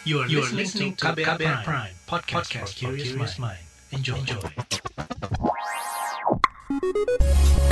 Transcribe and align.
You 0.00 0.24
are, 0.24 0.28
you 0.32 0.40
are 0.40 0.48
listening 0.48 0.96
to 0.96 1.12
KBR, 1.12 1.36
KBR 1.36 1.60
Prime, 1.60 1.64
Prime 1.64 1.94
podcast, 2.08 2.48
podcast 2.48 2.72
for 2.80 2.96
curious 2.96 3.36
mind. 3.36 3.60
Enjoy. 3.92 4.16
Enjoy. 4.16 4.40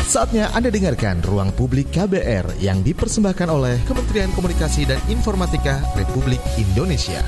Saatnya 0.05 0.53
Anda 0.53 0.69
dengarkan 0.69 1.25
Ruang 1.25 1.57
Publik 1.57 1.89
KBR 1.89 2.61
yang 2.61 2.85
dipersembahkan 2.85 3.49
oleh 3.49 3.81
Kementerian 3.89 4.29
Komunikasi 4.37 4.85
dan 4.85 5.01
Informatika 5.09 5.81
Republik 5.97 6.45
Indonesia. 6.61 7.25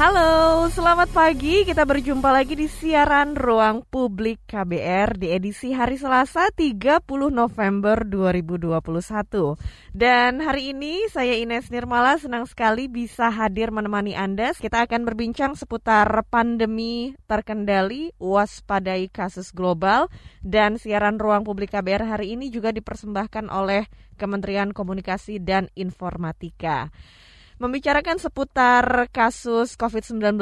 Halo, 0.00 0.64
selamat 0.72 1.12
pagi. 1.12 1.60
Kita 1.60 1.84
berjumpa 1.84 2.32
lagi 2.32 2.56
di 2.56 2.72
siaran 2.72 3.36
Ruang 3.36 3.84
Publik 3.84 4.40
KBR 4.48 5.20
di 5.20 5.28
edisi 5.28 5.76
hari 5.76 6.00
Selasa 6.00 6.48
30 6.48 7.04
November 7.28 8.08
2021. 8.08 8.80
Dan 9.92 10.40
hari 10.40 10.72
ini 10.72 11.04
saya 11.12 11.36
Ines 11.36 11.68
Nirmala 11.68 12.16
senang 12.16 12.48
sekali 12.48 12.88
bisa 12.88 13.28
hadir 13.28 13.76
menemani 13.76 14.16
Anda. 14.16 14.56
Kita 14.56 14.88
akan 14.88 15.04
berbincang 15.04 15.52
seputar 15.52 16.08
pandemi 16.32 17.12
terkendali, 17.28 18.16
waspadai 18.16 19.12
kasus 19.12 19.52
global 19.52 20.08
dan 20.40 20.80
siaran 20.80 21.20
Ruang 21.20 21.44
Publik 21.44 21.76
KBR 21.76 22.08
hari 22.08 22.40
ini 22.40 22.48
juga 22.48 22.72
dipersembahkan 22.72 23.52
oleh 23.52 23.84
Kementerian 24.16 24.72
Komunikasi 24.72 25.44
dan 25.44 25.68
Informatika 25.76 26.88
membicarakan 27.60 28.16
seputar 28.16 29.12
kasus 29.12 29.76
COVID-19 29.76 30.40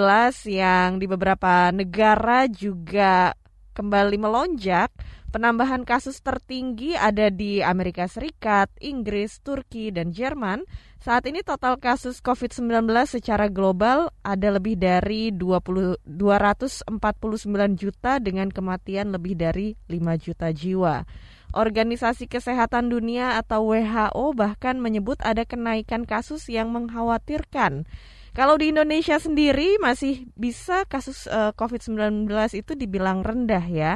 yang 0.55 1.03
di 1.03 1.07
beberapa 1.11 1.75
negara 1.75 2.47
juga 2.47 3.35
kembali 3.75 4.17
melonjak. 4.23 4.95
Penambahan 5.29 5.83
kasus 5.85 6.23
tertinggi 6.25 6.97
ada 6.97 7.29
di 7.29 7.61
Amerika 7.61 8.09
Serikat, 8.09 8.71
Inggris, 8.81 9.43
Turki, 9.43 9.91
dan 9.91 10.15
Jerman. 10.15 10.63
Saat 11.03 11.27
ini 11.27 11.43
total 11.43 11.77
kasus 11.77 12.23
COVID-19 12.23 12.87
secara 13.05 13.51
global 13.51 14.15
ada 14.23 14.55
lebih 14.55 14.79
dari 14.79 15.35
20, 15.35 16.01
249 16.07 16.87
juta 17.77 18.23
dengan 18.23 18.49
kematian 18.49 19.11
lebih 19.11 19.35
dari 19.35 19.75
5 19.91 20.17
juta 20.23 20.49
jiwa. 20.55 21.03
Organisasi 21.57 22.29
Kesehatan 22.29 22.93
Dunia 22.93 23.41
atau 23.41 23.73
WHO 23.73 24.37
bahkan 24.37 24.77
menyebut 24.77 25.17
ada 25.25 25.49
kenaikan 25.49 26.05
kasus 26.05 26.49
yang 26.53 26.69
mengkhawatirkan. 26.75 27.89
Kalau 28.37 28.55
di 28.61 28.71
Indonesia 28.71 29.17
sendiri 29.17 29.81
masih 29.81 30.29
bisa 30.37 30.85
kasus 30.87 31.27
eh, 31.27 31.51
COVID-19 31.57 32.29
itu 32.55 32.73
dibilang 32.77 33.25
rendah 33.25 33.65
ya, 33.65 33.93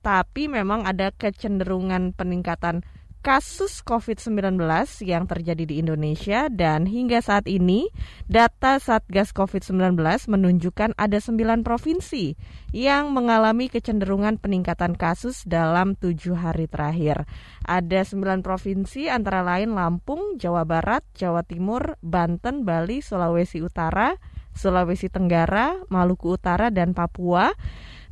tapi 0.00 0.48
memang 0.48 0.84
ada 0.84 1.12
kecenderungan 1.12 2.16
peningkatan 2.16 2.84
kasus 3.24 3.80
COVID-19 3.88 4.60
yang 5.00 5.24
terjadi 5.24 5.64
di 5.64 5.80
Indonesia 5.80 6.52
dan 6.52 6.84
hingga 6.84 7.24
saat 7.24 7.48
ini 7.48 7.88
data 8.28 8.76
Satgas 8.76 9.32
COVID-19 9.32 9.96
menunjukkan 10.28 10.92
ada 10.92 11.16
9 11.16 11.64
provinsi 11.64 12.36
yang 12.76 13.16
mengalami 13.16 13.72
kecenderungan 13.72 14.36
peningkatan 14.36 14.92
kasus 14.92 15.48
dalam 15.48 15.96
tujuh 15.96 16.36
hari 16.36 16.68
terakhir. 16.68 17.24
Ada 17.64 18.04
9 18.04 18.44
provinsi 18.44 19.08
antara 19.08 19.40
lain 19.40 19.72
Lampung, 19.72 20.36
Jawa 20.36 20.68
Barat, 20.68 21.00
Jawa 21.16 21.48
Timur, 21.48 21.96
Banten, 22.04 22.68
Bali, 22.68 23.00
Sulawesi 23.00 23.64
Utara, 23.64 24.20
Sulawesi 24.52 25.08
Tenggara, 25.08 25.80
Maluku 25.88 26.36
Utara, 26.36 26.68
dan 26.68 26.92
Papua. 26.92 27.56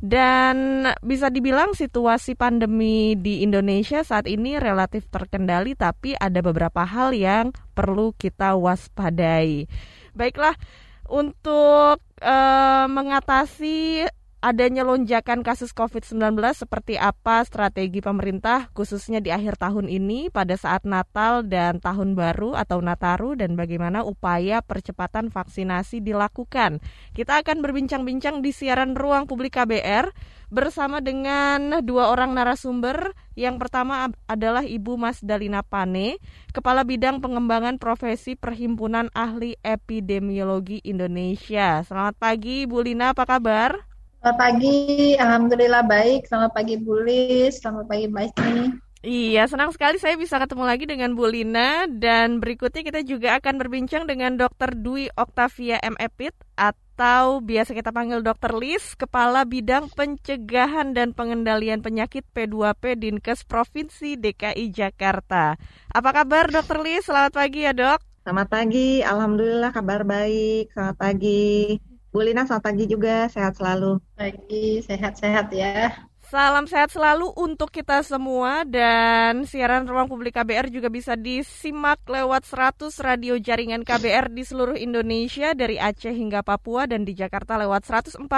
Dan 0.03 0.83
bisa 0.99 1.31
dibilang 1.31 1.71
situasi 1.71 2.35
pandemi 2.35 3.15
di 3.15 3.39
Indonesia 3.39 4.03
saat 4.03 4.27
ini 4.27 4.59
relatif 4.59 5.07
terkendali, 5.07 5.79
tapi 5.79 6.11
ada 6.11 6.43
beberapa 6.43 6.83
hal 6.83 7.15
yang 7.15 7.55
perlu 7.71 8.11
kita 8.11 8.59
waspadai. 8.59 9.63
Baiklah, 10.11 10.59
untuk 11.07 12.03
uh, 12.19 12.85
mengatasi 12.91 14.03
adanya 14.43 14.83
lonjakan 14.83 15.39
kasus 15.39 15.71
COVID-19 15.71 16.35
seperti 16.51 16.99
apa 16.99 17.47
strategi 17.47 18.03
pemerintah 18.03 18.67
khususnya 18.75 19.23
di 19.23 19.31
akhir 19.31 19.55
tahun 19.55 19.87
ini 19.87 20.27
pada 20.27 20.59
saat 20.59 20.83
Natal 20.83 21.47
dan 21.47 21.79
Tahun 21.79 22.11
Baru 22.11 22.51
atau 22.51 22.83
Nataru 22.83 23.39
dan 23.39 23.55
bagaimana 23.55 24.03
upaya 24.03 24.59
percepatan 24.59 25.31
vaksinasi 25.31 26.03
dilakukan. 26.03 26.83
Kita 27.15 27.39
akan 27.39 27.63
berbincang-bincang 27.63 28.43
di 28.43 28.51
siaran 28.51 28.99
Ruang 28.99 29.31
Publik 29.31 29.55
KBR 29.55 30.11
bersama 30.51 30.99
dengan 30.99 31.79
dua 31.79 32.11
orang 32.11 32.35
narasumber. 32.35 33.15
Yang 33.39 33.63
pertama 33.63 34.11
adalah 34.27 34.67
Ibu 34.67 34.99
Mas 34.99 35.23
Dalina 35.23 35.63
Pane, 35.63 36.19
Kepala 36.51 36.83
Bidang 36.83 37.23
Pengembangan 37.23 37.79
Profesi 37.79 38.35
Perhimpunan 38.35 39.07
Ahli 39.15 39.55
Epidemiologi 39.63 40.83
Indonesia. 40.83 41.79
Selamat 41.87 42.19
pagi 42.19 42.67
Bu 42.67 42.83
Lina, 42.83 43.15
apa 43.15 43.23
kabar? 43.23 43.92
Selamat 44.23 44.39
pagi, 44.39 45.19
Alhamdulillah 45.19 45.83
baik. 45.83 46.31
Selamat 46.31 46.55
pagi 46.55 46.79
Bu 46.79 46.95
Lis, 47.03 47.59
selamat 47.59 47.91
pagi 47.91 48.07
Mbak 48.07 48.23
Isni. 48.31 48.71
Iya, 49.03 49.43
senang 49.51 49.75
sekali 49.75 49.99
saya 49.99 50.15
bisa 50.15 50.39
ketemu 50.39 50.63
lagi 50.63 50.87
dengan 50.87 51.11
Bu 51.11 51.27
Lina 51.27 51.91
dan 51.91 52.39
berikutnya 52.39 52.87
kita 52.87 53.03
juga 53.03 53.35
akan 53.35 53.59
berbincang 53.59 54.07
dengan 54.07 54.39
Dr. 54.39 54.79
Dwi 54.79 55.11
Oktavia 55.19 55.75
M. 55.83 55.99
Epit 55.99 56.31
atau 56.55 57.43
biasa 57.43 57.75
kita 57.75 57.91
panggil 57.91 58.23
Dr. 58.23 58.55
Lis, 58.55 58.95
Kepala 58.95 59.43
Bidang 59.43 59.91
Pencegahan 59.91 60.95
dan 60.95 61.11
Pengendalian 61.11 61.83
Penyakit 61.83 62.23
P2P 62.31 62.95
Dinkes 62.95 63.43
Provinsi 63.43 64.15
DKI 64.15 64.71
Jakarta. 64.71 65.59
Apa 65.91 66.09
kabar 66.15 66.47
Dr. 66.47 66.79
Lis? 66.79 67.11
Selamat 67.11 67.35
pagi 67.35 67.67
ya 67.67 67.75
dok. 67.75 67.99
Selamat 68.23 68.47
pagi, 68.47 69.03
Alhamdulillah 69.03 69.75
kabar 69.75 70.07
baik. 70.07 70.71
Selamat 70.71 70.95
pagi. 70.95 71.75
Bu 72.13 72.21
Lina, 72.21 72.45
selamat 72.45 72.69
pagi 72.69 72.85
juga. 72.85 73.25
Sehat 73.25 73.57
selalu. 73.57 73.97
Pagi, 74.13 74.85
sehat-sehat 74.85 75.49
ya. 75.49 75.89
Salam 76.29 76.69
sehat 76.69 76.93
selalu 76.93 77.33
untuk 77.33 77.73
kita 77.73 78.05
semua 78.05 78.61
dan 78.69 79.49
siaran 79.49 79.89
Ruang 79.89 80.05
Publik 80.05 80.37
KBR 80.37 80.69
juga 80.69 80.93
bisa 80.93 81.17
disimak 81.17 82.05
lewat 82.05 82.45
100 82.45 82.93
radio 83.01 83.33
jaringan 83.41 83.81
KBR 83.81 84.29
di 84.29 84.45
seluruh 84.45 84.77
Indonesia 84.77 85.57
dari 85.57 85.81
Aceh 85.81 86.13
hingga 86.13 86.45
Papua 86.45 86.85
dan 86.85 87.01
di 87.01 87.17
Jakarta 87.17 87.57
lewat 87.57 87.81
104,2 87.85 88.29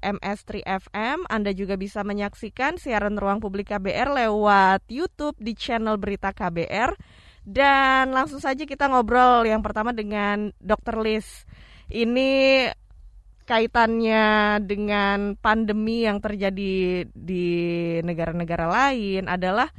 MS3 0.00 0.64
FM. 0.64 1.28
Anda 1.28 1.52
juga 1.52 1.76
bisa 1.76 2.00
menyaksikan 2.04 2.80
siaran 2.80 3.20
Ruang 3.20 3.44
Publik 3.44 3.76
KBR 3.76 4.24
lewat 4.24 4.88
YouTube 4.88 5.36
di 5.36 5.52
channel 5.52 6.00
Berita 6.00 6.32
KBR. 6.32 6.96
Dan 7.44 8.16
langsung 8.16 8.40
saja 8.40 8.64
kita 8.64 8.88
ngobrol 8.88 9.44
yang 9.44 9.60
pertama 9.60 9.92
dengan 9.92 10.48
Dr. 10.64 10.96
Liz. 11.04 11.44
Ini 11.92 12.64
kaitannya 13.42 14.58
dengan 14.62 15.34
pandemi 15.38 16.06
yang 16.06 16.22
terjadi 16.22 17.06
di 17.10 17.46
negara-negara 18.00 18.66
lain 18.70 19.26
adalah 19.26 19.70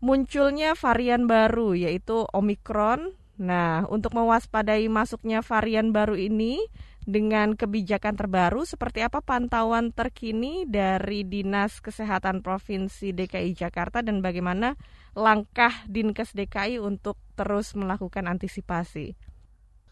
munculnya 0.00 0.76
varian 0.76 1.24
baru 1.28 1.76
yaitu 1.76 2.24
Omikron. 2.32 3.16
Nah, 3.36 3.84
untuk 3.92 4.16
mewaspadai 4.16 4.88
masuknya 4.88 5.44
varian 5.44 5.92
baru 5.92 6.16
ini 6.16 6.64
dengan 7.06 7.54
kebijakan 7.54 8.18
terbaru 8.18 8.66
seperti 8.66 9.04
apa 9.06 9.22
pantauan 9.22 9.94
terkini 9.94 10.66
dari 10.66 11.22
Dinas 11.22 11.78
Kesehatan 11.78 12.42
Provinsi 12.42 13.14
DKI 13.14 13.54
Jakarta 13.54 14.02
dan 14.02 14.24
bagaimana 14.24 14.74
langkah 15.14 15.70
Dinkes 15.86 16.34
DKI 16.34 16.82
untuk 16.82 17.14
terus 17.38 17.78
melakukan 17.78 18.26
antisipasi? 18.26 19.14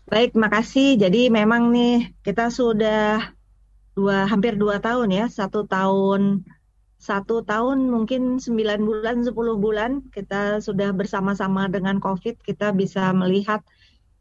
Baik, 0.04 0.36
makasih. 0.36 1.00
Jadi 1.00 1.32
memang 1.32 1.72
nih 1.72 2.12
kita 2.20 2.52
sudah 2.52 3.32
dua 3.96 4.28
hampir 4.28 4.52
dua 4.60 4.76
tahun 4.76 5.08
ya, 5.08 5.24
satu 5.32 5.64
tahun 5.64 6.44
satu 7.00 7.44
tahun 7.44 7.88
mungkin 7.88 8.40
sembilan 8.40 8.80
bulan, 8.84 9.24
sepuluh 9.24 9.56
bulan 9.56 10.04
kita 10.12 10.60
sudah 10.60 10.92
bersama-sama 10.92 11.68
dengan 11.72 12.00
COVID. 12.04 12.40
Kita 12.44 12.76
bisa 12.76 13.12
melihat 13.16 13.64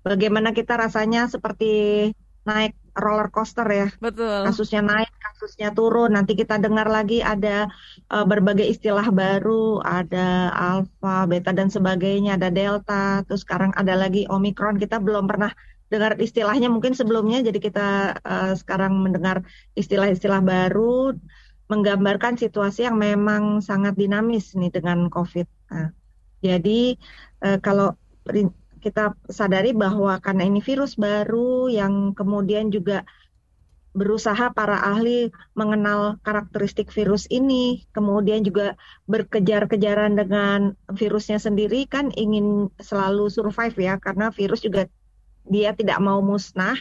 bagaimana 0.07 0.55
kita 0.55 0.79
rasanya 0.79 1.27
seperti 1.27 2.11
naik 2.43 2.75
roller 2.95 3.31
coaster 3.31 3.67
ya. 3.67 3.87
Betul. 3.99 4.47
Kasusnya 4.47 4.83
naik, 4.83 5.11
kasusnya 5.19 5.71
turun. 5.71 6.15
Nanti 6.15 6.35
kita 6.35 6.59
dengar 6.59 6.87
lagi 6.91 7.19
ada 7.23 7.71
uh, 8.11 8.23
berbagai 8.27 8.67
istilah 8.67 9.07
baru, 9.11 9.79
ada 9.83 10.51
alpha, 10.51 11.27
beta 11.27 11.51
dan 11.55 11.67
sebagainya, 11.71 12.35
ada 12.35 12.51
delta, 12.51 13.23
terus 13.27 13.43
sekarang 13.43 13.71
ada 13.75 13.95
lagi 13.95 14.27
omikron. 14.27 14.75
Kita 14.75 14.99
belum 14.99 15.27
pernah 15.27 15.51
dengar 15.93 16.17
istilahnya 16.17 16.73
mungkin 16.73 16.97
sebelumnya 16.97 17.45
jadi 17.45 17.59
kita 17.61 17.87
uh, 18.25 18.53
sekarang 18.57 18.97
mendengar 18.97 19.45
istilah-istilah 19.77 20.41
baru 20.41 21.13
menggambarkan 21.69 22.35
situasi 22.41 22.89
yang 22.89 22.97
memang 22.97 23.61
sangat 23.61 23.93
dinamis 23.93 24.57
nih 24.57 24.73
dengan 24.73 25.07
COVID. 25.07 25.47
Nah, 25.69 25.89
jadi 26.41 26.97
uh, 27.45 27.57
kalau 27.61 27.93
kita 28.83 29.15
sadari 29.31 29.71
bahwa 29.71 30.19
karena 30.19 30.43
ini 30.43 30.59
virus 30.59 30.99
baru 30.99 31.71
yang 31.71 32.11
kemudian 32.11 32.67
juga 32.67 33.07
berusaha 33.93 34.49
para 34.51 34.81
ahli 34.81 35.29
mengenal 35.53 36.17
karakteristik 36.25 36.89
virus 36.89 37.29
ini, 37.29 37.85
kemudian 37.93 38.41
juga 38.41 38.73
berkejar-kejaran 39.05 40.17
dengan 40.17 40.73
virusnya 40.89 41.37
sendiri 41.37 41.85
kan 41.85 42.09
ingin 42.17 42.73
selalu 42.81 43.29
survive 43.29 43.77
ya 43.77 44.01
karena 44.01 44.33
virus 44.33 44.65
juga 44.65 44.89
dia 45.47 45.75
tidak 45.75 45.99
mau 45.99 46.19
musnah. 46.23 46.75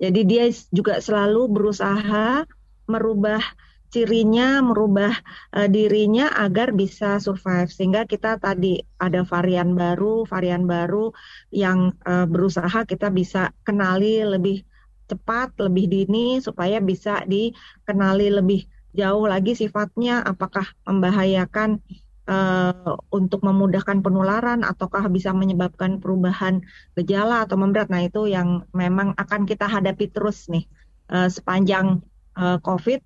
Jadi 0.00 0.20
dia 0.24 0.44
juga 0.72 0.98
selalu 1.00 1.48
berusaha 1.52 2.44
merubah 2.88 3.42
cirinya, 3.90 4.60
merubah 4.60 5.14
uh, 5.54 5.68
dirinya 5.70 6.28
agar 6.34 6.74
bisa 6.74 7.22
survive. 7.22 7.70
Sehingga 7.70 8.04
kita 8.04 8.36
tadi 8.36 8.82
ada 8.98 9.22
varian 9.22 9.72
baru, 9.72 10.26
varian 10.26 10.66
baru 10.66 11.14
yang 11.54 11.94
uh, 12.04 12.26
berusaha 12.26 12.84
kita 12.84 13.08
bisa 13.08 13.54
kenali 13.62 14.20
lebih 14.26 14.66
cepat, 15.06 15.54
lebih 15.62 15.86
dini 15.86 16.42
supaya 16.42 16.82
bisa 16.82 17.22
dikenali 17.24 18.28
lebih 18.42 18.66
jauh 18.96 19.28
lagi 19.28 19.52
sifatnya 19.52 20.24
apakah 20.24 20.66
membahayakan 20.88 21.84
uh, 22.26 22.94
untuk 23.10 23.40
memudahkan 23.42 24.02
penularan 24.02 24.66
ataukah 24.66 25.06
bisa 25.10 25.30
menyebabkan 25.32 25.98
perubahan 26.02 26.62
gejala 26.98 27.46
atau 27.46 27.56
memberat. 27.58 27.88
Nah, 27.88 28.04
itu 28.06 28.28
yang 28.28 28.66
memang 28.74 29.14
akan 29.16 29.46
kita 29.48 29.66
hadapi 29.66 30.10
terus 30.10 30.50
nih 30.50 30.66
uh, 31.10 31.30
sepanjang 31.30 32.02
uh, 32.36 32.58
COVID 32.62 33.00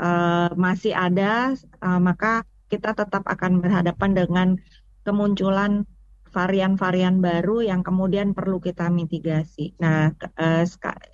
uh, 0.00 0.50
masih 0.56 0.92
ada, 0.96 1.54
uh, 1.84 2.00
maka 2.00 2.42
kita 2.68 2.96
tetap 2.96 3.22
akan 3.28 3.62
berhadapan 3.62 4.10
dengan 4.16 4.48
kemunculan 5.04 5.84
varian-varian 6.34 7.22
baru 7.22 7.62
yang 7.62 7.86
kemudian 7.86 8.34
perlu 8.34 8.58
kita 8.58 8.90
mitigasi. 8.90 9.76
Nah, 9.78 10.10
uh, 10.40 10.64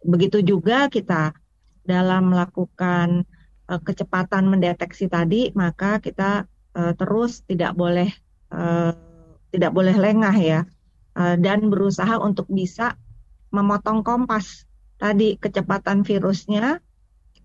begitu 0.09 0.41
juga 0.41 0.89
kita 0.89 1.37
dalam 1.85 2.33
melakukan 2.33 3.29
uh, 3.69 3.81
kecepatan 3.85 4.49
mendeteksi 4.49 5.13
tadi, 5.13 5.53
maka 5.53 6.01
kita 6.01 6.50
uh, 6.77 6.93
terus 6.95 7.43
tidak 7.47 7.75
boleh 7.75 8.11
uh, 8.53 8.93
tidak 9.51 9.73
boleh 9.75 9.95
lengah 9.95 10.37
ya, 10.39 10.61
uh, 11.19 11.35
dan 11.39 11.71
berusaha 11.71 12.19
untuk 12.23 12.47
bisa 12.51 12.95
memotong 13.51 14.07
kompas. 14.07 14.67
Tadi 15.01 15.41
kecepatan 15.41 16.05
virusnya, 16.05 16.79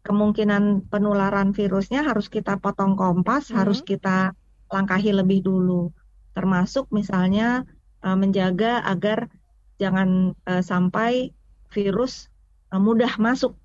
kemungkinan 0.06 0.92
penularan 0.92 1.56
virusnya 1.56 2.06
harus 2.06 2.30
kita 2.30 2.62
potong 2.62 2.94
kompas, 2.94 3.50
hmm. 3.50 3.56
harus 3.58 3.82
kita 3.82 4.38
langkahi 4.70 5.16
lebih 5.16 5.42
dulu, 5.46 5.90
termasuk 6.38 6.92
misalnya 6.92 7.64
uh, 8.06 8.18
menjaga 8.18 8.84
agar 8.86 9.32
jangan 9.82 10.38
uh, 10.46 10.62
sampai 10.62 11.34
virus 11.74 12.30
uh, 12.70 12.80
mudah 12.80 13.12
masuk 13.18 13.58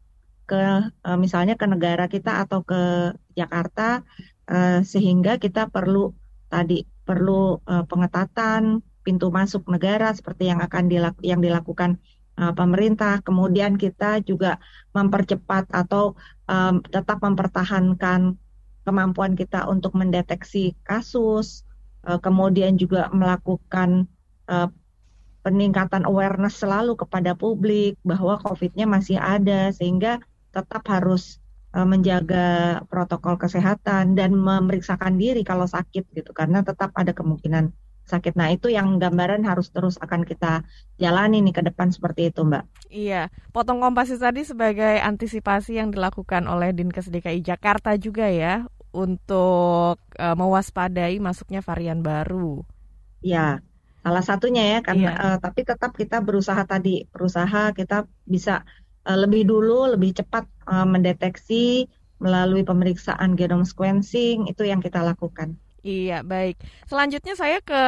ke 0.49 0.59
uh, 1.07 1.19
misalnya 1.19 1.55
ke 1.55 1.67
negara 1.69 2.11
kita 2.11 2.43
atau 2.43 2.67
ke 2.67 3.15
Jakarta 3.39 4.03
uh, 4.51 4.83
sehingga 4.83 5.39
kita 5.39 5.71
perlu 5.71 6.11
tadi 6.51 6.83
perlu 7.07 7.63
uh, 7.63 7.87
pengetatan 7.87 8.83
pintu 9.01 9.33
masuk 9.33 9.65
negara 9.71 10.13
seperti 10.13 10.51
yang 10.53 10.61
akan 10.61 10.91
dilaku, 10.91 11.21
yang 11.25 11.41
dilakukan 11.41 11.97
uh, 12.37 12.53
pemerintah. 12.53 13.25
Kemudian 13.25 13.81
kita 13.81 14.21
juga 14.21 14.61
mempercepat 14.93 15.71
atau 15.73 16.19
um, 16.51 16.85
tetap 16.85 17.23
mempertahankan 17.25 18.37
kemampuan 18.85 19.39
kita 19.39 19.65
untuk 19.71 19.97
mendeteksi 19.97 20.77
kasus, 20.85 21.65
uh, 22.05 22.21
kemudian 22.21 22.77
juga 22.77 23.09
melakukan 23.15 24.05
uh, 24.51 24.69
peningkatan 25.41 26.05
awareness 26.05 26.61
selalu 26.61 27.01
kepada 27.01 27.33
publik 27.33 27.97
bahwa 28.05 28.37
COVID-nya 28.45 28.85
masih 28.85 29.17
ada 29.17 29.73
sehingga 29.73 30.21
tetap 30.53 30.85
harus 30.85 31.40
menjaga 31.71 32.83
protokol 32.91 33.39
kesehatan 33.39 34.19
dan 34.19 34.35
memeriksakan 34.35 35.15
diri 35.15 35.47
kalau 35.47 35.71
sakit 35.71 36.03
gitu 36.11 36.35
karena 36.35 36.67
tetap 36.67 36.91
ada 36.99 37.15
kemungkinan 37.15 37.71
sakit. 38.11 38.35
Nah, 38.35 38.51
itu 38.51 38.67
yang 38.75 38.99
gambaran 38.99 39.47
harus 39.47 39.71
terus 39.71 39.95
akan 40.03 40.27
kita 40.27 40.67
jalani 40.99 41.39
nih 41.47 41.55
ke 41.55 41.63
depan 41.63 41.95
seperti 41.95 42.35
itu, 42.35 42.43
Mbak. 42.43 42.91
Iya, 42.91 43.31
potong 43.55 43.79
kompas 43.79 44.11
tadi 44.19 44.43
sebagai 44.43 44.99
antisipasi 44.99 45.79
yang 45.79 45.95
dilakukan 45.95 46.51
oleh 46.51 46.75
Dinkes 46.75 47.07
DKI 47.07 47.47
Jakarta 47.47 47.95
juga 47.95 48.27
ya 48.27 48.67
untuk 48.91 50.03
uh, 50.19 50.35
mewaspadai 50.35 51.23
masuknya 51.23 51.63
varian 51.63 52.03
baru. 52.03 52.67
Ya, 53.23 53.63
salah 54.03 54.25
satunya 54.27 54.67
ya 54.67 54.79
karena 54.83 55.11
iya. 55.15 55.23
uh, 55.23 55.39
tapi 55.39 55.63
tetap 55.63 55.95
kita 55.95 56.19
berusaha 56.19 56.67
tadi, 56.67 57.07
berusaha 57.15 57.71
kita 57.71 58.11
bisa 58.27 58.67
lebih 59.01 59.49
dulu, 59.49 59.97
lebih 59.97 60.13
cepat 60.13 60.45
uh, 60.71 60.87
mendeteksi 60.87 61.91
melalui 62.23 62.63
pemeriksaan 62.63 63.35
genome 63.35 63.67
sequencing 63.67 64.47
itu 64.47 64.63
yang 64.63 64.79
kita 64.79 65.03
lakukan. 65.03 65.59
Iya, 65.81 66.23
baik. 66.23 66.61
Selanjutnya 66.87 67.35
saya 67.35 67.59
ke 67.65 67.83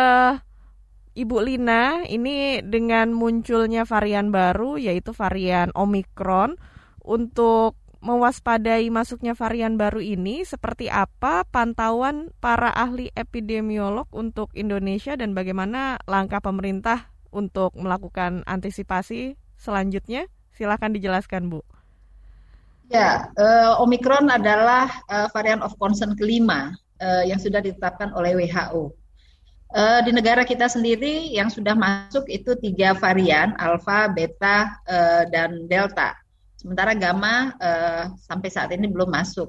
Ibu 1.12 1.44
Lina, 1.44 2.08
ini 2.08 2.64
dengan 2.64 3.12
munculnya 3.12 3.84
varian 3.84 4.32
baru 4.32 4.80
yaitu 4.80 5.12
varian 5.12 5.68
Omikron 5.76 6.56
untuk 7.04 7.76
mewaspadai 8.02 8.90
masuknya 8.90 9.36
varian 9.36 9.78
baru 9.78 10.02
ini 10.02 10.42
seperti 10.42 10.90
apa 10.90 11.46
pantauan 11.46 12.34
para 12.42 12.72
ahli 12.72 13.14
epidemiolog 13.14 14.10
untuk 14.10 14.50
Indonesia 14.58 15.14
dan 15.14 15.38
bagaimana 15.38 16.02
langkah 16.10 16.42
pemerintah 16.42 17.14
untuk 17.30 17.76
melakukan 17.78 18.42
antisipasi 18.48 19.38
selanjutnya? 19.60 20.26
Silakan 20.52 20.96
dijelaskan, 20.96 21.48
Bu. 21.48 21.64
Ya, 22.90 23.30
uh, 23.38 23.82
Omikron 23.84 24.26
adalah 24.32 24.90
uh, 25.06 25.28
varian 25.30 25.62
of 25.62 25.76
concern 25.78 26.18
kelima 26.18 26.74
uh, 27.02 27.22
yang 27.26 27.38
sudah 27.38 27.62
ditetapkan 27.62 28.10
oleh 28.14 28.34
WHO. 28.38 28.90
Uh, 29.72 30.04
di 30.04 30.12
negara 30.12 30.44
kita 30.44 30.68
sendiri 30.68 31.32
yang 31.32 31.48
sudah 31.48 31.72
masuk 31.72 32.28
itu 32.28 32.52
tiga 32.60 32.92
varian, 32.92 33.56
alpha, 33.56 34.12
beta, 34.12 34.68
uh, 34.84 35.24
dan 35.32 35.64
delta. 35.64 36.12
Sementara 36.60 36.92
gamma 36.92 37.56
uh, 37.56 38.12
sampai 38.20 38.52
saat 38.52 38.68
ini 38.76 38.86
belum 38.86 39.08
masuk. 39.08 39.48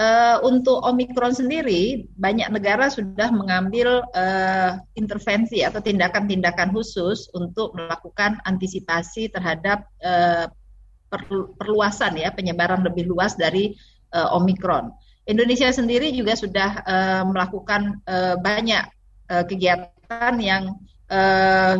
Uh, 0.00 0.40
untuk 0.48 0.80
Omikron 0.80 1.36
sendiri, 1.36 2.08
banyak 2.16 2.48
negara 2.48 2.88
sudah 2.88 3.28
mengambil 3.32 4.00
uh, 4.16 4.80
intervensi 4.96 5.60
atau 5.60 5.84
tindakan-tindakan 5.84 6.72
khusus 6.72 7.28
untuk 7.36 7.76
melakukan 7.76 8.40
antisipasi 8.48 9.28
terhadap 9.28 9.84
uh, 10.00 10.48
perluasan 11.58 12.16
ya 12.22 12.30
penyebaran 12.30 12.86
lebih 12.86 13.10
luas 13.10 13.34
dari 13.34 13.74
uh, 14.14 14.38
Omikron. 14.38 14.94
Indonesia 15.26 15.70
sendiri 15.70 16.10
juga 16.14 16.34
sudah 16.34 16.70
uh, 16.86 17.22
melakukan 17.28 18.02
uh, 18.06 18.34
banyak 18.38 18.84
uh, 19.30 19.44
kegiatan 19.46 20.34
yang 20.38 20.74
uh, 21.10 21.78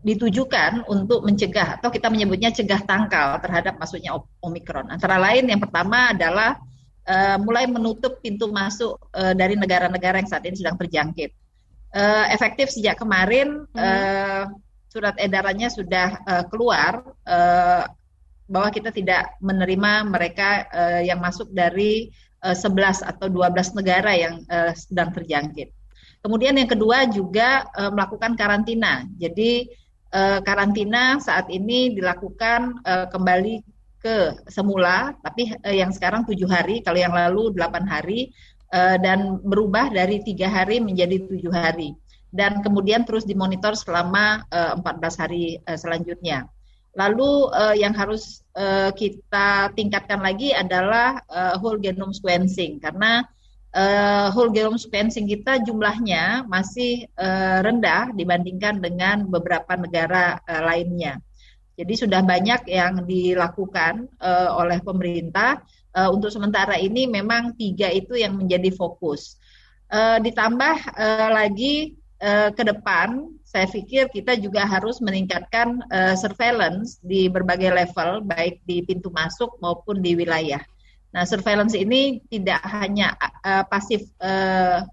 ditujukan 0.00 0.88
untuk 0.88 1.28
mencegah 1.28 1.76
atau 1.76 1.92
kita 1.92 2.08
menyebutnya 2.08 2.48
cegah 2.48 2.80
tangkal 2.88 3.36
terhadap 3.44 3.76
masuknya 3.76 4.16
Omikron. 4.40 4.88
Antara 4.88 5.20
lain 5.20 5.44
yang 5.44 5.60
pertama 5.60 6.16
adalah 6.16 6.56
uh, 7.04 7.36
mulai 7.36 7.68
menutup 7.68 8.16
pintu 8.24 8.48
masuk 8.48 8.96
uh, 9.12 9.36
dari 9.36 9.60
negara-negara 9.60 10.24
yang 10.24 10.30
saat 10.30 10.44
ini 10.48 10.56
sedang 10.56 10.80
terjangkit. 10.80 11.36
Uh, 11.90 12.24
efektif 12.30 12.70
sejak 12.70 12.96
kemarin 12.96 13.66
hmm. 13.66 13.76
uh, 13.76 14.44
surat 14.88 15.14
edarannya 15.18 15.68
sudah 15.68 16.22
uh, 16.22 16.44
keluar 16.48 17.02
uh, 17.26 17.84
bahwa 18.50 18.74
kita 18.74 18.90
tidak 18.90 19.38
menerima 19.38 20.10
mereka 20.10 20.66
uh, 20.74 21.00
yang 21.00 21.22
masuk 21.22 21.46
dari 21.54 22.10
uh, 22.42 22.52
11 22.52 23.06
atau 23.06 23.30
12 23.30 23.78
negara 23.78 24.10
yang 24.18 24.42
uh, 24.50 24.74
sedang 24.74 25.14
terjangkit. 25.14 25.70
Kemudian 26.20 26.58
yang 26.58 26.68
kedua 26.68 27.08
juga 27.08 27.64
uh, 27.78 27.94
melakukan 27.94 28.34
karantina. 28.34 29.06
Jadi 29.16 29.70
uh, 30.12 30.42
karantina 30.42 31.22
saat 31.22 31.48
ini 31.48 31.94
dilakukan 31.94 32.82
uh, 32.84 33.06
kembali 33.08 33.62
ke 34.02 34.44
semula, 34.50 35.14
tapi 35.22 35.54
uh, 35.64 35.74
yang 35.76 35.94
sekarang 35.94 36.26
tujuh 36.26 36.50
hari, 36.50 36.82
kalau 36.82 36.98
yang 36.98 37.14
lalu 37.14 37.54
delapan 37.54 37.86
hari, 37.86 38.34
uh, 38.74 38.96
dan 38.98 39.38
berubah 39.40 39.88
dari 39.92 40.20
tiga 40.26 40.48
hari 40.50 40.82
menjadi 40.82 41.24
tujuh 41.24 41.52
hari, 41.52 41.94
dan 42.32 42.64
kemudian 42.64 43.04
terus 43.04 43.24
dimonitor 43.28 43.76
selama 43.76 44.44
uh, 44.50 44.76
14 44.80 45.22
hari 45.22 45.60
uh, 45.64 45.78
selanjutnya. 45.78 46.48
Lalu 46.98 47.30
uh, 47.54 47.74
yang 47.78 47.94
harus 47.94 48.42
uh, 48.58 48.90
kita 48.90 49.70
tingkatkan 49.78 50.18
lagi 50.18 50.50
adalah 50.50 51.22
uh, 51.30 51.54
whole 51.62 51.78
genome 51.78 52.10
sequencing 52.10 52.82
karena 52.82 53.22
uh, 53.74 54.34
whole 54.34 54.50
genome 54.50 54.74
sequencing 54.78 55.30
kita 55.30 55.62
jumlahnya 55.62 56.42
masih 56.50 57.06
uh, 57.14 57.62
rendah 57.62 58.10
dibandingkan 58.10 58.82
dengan 58.82 59.30
beberapa 59.30 59.78
negara 59.78 60.42
uh, 60.42 60.62
lainnya. 60.66 61.22
Jadi 61.80 61.94
sudah 61.96 62.20
banyak 62.20 62.68
yang 62.68 63.08
dilakukan 63.08 64.10
uh, 64.20 64.52
oleh 64.60 64.82
pemerintah. 64.84 65.64
Uh, 65.90 66.12
untuk 66.14 66.30
sementara 66.30 66.78
ini 66.78 67.10
memang 67.10 67.56
tiga 67.58 67.90
itu 67.90 68.14
yang 68.14 68.38
menjadi 68.38 68.70
fokus. 68.70 69.40
Uh, 69.90 70.22
ditambah 70.22 70.76
uh, 70.94 71.30
lagi 71.34 71.98
uh, 72.22 72.54
ke 72.54 72.62
depan, 72.62 73.26
saya 73.50 73.66
pikir 73.66 74.06
kita 74.14 74.38
juga 74.38 74.62
harus 74.62 75.02
meningkatkan 75.02 75.82
uh, 75.90 76.14
surveillance 76.14 77.02
di 77.02 77.26
berbagai 77.26 77.74
level, 77.74 78.22
baik 78.22 78.62
di 78.62 78.86
pintu 78.86 79.10
masuk 79.10 79.58
maupun 79.58 79.98
di 79.98 80.14
wilayah. 80.14 80.62
Nah, 81.10 81.26
surveillance 81.26 81.74
ini 81.74 82.22
tidak 82.30 82.62
hanya 82.62 83.18
uh, 83.42 83.66
pasif 83.66 84.06
uh, 84.22 84.86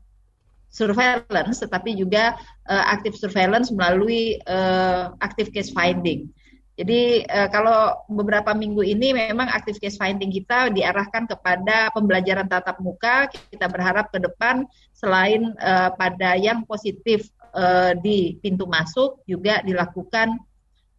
surveillance, 0.73 1.61
tetapi 1.61 1.93
juga 1.93 2.33
uh, 2.65 2.85
active 2.89 3.13
surveillance 3.13 3.69
melalui 3.69 4.41
uh, 4.49 5.13
active 5.21 5.53
case 5.53 5.69
finding. 5.69 6.25
Jadi 6.77 7.25
kalau 7.49 8.05
beberapa 8.05 8.53
minggu 8.53 8.85
ini 8.85 9.09
memang 9.09 9.49
active 9.49 9.81
case 9.81 9.97
finding 9.97 10.29
kita 10.29 10.69
diarahkan 10.69 11.25
kepada 11.25 11.89
pembelajaran 11.89 12.45
tatap 12.45 12.77
muka. 12.85 13.25
Kita 13.33 13.65
berharap 13.65 14.13
ke 14.13 14.21
depan 14.21 14.61
selain 14.93 15.57
pada 15.97 16.37
yang 16.37 16.61
positif 16.69 17.33
uh, 17.53 17.93
di 17.99 18.35
pintu 18.41 18.67
masuk 18.67 19.23
juga 19.27 19.63
dilakukan 19.63 20.35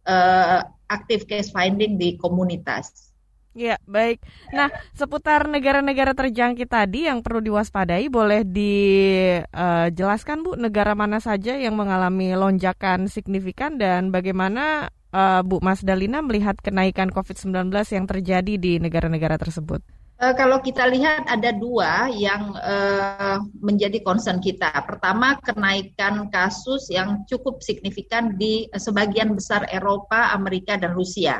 uh, 0.09 0.61
active 0.89 1.29
case 1.29 1.53
finding 1.53 2.01
di 2.01 2.17
komunitas. 2.17 3.09
Ya, 3.57 3.81
baik. 3.89 4.21
Nah, 4.53 4.69
seputar 4.93 5.49
negara-negara 5.49 6.13
terjangkit 6.13 6.69
tadi 6.69 7.09
yang 7.09 7.25
perlu 7.25 7.41
diwaspadai, 7.41 8.05
boleh 8.07 8.45
dijelaskan, 8.45 10.45
Bu, 10.45 10.53
negara 10.53 10.93
mana 10.93 11.17
saja 11.17 11.57
yang 11.57 11.73
mengalami 11.73 12.37
lonjakan 12.37 13.09
signifikan 13.09 13.81
dan 13.81 14.13
bagaimana 14.13 14.93
uh, 15.11 15.41
Bu 15.41 15.59
Mas 15.65 15.81
Dalina 15.81 16.21
melihat 16.21 16.61
kenaikan 16.61 17.09
COVID-19 17.09 17.73
yang 17.89 18.05
terjadi 18.05 18.53
di 18.55 18.77
negara-negara 18.77 19.41
tersebut? 19.41 19.81
Uh, 20.19 20.35
kalau 20.35 20.59
kita 20.59 20.83
lihat 20.83 21.31
ada 21.31 21.55
dua 21.55 22.11
yang 22.11 22.51
uh, 22.59 23.39
menjadi 23.63 24.03
concern 24.03 24.43
kita. 24.43 24.67
Pertama, 24.83 25.39
kenaikan 25.39 26.27
kasus 26.27 26.91
yang 26.91 27.23
cukup 27.23 27.63
signifikan 27.63 28.35
di 28.35 28.67
sebagian 28.75 29.31
besar 29.31 29.63
Eropa, 29.71 30.35
Amerika, 30.35 30.75
dan 30.75 30.91
Rusia. 30.91 31.39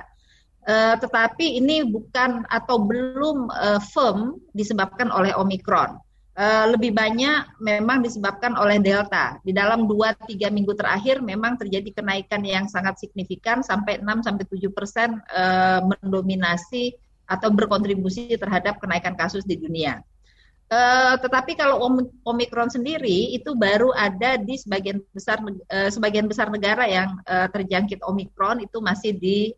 Uh, 0.63 0.95
tetapi 0.95 1.59
ini 1.59 1.91
bukan 1.91 2.47
atau 2.47 2.79
belum 2.79 3.51
uh, 3.51 3.83
firm 3.83 4.39
disebabkan 4.55 5.11
oleh 5.11 5.35
Omikron. 5.35 5.99
Uh, 6.39 6.71
lebih 6.71 6.95
banyak 6.95 7.59
memang 7.59 7.99
disebabkan 7.99 8.55
oleh 8.55 8.79
Delta. 8.79 9.43
Di 9.43 9.51
dalam 9.51 9.91
2-3 9.91 10.23
minggu 10.55 10.71
terakhir 10.79 11.19
memang 11.19 11.59
terjadi 11.59 11.99
kenaikan 11.99 12.47
yang 12.47 12.71
sangat 12.71 12.95
signifikan 12.95 13.59
sampai 13.59 13.99
6-7 13.99 14.71
persen 14.71 15.19
mendominasi 15.83 16.95
atau 17.29 17.53
berkontribusi 17.53 18.33
terhadap 18.33 18.81
kenaikan 18.81 19.13
kasus 19.13 19.45
di 19.45 19.53
dunia. 19.61 20.01
Uh, 20.69 21.17
tetapi 21.25 21.57
kalau 21.57 21.81
Omikron 22.29 22.69
sendiri 22.69 23.33
itu 23.33 23.57
baru 23.57 23.89
ada 23.97 24.37
di 24.37 24.53
sebagian 24.53 25.01
besar 25.17 25.41
uh, 25.41 25.89
sebagian 25.89 26.29
besar 26.29 26.53
negara 26.53 26.85
yang 26.85 27.17
uh, 27.25 27.49
terjangkit 27.49 28.05
Omikron 28.05 28.61
itu 28.61 28.77
masih 28.77 29.17
di 29.17 29.49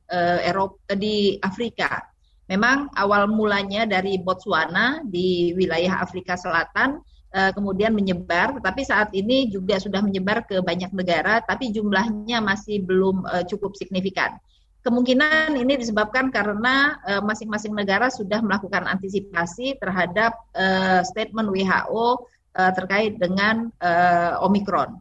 Eropa 0.48 0.80
di 0.96 1.36
Afrika. 1.44 2.00
Memang 2.48 2.88
awal 2.96 3.28
mulanya 3.28 3.84
dari 3.84 4.24
Botswana 4.24 5.04
di 5.04 5.52
wilayah 5.56 6.00
Afrika 6.04 6.36
Selatan 6.36 7.00
kemudian 7.32 7.96
menyebar, 7.96 8.60
tetapi 8.60 8.84
saat 8.84 9.16
ini 9.16 9.48
juga 9.48 9.80
sudah 9.80 10.04
menyebar 10.04 10.44
ke 10.44 10.60
banyak 10.60 10.92
negara, 10.92 11.40
tapi 11.40 11.72
jumlahnya 11.72 12.44
masih 12.44 12.84
belum 12.84 13.24
cukup 13.48 13.80
signifikan. 13.80 14.36
Kemungkinan 14.82 15.54
ini 15.62 15.78
disebabkan 15.78 16.34
karena 16.34 16.98
eh, 17.06 17.22
masing-masing 17.22 17.78
uh, 17.78 17.86
negara 17.86 18.10
sudah 18.10 18.42
melakukan 18.42 18.90
antisipasi 18.90 19.78
terhadap 19.78 20.34
uh, 20.58 21.06
statement 21.06 21.54
WHO 21.54 22.26
uh, 22.58 22.72
terkait 22.74 23.22
dengan 23.22 23.70
uh, 23.78 24.42
Omikron. 24.42 24.98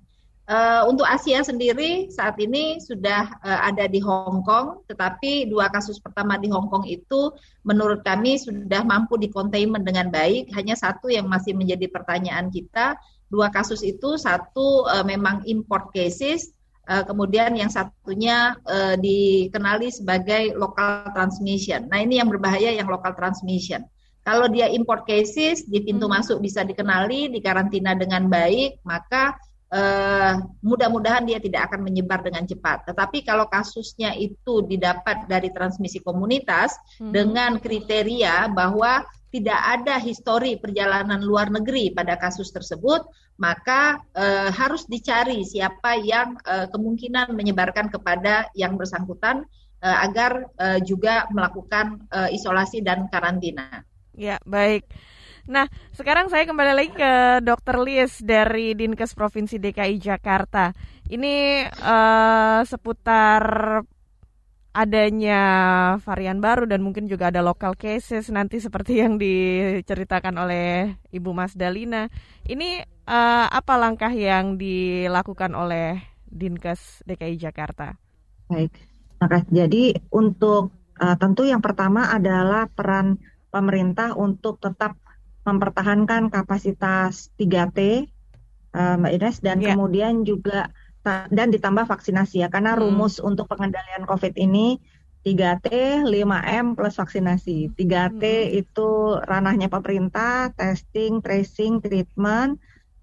Uh, 0.51 0.83
untuk 0.91 1.07
Asia 1.07 1.47
sendiri 1.47 2.11
saat 2.11 2.35
ini 2.43 2.83
sudah 2.83 3.31
uh, 3.39 3.61
ada 3.71 3.87
di 3.87 4.03
Hong 4.03 4.43
Kong, 4.43 4.83
tetapi 4.91 5.47
dua 5.47 5.71
kasus 5.71 6.03
pertama 6.03 6.43
di 6.43 6.51
Hong 6.51 6.67
Kong 6.67 6.91
itu 6.91 7.31
menurut 7.63 8.03
kami 8.03 8.35
sudah 8.35 8.83
mampu 8.83 9.15
dikontainment 9.15 9.87
dengan 9.87 10.11
baik. 10.11 10.51
Hanya 10.51 10.75
satu 10.75 11.07
yang 11.07 11.31
masih 11.31 11.55
menjadi 11.55 11.87
pertanyaan 11.87 12.51
kita. 12.51 12.99
Dua 13.31 13.47
kasus 13.55 13.87
itu 13.87 14.19
satu 14.19 14.91
uh, 14.91 15.07
memang 15.07 15.47
import 15.47 15.95
cases, 15.95 16.51
Uh, 16.89 17.05
kemudian 17.07 17.55
yang 17.55 17.71
satunya 17.71 18.57
uh, 18.67 18.99
dikenali 18.99 19.93
sebagai 19.95 20.57
local 20.59 21.13
transmission. 21.15 21.87
Nah 21.87 22.03
ini 22.03 22.19
yang 22.19 22.27
berbahaya 22.27 22.75
yang 22.75 22.89
local 22.91 23.15
transmission. 23.15 23.87
Kalau 24.21 24.53
dia 24.53 24.69
import 24.69 25.09
cases 25.09 25.65
di 25.65 25.81
pintu 25.81 26.05
hmm. 26.05 26.15
masuk 26.21 26.39
bisa 26.45 26.61
dikenali, 26.61 27.33
dikarantina 27.33 27.97
dengan 27.97 28.29
baik, 28.29 28.85
maka 28.85 29.39
uh, 29.73 30.35
mudah-mudahan 30.61 31.25
dia 31.25 31.41
tidak 31.41 31.73
akan 31.73 31.87
menyebar 31.87 32.21
dengan 32.21 32.45
cepat. 32.45 32.85
Tetapi 32.85 33.25
kalau 33.25 33.49
kasusnya 33.49 34.13
itu 34.19 34.67
didapat 34.67 35.25
dari 35.25 35.49
transmisi 35.55 36.05
komunitas 36.05 36.77
hmm. 37.01 37.13
dengan 37.15 37.57
kriteria 37.57 38.51
bahwa 38.53 39.07
tidak 39.31 39.57
ada 39.57 40.03
histori 40.03 40.59
perjalanan 40.59 41.23
luar 41.23 41.55
negeri 41.55 41.95
pada 41.95 42.19
kasus 42.19 42.51
tersebut, 42.51 43.07
maka 43.39 44.03
e, 44.11 44.51
harus 44.51 44.85
dicari 44.91 45.47
siapa 45.47 45.97
yang 46.03 46.35
e, 46.43 46.67
kemungkinan 46.71 47.33
menyebarkan 47.33 47.89
kepada 47.95 48.51
yang 48.59 48.75
bersangkutan 48.75 49.47
e, 49.79 49.89
agar 49.89 50.51
e, 50.59 50.67
juga 50.83 51.31
melakukan 51.31 52.03
e, 52.11 52.35
isolasi 52.35 52.83
dan 52.83 53.07
karantina. 53.07 53.87
Ya, 54.19 54.43
baik. 54.43 54.91
Nah, 55.51 55.67
sekarang 55.97 56.29
saya 56.29 56.45
kembali 56.45 56.73
lagi 56.77 56.93
ke 56.95 57.43
Dr. 57.43 57.83
Lies 57.83 58.21
dari 58.23 58.77
Dinkes 58.77 59.17
Provinsi 59.17 59.57
DKI 59.59 59.97
Jakarta. 59.99 60.71
Ini 61.11 61.67
uh, 61.67 62.63
seputar 62.63 63.43
adanya 64.71 65.43
varian 66.07 66.39
baru 66.39 66.63
dan 66.63 66.79
mungkin 66.87 67.11
juga 67.11 67.35
ada 67.35 67.43
local 67.43 67.75
cases 67.75 68.31
nanti 68.31 68.63
seperti 68.63 69.03
yang 69.03 69.19
diceritakan 69.19 70.39
oleh 70.39 70.95
Ibu 71.11 71.31
Mas 71.35 71.59
Dalina. 71.59 72.07
Ini 72.47 72.87
uh, 73.11 73.47
apa 73.51 73.75
langkah 73.75 74.15
yang 74.15 74.55
dilakukan 74.55 75.51
oleh 75.59 75.99
Dinkes 76.31 77.03
DKI 77.03 77.35
Jakarta? 77.35 77.99
Baik, 78.47 78.71
maka 79.19 79.43
jadi 79.51 79.99
untuk 80.15 80.71
uh, 81.03 81.17
tentu 81.19 81.43
yang 81.43 81.59
pertama 81.59 82.15
adalah 82.15 82.71
peran 82.71 83.19
pemerintah 83.51 84.15
untuk 84.15 84.63
tetap 84.63 84.95
mempertahankan 85.43 86.31
kapasitas 86.31 87.35
3T, 87.35 87.79
uh, 87.81 88.79
eh, 88.79 88.95
Mbak 89.03 89.13
Ines, 89.19 89.37
dan 89.43 89.59
yeah. 89.59 89.75
kemudian 89.75 90.23
juga 90.23 90.71
dan 91.05 91.49
ditambah 91.49 91.89
vaksinasi 91.89 92.45
ya 92.45 92.49
karena 92.53 92.77
hmm. 92.77 92.81
rumus 92.85 93.17
untuk 93.19 93.49
pengendalian 93.49 94.05
COVID 94.05 94.37
ini 94.37 94.77
3T, 95.21 95.69
5M 96.09 96.77
plus 96.77 96.97
vaksinasi. 96.97 97.77
3T 97.77 98.25
hmm. 98.25 98.61
itu 98.61 98.89
ranahnya 99.21 99.69
pemerintah, 99.69 100.53
testing, 100.57 101.21
tracing, 101.21 101.85
treatment. 101.85 102.57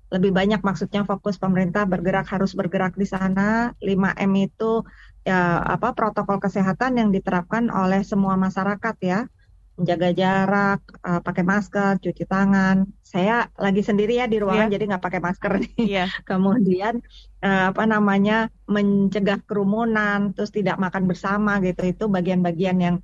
Lebih 0.10 0.32
banyak 0.34 0.62
maksudnya 0.66 1.06
fokus 1.06 1.38
pemerintah 1.38 1.86
bergerak 1.86 2.26
harus 2.30 2.58
bergerak 2.58 2.98
di 2.98 3.06
sana. 3.06 3.74
5M 3.82 4.32
itu 4.40 4.82
ya 5.28 5.62
apa 5.62 5.92
protokol 5.94 6.40
kesehatan 6.42 6.98
yang 6.98 7.10
diterapkan 7.12 7.70
oleh 7.70 8.02
semua 8.02 8.40
masyarakat 8.40 8.96
ya 9.04 9.20
menjaga 9.78 10.10
jarak, 10.10 10.82
uh, 11.06 11.22
pakai 11.22 11.46
masker, 11.46 12.02
cuci 12.02 12.26
tangan. 12.26 12.90
Saya 13.06 13.46
lagi 13.56 13.86
sendiri 13.86 14.18
ya 14.18 14.26
di 14.26 14.42
ruangan, 14.42 14.68
yeah. 14.68 14.74
jadi 14.74 14.84
nggak 14.90 15.04
pakai 15.06 15.22
masker 15.22 15.52
nih. 15.62 15.74
Yeah. 15.86 16.10
Kemudian 16.30 17.06
uh, 17.46 17.70
apa 17.70 17.86
namanya 17.86 18.50
mencegah 18.66 19.40
kerumunan, 19.46 20.34
terus 20.34 20.50
tidak 20.50 20.82
makan 20.82 21.06
bersama 21.06 21.62
gitu. 21.62 21.86
Itu 21.86 22.10
bagian-bagian 22.10 22.78
yang 22.82 22.96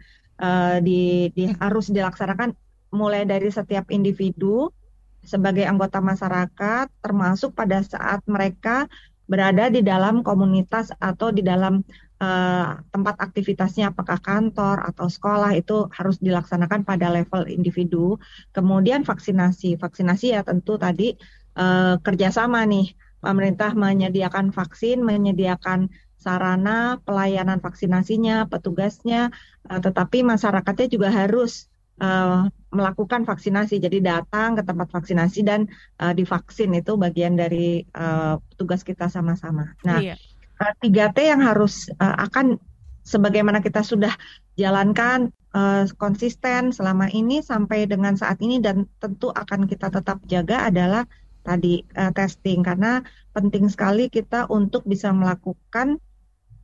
uh, 0.41 0.81
di, 0.81 1.29
di 1.37 1.53
harus 1.61 1.93
dilaksanakan 1.93 2.57
mulai 2.89 3.29
dari 3.29 3.53
setiap 3.53 3.93
individu 3.93 4.73
sebagai 5.23 5.63
anggota 5.69 6.01
masyarakat, 6.01 6.89
termasuk 6.99 7.55
pada 7.55 7.79
saat 7.85 8.25
mereka 8.27 8.89
berada 9.23 9.71
di 9.71 9.79
dalam 9.79 10.19
komunitas 10.19 10.91
atau 10.99 11.31
di 11.31 11.45
dalam 11.45 11.79
uh, 12.23 12.79
tempat 12.89 13.15
aktivitasnya 13.19 13.91
apakah 13.91 14.19
kantor 14.23 14.87
atau 14.87 15.11
sekolah 15.11 15.51
itu 15.59 15.91
harus 15.91 16.17
dilaksanakan 16.23 16.87
pada 16.87 17.11
level 17.11 17.43
individu. 17.51 18.17
Kemudian 18.55 19.03
vaksinasi, 19.03 19.75
vaksinasi 19.75 20.33
ya 20.33 20.41
tentu 20.47 20.79
tadi 20.79 21.13
uh, 21.59 21.99
kerjasama 21.99 22.63
nih 22.63 22.95
pemerintah 23.19 23.75
menyediakan 23.75 24.55
vaksin, 24.55 25.03
menyediakan 25.03 25.91
sarana 26.19 27.03
pelayanan 27.03 27.59
vaksinasinya, 27.59 28.47
petugasnya, 28.47 29.35
uh, 29.67 29.79
tetapi 29.83 30.23
masyarakatnya 30.23 30.87
juga 30.87 31.11
harus 31.11 31.67
melakukan 32.73 33.21
vaksinasi. 33.23 33.77
Jadi 33.79 34.01
datang 34.01 34.57
ke 34.59 34.65
tempat 34.65 34.89
vaksinasi 34.91 35.45
dan 35.45 35.69
uh, 36.01 36.11
divaksin 36.11 36.73
itu 36.73 36.97
bagian 36.97 37.37
dari 37.37 37.85
uh, 37.95 38.41
tugas 38.57 38.81
kita 38.81 39.07
sama-sama. 39.07 39.77
Nah. 39.85 40.01
Iya 40.01 40.17
3T 40.59 41.17
yang 41.23 41.41
harus 41.41 41.89
uh, 41.97 42.15
akan 42.29 42.59
sebagaimana 43.03 43.59
kita 43.59 43.83
sudah 43.83 44.15
jalankan 44.55 45.33
uh, 45.51 45.83
konsisten 45.99 46.71
selama 46.71 47.11
ini 47.11 47.43
sampai 47.43 47.85
dengan 47.89 48.15
saat 48.15 48.39
ini 48.39 48.63
dan 48.63 48.87
tentu 49.01 49.29
akan 49.33 49.67
kita 49.67 49.91
tetap 49.91 50.23
jaga 50.29 50.69
adalah 50.69 51.03
tadi 51.43 51.83
uh, 51.99 52.13
testing 52.15 52.63
karena 52.63 53.03
penting 53.35 53.67
sekali 53.67 54.07
kita 54.07 54.47
untuk 54.47 54.87
bisa 54.87 55.11
melakukan 55.11 55.99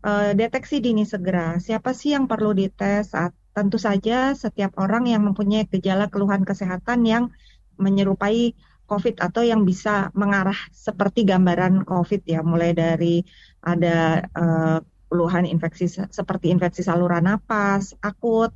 uh, 0.07 0.31
deteksi 0.31 0.79
dini 0.79 1.03
segera. 1.03 1.59
Siapa 1.59 1.91
sih 1.91 2.15
yang 2.15 2.25
perlu 2.31 2.55
dites 2.55 3.11
saat 3.11 3.35
tentu 3.51 3.75
saja 3.75 4.31
setiap 4.37 4.79
orang 4.79 5.11
yang 5.11 5.27
mempunyai 5.27 5.67
gejala 5.67 6.07
keluhan 6.07 6.47
kesehatan 6.47 7.03
yang 7.03 7.27
menyerupai 7.75 8.55
COVID 8.89 9.21
atau 9.21 9.45
yang 9.45 9.67
bisa 9.69 10.09
mengarah 10.17 10.57
seperti 10.73 11.21
gambaran 11.21 11.85
COVID 11.85 12.25
ya, 12.25 12.41
mulai 12.41 12.73
dari 12.73 13.21
ada 13.63 14.27
uh, 14.37 14.79
keluhan 15.09 15.49
infeksi 15.49 15.89
seperti 15.89 16.53
infeksi 16.53 16.85
saluran 16.85 17.25
napas 17.25 17.97
akut, 18.05 18.53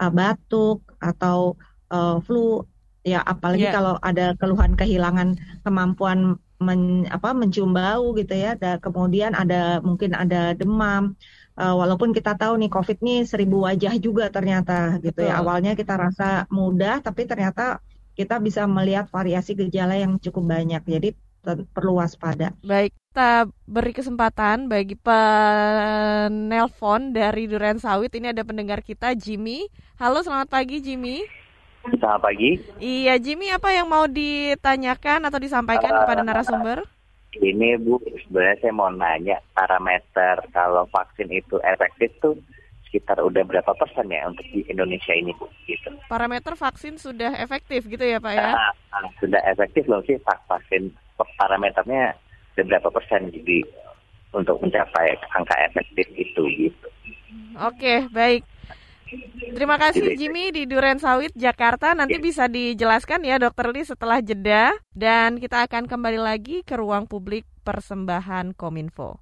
uh, 0.00 0.12
batuk 0.12 0.80
atau 0.98 1.54
uh, 1.92 2.18
flu. 2.24 2.64
Ya 3.00 3.24
apalagi 3.24 3.64
yeah. 3.68 3.72
kalau 3.72 3.94
ada 4.04 4.36
keluhan 4.36 4.76
kehilangan 4.76 5.40
kemampuan 5.64 6.36
men, 6.60 7.08
apa 7.08 7.32
mencium 7.32 7.72
bau 7.72 8.12
gitu 8.16 8.32
ya. 8.32 8.56
Ada 8.56 8.80
kemudian 8.80 9.32
ada 9.36 9.80
mungkin 9.80 10.16
ada 10.16 10.52
demam. 10.56 11.16
Uh, 11.60 11.76
walaupun 11.76 12.16
kita 12.16 12.40
tahu 12.40 12.56
nih 12.56 12.72
covid 12.72 13.04
nih 13.04 13.28
seribu 13.28 13.68
wajah 13.68 13.92
juga 14.00 14.32
ternyata 14.32 14.96
gitu 15.04 15.24
ya. 15.24 15.40
Awalnya 15.44 15.76
kita 15.76 15.96
rasa 15.96 16.48
mudah 16.48 17.04
tapi 17.04 17.28
ternyata 17.28 17.84
kita 18.16 18.36
bisa 18.40 18.68
melihat 18.68 19.08
variasi 19.08 19.56
gejala 19.56 19.96
yang 19.96 20.20
cukup 20.20 20.44
banyak. 20.44 20.82
Jadi 20.84 21.08
perlu 21.44 21.96
waspada. 21.96 22.52
Baik, 22.60 22.92
kita 23.10 23.48
beri 23.64 23.92
kesempatan 23.96 24.68
bagi 24.68 24.94
penelpon 25.00 26.36
dari 27.16 27.48
Duren 27.48 27.80
Sawit. 27.80 28.12
Ini 28.12 28.36
ada 28.36 28.44
pendengar 28.44 28.84
kita, 28.84 29.16
Jimmy. 29.16 29.66
Halo, 29.96 30.20
selamat 30.20 30.52
pagi, 30.52 30.80
Jimmy. 30.84 31.24
Selamat 31.80 32.20
pagi. 32.28 32.60
Iya, 32.76 33.16
Jimmy, 33.16 33.48
apa 33.48 33.72
yang 33.72 33.88
mau 33.88 34.04
ditanyakan 34.04 35.24
atau 35.32 35.40
disampaikan 35.40 35.96
uh, 35.96 36.04
kepada 36.04 36.20
narasumber? 36.20 36.84
Ini 37.30 37.78
Bu, 37.80 38.02
sebenarnya 38.26 38.58
saya 38.60 38.74
mau 38.74 38.90
nanya 38.92 39.40
parameter 39.54 40.44
kalau 40.50 40.84
vaksin 40.90 41.30
itu 41.30 41.56
efektif 41.62 42.10
tuh 42.20 42.36
sekitar 42.90 43.22
udah 43.22 43.46
berapa 43.46 43.70
persen 43.78 44.10
ya 44.10 44.26
untuk 44.26 44.42
di 44.50 44.66
Indonesia 44.66 45.14
ini 45.14 45.32
Bu? 45.38 45.46
Gitu. 45.64 45.88
Parameter 46.10 46.52
vaksin 46.58 46.98
sudah 47.00 47.32
efektif 47.38 47.86
gitu 47.86 48.02
ya 48.02 48.18
Pak 48.20 48.34
ya? 48.34 48.50
Nah, 48.52 48.74
sudah 49.22 49.40
efektif 49.46 49.86
belum 49.86 50.04
sih 50.04 50.18
vaksin 50.20 50.92
parameternya 51.36 52.16
berapa 52.60 52.92
persen 52.92 53.32
jadi 53.32 53.64
untuk 54.36 54.60
mencapai 54.60 55.16
angka 55.32 55.56
efektif 55.72 56.06
itu 56.14 56.42
gitu. 56.60 56.86
Oke, 57.56 58.06
baik. 58.12 58.44
Terima 59.50 59.74
kasih 59.74 60.14
Jimmy 60.14 60.54
di 60.54 60.70
Duren 60.70 61.02
Sawit, 61.02 61.34
Jakarta. 61.34 61.98
Nanti 61.98 62.22
ya. 62.22 62.22
bisa 62.22 62.44
dijelaskan 62.46 63.26
ya 63.26 63.42
Dokter 63.42 63.74
Lee 63.74 63.82
setelah 63.82 64.22
jeda. 64.22 64.70
Dan 64.94 65.42
kita 65.42 65.66
akan 65.66 65.90
kembali 65.90 66.20
lagi 66.22 66.62
ke 66.62 66.78
ruang 66.78 67.10
publik 67.10 67.42
persembahan 67.66 68.54
Kominfo. 68.54 69.18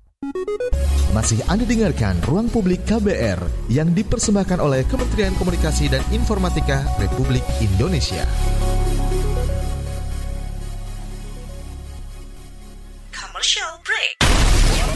Masih 1.17 1.41
Anda 1.49 1.65
dengarkan 1.65 2.21
Ruang 2.21 2.53
Publik 2.53 2.85
KBR 2.85 3.71
yang 3.73 3.97
dipersembahkan 3.97 4.61
oleh 4.61 4.85
Kementerian 4.85 5.33
Komunikasi 5.41 5.89
dan 5.89 6.05
Informatika 6.13 6.85
Republik 7.01 7.47
Indonesia. 7.65 8.29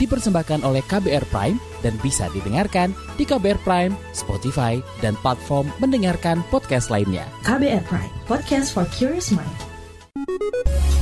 Dipersembahkan 0.00 0.66
oleh 0.66 0.82
KBR 0.86 1.24
Prime 1.30 1.58
dan 1.84 1.94
bisa 2.02 2.26
didengarkan 2.34 2.90
di 3.14 3.22
KBR 3.28 3.60
Prime, 3.62 3.94
Spotify, 4.10 4.82
dan 5.04 5.14
platform 5.22 5.70
mendengarkan 5.78 6.42
podcast 6.50 6.90
lainnya. 6.90 7.24
KBR 7.46 7.84
Prime, 7.86 8.12
podcast 8.26 8.74
for 8.74 8.88
curious 8.90 9.30
mind. 9.30 9.74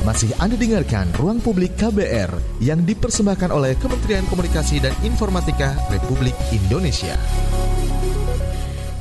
Masih 0.03 0.35
Anda 0.43 0.59
dengarkan 0.59 1.15
Ruang 1.15 1.39
Publik 1.39 1.79
KBR 1.79 2.59
yang 2.59 2.83
dipersembahkan 2.83 3.55
oleh 3.55 3.79
Kementerian 3.79 4.27
Komunikasi 4.27 4.83
dan 4.83 4.91
Informatika 5.07 5.79
Republik 5.95 6.35
Indonesia. 6.51 7.15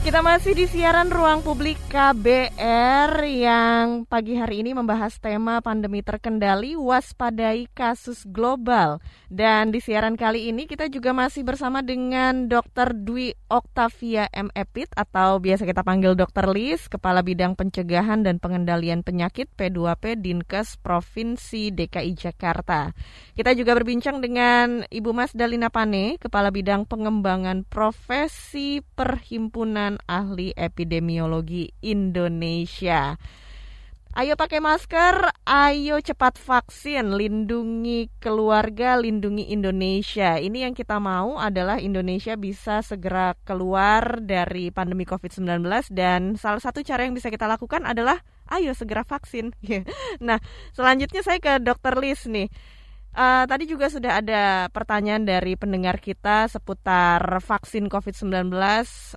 Kita 0.02 0.26
masih 0.26 0.58
di 0.58 0.66
siaran 0.66 1.14
ruang 1.14 1.46
publik 1.46 1.78
KBR 1.86 3.22
yang 3.22 4.10
pagi 4.10 4.34
hari 4.34 4.66
ini 4.66 4.74
membahas 4.74 5.22
tema 5.22 5.62
pandemi 5.62 6.02
terkendali 6.02 6.74
waspadai 6.74 7.70
kasus 7.70 8.26
global. 8.26 8.98
Dan 9.30 9.70
di 9.70 9.78
siaran 9.78 10.18
kali 10.18 10.50
ini 10.50 10.66
kita 10.66 10.90
juga 10.90 11.14
masih 11.14 11.46
bersama 11.46 11.86
dengan 11.86 12.50
Dr. 12.50 12.98
Dwi 12.98 13.38
Oktavia 13.46 14.26
M. 14.34 14.50
Epit 14.58 14.90
atau 14.98 15.38
biasa 15.38 15.70
kita 15.70 15.86
panggil 15.86 16.18
Dr. 16.18 16.50
Lis, 16.50 16.90
Kepala 16.90 17.22
Bidang 17.22 17.54
Pencegahan 17.54 18.26
dan 18.26 18.42
Pengendalian 18.42 19.06
Penyakit 19.06 19.54
P2P 19.54 20.18
Dinkes 20.18 20.82
Provinsi 20.82 21.70
DKI 21.78 22.18
Jakarta. 22.18 22.90
Kita 23.38 23.54
juga 23.54 23.78
berbincang 23.78 24.18
dengan 24.18 24.82
Ibu 24.90 25.14
Mas 25.14 25.30
Dalina 25.38 25.70
Pane, 25.70 26.18
Kepala 26.18 26.50
Bidang 26.50 26.90
Pengembangan 26.90 27.70
Profesi 27.70 28.82
Perhimpunan 28.82 29.91
Ahli 30.06 30.54
Epidemiologi 30.54 31.72
Indonesia. 31.82 33.16
Ayo 34.12 34.36
pakai 34.36 34.60
masker, 34.60 35.32
ayo 35.48 35.96
cepat 36.04 36.36
vaksin, 36.36 37.16
lindungi 37.16 38.12
keluarga, 38.20 39.00
lindungi 39.00 39.56
Indonesia. 39.56 40.36
Ini 40.36 40.68
yang 40.68 40.76
kita 40.76 41.00
mau 41.00 41.40
adalah 41.40 41.80
Indonesia 41.80 42.36
bisa 42.36 42.84
segera 42.84 43.40
keluar 43.48 44.20
dari 44.20 44.68
pandemi 44.68 45.08
COVID-19 45.08 45.64
dan 45.96 46.36
salah 46.36 46.60
satu 46.60 46.84
cara 46.84 47.08
yang 47.08 47.16
bisa 47.16 47.32
kita 47.32 47.48
lakukan 47.48 47.88
adalah 47.88 48.20
ayo 48.52 48.76
segera 48.76 49.08
vaksin. 49.08 49.56
nah, 50.28 50.44
selanjutnya 50.76 51.24
saya 51.24 51.40
ke 51.40 51.64
Dr. 51.64 51.96
Lis 52.04 52.28
nih. 52.28 52.52
Uh, 53.12 53.44
tadi 53.44 53.68
juga 53.68 53.92
sudah 53.92 54.24
ada 54.24 54.72
pertanyaan 54.72 55.28
dari 55.28 55.60
pendengar 55.60 56.00
kita 56.00 56.48
seputar 56.48 57.20
vaksin 57.44 57.92
COVID-19, 57.92 58.48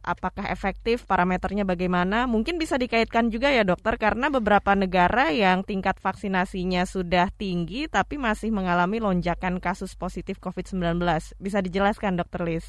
apakah 0.02 0.50
efektif, 0.50 1.07
parameternya 1.07 1.62
bagaimana? 1.62 2.26
Mungkin 2.26 2.59
bisa 2.59 2.74
dikaitkan 2.74 3.30
juga 3.30 3.54
ya 3.54 3.62
dokter, 3.62 3.94
karena 3.94 4.35
beberapa 4.35 4.74
negara 4.74 5.30
yang 5.30 5.62
tingkat 5.62 6.02
vaksinasinya 6.02 6.90
sudah 6.90 7.30
tinggi, 7.38 7.87
tapi 7.87 8.18
masih 8.18 8.50
mengalami 8.50 8.98
lonjakan 8.98 9.62
kasus 9.62 9.94
positif 9.94 10.42
COVID-19. 10.42 10.98
Bisa 11.38 11.62
dijelaskan 11.62 12.18
dokter 12.18 12.42
Lis? 12.42 12.66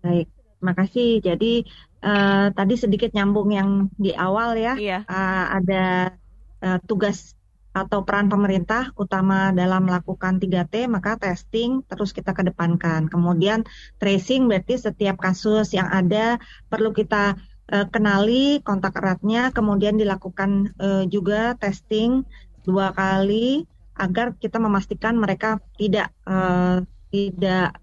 Baik, 0.00 0.32
makasih. 0.64 1.20
Jadi 1.20 1.68
uh, 2.00 2.48
tadi 2.56 2.74
sedikit 2.80 3.12
nyambung 3.12 3.52
yang 3.52 3.92
di 4.00 4.16
awal 4.16 4.56
ya, 4.56 4.80
iya. 4.80 5.04
uh, 5.04 5.60
ada 5.60 6.16
uh, 6.64 6.80
tugas 6.88 7.37
atau 7.84 8.02
peran 8.02 8.26
pemerintah 8.26 8.90
utama 8.98 9.54
dalam 9.54 9.86
melakukan 9.86 10.40
3T 10.42 10.88
maka 10.90 11.14
testing 11.20 11.84
terus 11.86 12.10
kita 12.10 12.34
kedepankan. 12.34 13.06
Kemudian 13.06 13.62
tracing 14.02 14.50
berarti 14.50 14.80
setiap 14.80 15.20
kasus 15.20 15.76
yang 15.76 15.86
ada 15.86 16.42
perlu 16.66 16.90
kita 16.90 17.38
uh, 17.72 17.86
kenali 17.90 18.58
kontak 18.64 18.96
eratnya, 18.98 19.54
kemudian 19.54 20.00
dilakukan 20.00 20.72
uh, 20.80 21.04
juga 21.06 21.54
testing 21.56 22.24
dua 22.66 22.92
kali 22.92 23.64
agar 23.98 24.36
kita 24.38 24.62
memastikan 24.62 25.18
mereka 25.18 25.58
tidak 25.74 26.14
uh, 26.28 26.84
tidak 27.10 27.74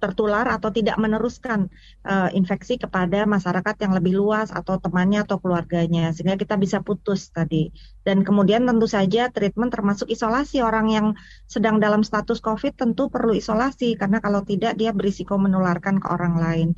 tertular 0.00 0.48
atau 0.48 0.72
tidak 0.72 0.96
meneruskan 0.96 1.68
uh, 2.08 2.32
infeksi 2.32 2.80
kepada 2.80 3.28
masyarakat 3.28 3.76
yang 3.84 3.92
lebih 3.92 4.16
luas 4.16 4.48
atau 4.48 4.80
temannya 4.80 5.22
atau 5.28 5.36
keluarganya 5.36 6.10
sehingga 6.16 6.40
kita 6.40 6.56
bisa 6.56 6.80
putus 6.80 7.28
tadi. 7.28 7.68
Dan 8.00 8.24
kemudian 8.24 8.64
tentu 8.64 8.88
saja 8.88 9.28
treatment 9.28 9.70
termasuk 9.70 10.08
isolasi. 10.08 10.64
Orang 10.64 10.88
yang 10.88 11.12
sedang 11.44 11.78
dalam 11.78 12.00
status 12.00 12.40
COVID 12.40 12.80
tentu 12.80 13.12
perlu 13.12 13.36
isolasi 13.36 14.00
karena 14.00 14.24
kalau 14.24 14.40
tidak 14.40 14.80
dia 14.80 14.96
berisiko 14.96 15.36
menularkan 15.36 16.00
ke 16.00 16.08
orang 16.08 16.34
lain. 16.40 16.68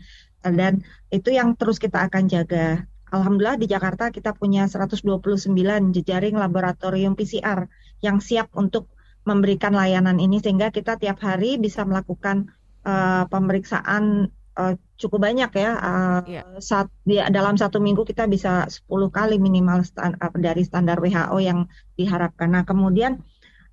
Dan 0.43 0.83
itu 1.15 1.31
yang 1.31 1.55
terus 1.55 1.79
kita 1.79 2.03
akan 2.11 2.27
jaga. 2.27 2.83
Alhamdulillah 3.13 3.61
di 3.61 3.69
Jakarta 3.69 4.09
kita 4.09 4.35
punya 4.35 4.67
129 4.67 5.53
jejaring 5.93 6.35
laboratorium 6.35 7.15
PCR 7.15 7.69
yang 8.01 8.19
siap 8.19 8.51
untuk 8.57 8.91
memberikan 9.23 9.77
layanan 9.77 10.19
ini 10.19 10.43
sehingga 10.43 10.75
kita 10.75 10.99
tiap 10.99 11.23
hari 11.23 11.61
bisa 11.61 11.87
melakukan 11.87 12.51
uh, 12.87 13.25
pemeriksaan 13.29 14.29
uh, 14.59 14.75
cukup 15.01 15.27
banyak 15.27 15.51
ya. 15.57 15.71
Uh, 15.79 16.21
Iya. 16.29 16.42
saat 16.62 16.88
di 17.03 17.18
dalam 17.18 17.59
satu 17.59 17.83
minggu 17.83 18.07
kita 18.07 18.29
bisa 18.31 18.68
10 18.68 19.11
kali 19.11 19.37
minimal 19.42 19.83
stan- 19.83 20.18
uh, 20.18 20.33
dari 20.38 20.62
standar 20.62 21.01
WHO 21.03 21.38
yang 21.42 21.66
diharapkan. 21.99 22.53
Nah, 22.53 22.62
kemudian 22.62 23.18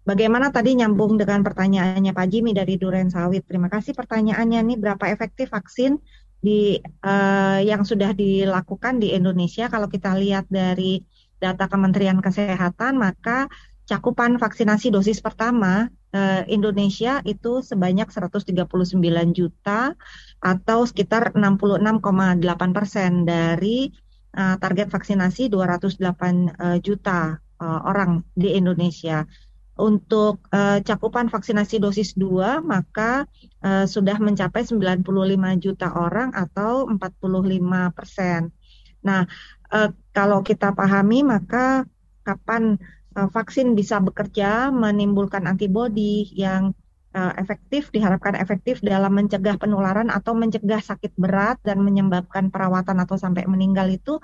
bagaimana 0.07 0.49
tadi 0.49 0.73
nyambung 0.79 1.19
dengan 1.19 1.45
pertanyaannya 1.45 2.11
Pak 2.15 2.27
Jimmy 2.31 2.51
dari 2.57 2.79
Duren 2.81 3.13
Sawit. 3.13 3.45
Terima 3.45 3.69
kasih 3.69 3.93
pertanyaannya 3.93 4.59
nih 4.65 4.77
berapa 4.79 5.05
efektif 5.11 5.53
vaksin 5.53 6.01
di 6.39 6.79
uh, 7.03 7.59
yang 7.59 7.83
sudah 7.83 8.15
dilakukan 8.15 9.03
di 9.03 9.11
Indonesia 9.11 9.67
kalau 9.67 9.91
kita 9.91 10.15
lihat 10.15 10.47
dari 10.47 11.03
data 11.39 11.67
Kementerian 11.67 12.19
Kesehatan 12.23 12.95
maka 12.95 13.51
cakupan 13.89 14.37
vaksinasi 14.37 14.93
dosis 14.93 15.17
pertama 15.17 15.89
eh, 16.13 16.45
Indonesia 16.45 17.25
itu 17.25 17.65
sebanyak 17.65 18.05
139 18.13 18.53
juta 19.33 19.97
atau 20.37 20.79
sekitar 20.85 21.33
66,8 21.33 22.77
persen 22.77 23.25
dari 23.25 23.89
eh, 24.37 24.55
target 24.61 24.93
vaksinasi 24.93 25.49
208 25.49 26.05
eh, 26.05 26.77
juta 26.85 27.41
eh, 27.41 27.81
orang 27.81 28.21
di 28.37 28.53
Indonesia. 28.53 29.25
Untuk 29.79 30.43
cakupan 30.83 31.31
vaksinasi 31.31 31.79
dosis 31.79 32.11
2 32.19 32.59
maka 32.59 33.23
sudah 33.87 34.19
mencapai 34.19 34.67
95 34.67 35.07
juta 35.63 35.87
orang 35.95 36.35
atau 36.35 36.83
45 36.91 36.99
persen. 37.95 38.51
Nah, 39.07 39.23
kalau 40.11 40.43
kita 40.43 40.75
pahami 40.75 41.23
maka 41.23 41.87
kapan 42.27 42.75
uh, 43.17 43.29
vaksin 43.31 43.73
bisa 43.73 43.97
bekerja 44.03 44.69
menimbulkan 44.69 45.47
antibodi 45.49 46.29
yang 46.35 46.75
uh, 47.15 47.33
efektif 47.37 47.89
diharapkan 47.89 48.37
efektif 48.37 48.81
dalam 48.83 49.15
mencegah 49.15 49.57
penularan 49.57 50.13
atau 50.13 50.37
mencegah 50.37 50.81
sakit 50.81 51.15
berat 51.17 51.57
dan 51.65 51.81
menyebabkan 51.81 52.53
perawatan 52.53 53.01
atau 53.01 53.17
sampai 53.17 53.45
meninggal 53.49 53.89
itu 53.89 54.21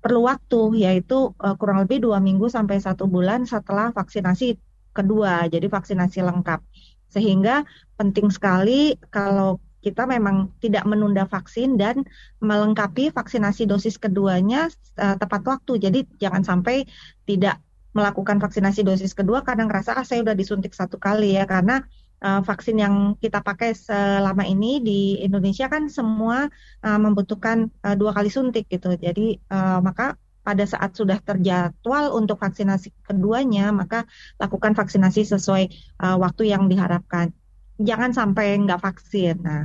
perlu 0.00 0.28
waktu 0.28 0.84
yaitu 0.84 1.32
uh, 1.40 1.56
kurang 1.56 1.80
lebih 1.84 2.04
dua 2.04 2.20
minggu 2.20 2.48
sampai 2.52 2.76
satu 2.76 3.08
bulan 3.08 3.48
setelah 3.48 3.88
vaksinasi 3.92 4.60
kedua 4.92 5.48
jadi 5.48 5.66
vaksinasi 5.68 6.20
lengkap. 6.20 6.60
Sehingga 7.08 7.64
penting 7.96 8.28
sekali 8.28 8.96
kalau 9.08 9.60
kita 9.84 10.08
memang 10.08 10.48
tidak 10.64 10.88
menunda 10.88 11.28
vaksin 11.28 11.76
dan 11.76 12.08
melengkapi 12.40 13.12
vaksinasi 13.12 13.68
dosis 13.68 14.00
keduanya 14.00 14.72
uh, 14.96 15.16
tepat 15.20 15.44
waktu. 15.44 15.76
Jadi 15.76 16.08
jangan 16.16 16.40
sampai 16.40 16.88
tidak 17.28 17.60
melakukan 17.94 18.42
vaksinasi 18.42 18.82
dosis 18.82 19.14
kedua 19.14 19.46
karena 19.46 19.70
ngerasa 19.70 19.94
ah 19.94 20.04
saya 20.04 20.26
udah 20.26 20.34
disuntik 20.34 20.74
satu 20.74 20.98
kali 20.98 21.38
ya. 21.38 21.46
Karena 21.46 21.80
uh, 22.20 22.42
vaksin 22.42 22.82
yang 22.82 23.14
kita 23.22 23.40
pakai 23.40 23.72
selama 23.72 24.42
ini 24.42 24.82
di 24.82 25.00
Indonesia 25.22 25.70
kan 25.70 25.86
semua 25.86 26.50
uh, 26.82 26.98
membutuhkan 26.98 27.70
uh, 27.86 27.94
dua 27.94 28.10
kali 28.10 28.28
suntik 28.28 28.66
gitu. 28.66 28.98
Jadi 28.98 29.38
maka 29.80 30.18
pada 30.44 30.68
saat 30.68 30.92
sudah 30.92 31.16
terjadwal 31.24 32.12
untuk 32.12 32.36
vaksinasi 32.36 32.92
keduanya 33.08 33.72
maka 33.72 34.04
lakukan 34.36 34.76
vaksinasi 34.76 35.24
sesuai 35.24 35.72
waktu 36.20 36.52
yang 36.52 36.68
diharapkan. 36.68 37.32
Jangan 37.80 38.12
sampai 38.12 38.60
nggak 38.60 38.76
vaksin. 38.76 39.40
Nah 39.40 39.64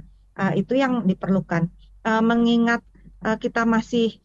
itu 0.55 0.79
yang 0.79 1.03
diperlukan. 1.03 1.67
Mengingat 2.23 2.79
uh, 3.25 3.37
kita 3.37 3.63
masih 3.67 4.19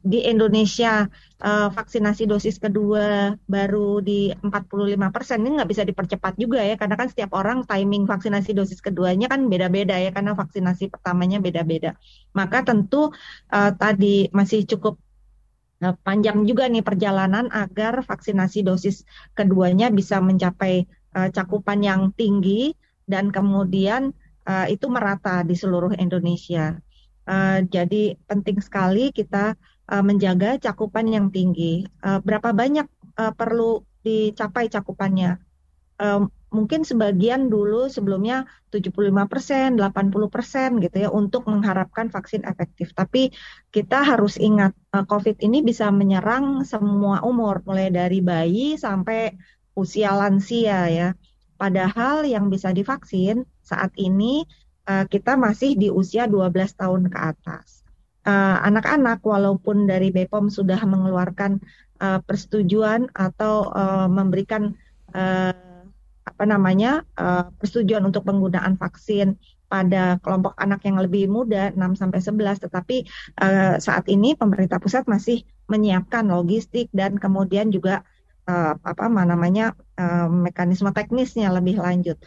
di 0.00 0.26
Indonesia 0.26 1.06
uh, 1.44 1.68
vaksinasi 1.70 2.26
dosis 2.26 2.58
kedua 2.58 3.38
baru 3.46 4.02
di 4.02 4.34
45 4.42 5.14
persen 5.14 5.38
ini 5.44 5.60
nggak 5.60 5.70
bisa 5.70 5.84
dipercepat 5.86 6.34
juga 6.40 6.64
ya 6.64 6.74
karena 6.74 6.98
kan 6.98 7.06
setiap 7.06 7.36
orang 7.36 7.62
timing 7.68 8.08
vaksinasi 8.08 8.56
dosis 8.56 8.82
keduanya 8.82 9.30
kan 9.30 9.46
beda-beda 9.46 9.94
ya 10.00 10.10
karena 10.10 10.34
vaksinasi 10.34 10.90
pertamanya 10.90 11.38
beda-beda 11.38 11.94
maka 12.34 12.66
tentu 12.66 13.12
uh, 13.54 13.70
tadi 13.76 14.32
masih 14.34 14.66
cukup 14.66 14.98
panjang 15.80 16.44
juga 16.44 16.68
nih 16.68 16.84
perjalanan 16.84 17.48
agar 17.48 18.04
vaksinasi 18.04 18.60
dosis 18.60 19.08
keduanya 19.32 19.88
bisa 19.88 20.20
mencapai 20.20 20.84
uh, 21.16 21.32
cakupan 21.32 21.80
yang 21.80 22.12
tinggi 22.12 22.76
dan 23.08 23.32
kemudian 23.32 24.12
uh, 24.44 24.66
itu 24.68 24.86
merata 24.92 25.40
di 25.40 25.56
seluruh 25.56 25.96
Indonesia. 25.96 26.76
Uh, 27.28 27.64
jadi 27.68 28.16
penting 28.26 28.58
sekali 28.60 29.12
kita 29.12 29.54
uh, 29.90 30.02
menjaga 30.04 30.56
cakupan 30.60 31.10
yang 31.10 31.28
tinggi. 31.34 31.84
Uh, 32.00 32.22
berapa 32.22 32.54
banyak 32.54 32.86
uh, 33.18 33.32
perlu 33.34 33.82
dicapai 34.06 34.70
cakupannya? 34.70 35.36
Uh, 36.00 36.30
mungkin 36.50 36.82
sebagian 36.82 37.46
dulu 37.46 37.86
sebelumnya 37.86 38.44
75 38.74 39.30
persen, 39.30 39.78
80 39.78 40.34
persen 40.34 40.68
gitu 40.82 40.96
ya 41.06 41.08
untuk 41.10 41.46
mengharapkan 41.46 42.10
vaksin 42.10 42.42
efektif. 42.42 42.90
Tapi 42.92 43.30
kita 43.70 44.02
harus 44.02 44.34
ingat 44.36 44.74
uh, 44.94 45.06
COVID 45.06 45.38
ini 45.44 45.62
bisa 45.62 45.88
menyerang 45.94 46.66
semua 46.66 47.22
umur, 47.22 47.62
mulai 47.62 47.88
dari 47.94 48.18
bayi 48.18 48.74
sampai 48.74 49.34
usia 49.78 50.12
lansia 50.14 50.90
ya. 50.90 51.08
Padahal 51.54 52.24
yang 52.26 52.48
bisa 52.50 52.72
divaksin 52.72 53.46
saat 53.60 53.92
ini 54.00 54.48
uh, 54.90 55.04
kita 55.06 55.38
masih 55.38 55.78
di 55.78 55.86
usia 55.86 56.26
12 56.26 56.50
tahun 56.74 57.06
ke 57.06 57.18
atas. 57.18 57.86
Anak-anak 58.26 59.24
uh, 59.24 59.26
walaupun 59.32 59.88
dari 59.88 60.12
BPOM 60.12 60.52
sudah 60.52 60.82
mengeluarkan 60.84 61.62
uh, 62.02 62.20
persetujuan 62.26 63.08
atau 63.14 63.70
uh, 63.70 64.10
memberikan 64.10 64.74
uh, 65.14 65.54
apa 66.26 66.44
namanya 66.44 67.06
uh, 67.16 67.48
persetujuan 67.56 68.04
untuk 68.04 68.28
penggunaan 68.28 68.76
vaksin 68.76 69.40
pada 69.70 70.18
kelompok 70.20 70.58
anak 70.58 70.82
yang 70.82 70.98
lebih 70.98 71.30
muda 71.30 71.70
6 71.72 71.78
sampai 71.94 72.18
11 72.18 72.66
tetapi 72.66 72.96
uh, 73.38 73.78
saat 73.78 74.04
ini 74.10 74.34
pemerintah 74.34 74.82
pusat 74.82 75.06
masih 75.06 75.46
menyiapkan 75.70 76.26
logistik 76.26 76.90
dan 76.90 77.16
kemudian 77.16 77.70
juga 77.70 78.02
uh, 78.50 78.74
apa 78.82 79.06
namanya 79.06 79.78
uh, 79.94 80.26
mekanisme 80.26 80.90
teknisnya 80.90 81.54
lebih 81.54 81.78
lanjut. 81.78 82.18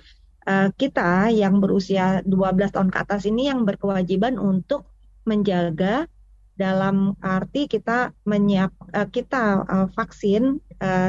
Uh, 0.44 0.68
kita 0.76 1.32
yang 1.32 1.64
berusia 1.64 2.20
12 2.28 2.76
tahun 2.76 2.92
ke 2.92 2.98
atas 3.00 3.24
ini 3.24 3.48
yang 3.48 3.64
berkewajiban 3.64 4.36
untuk 4.36 4.84
menjaga 5.24 6.12
dalam 6.60 7.16
arti 7.24 7.72
kita 7.72 8.12
menyiap 8.28 8.76
uh, 8.92 9.08
kita 9.08 9.64
uh, 9.64 9.88
vaksin 9.96 10.60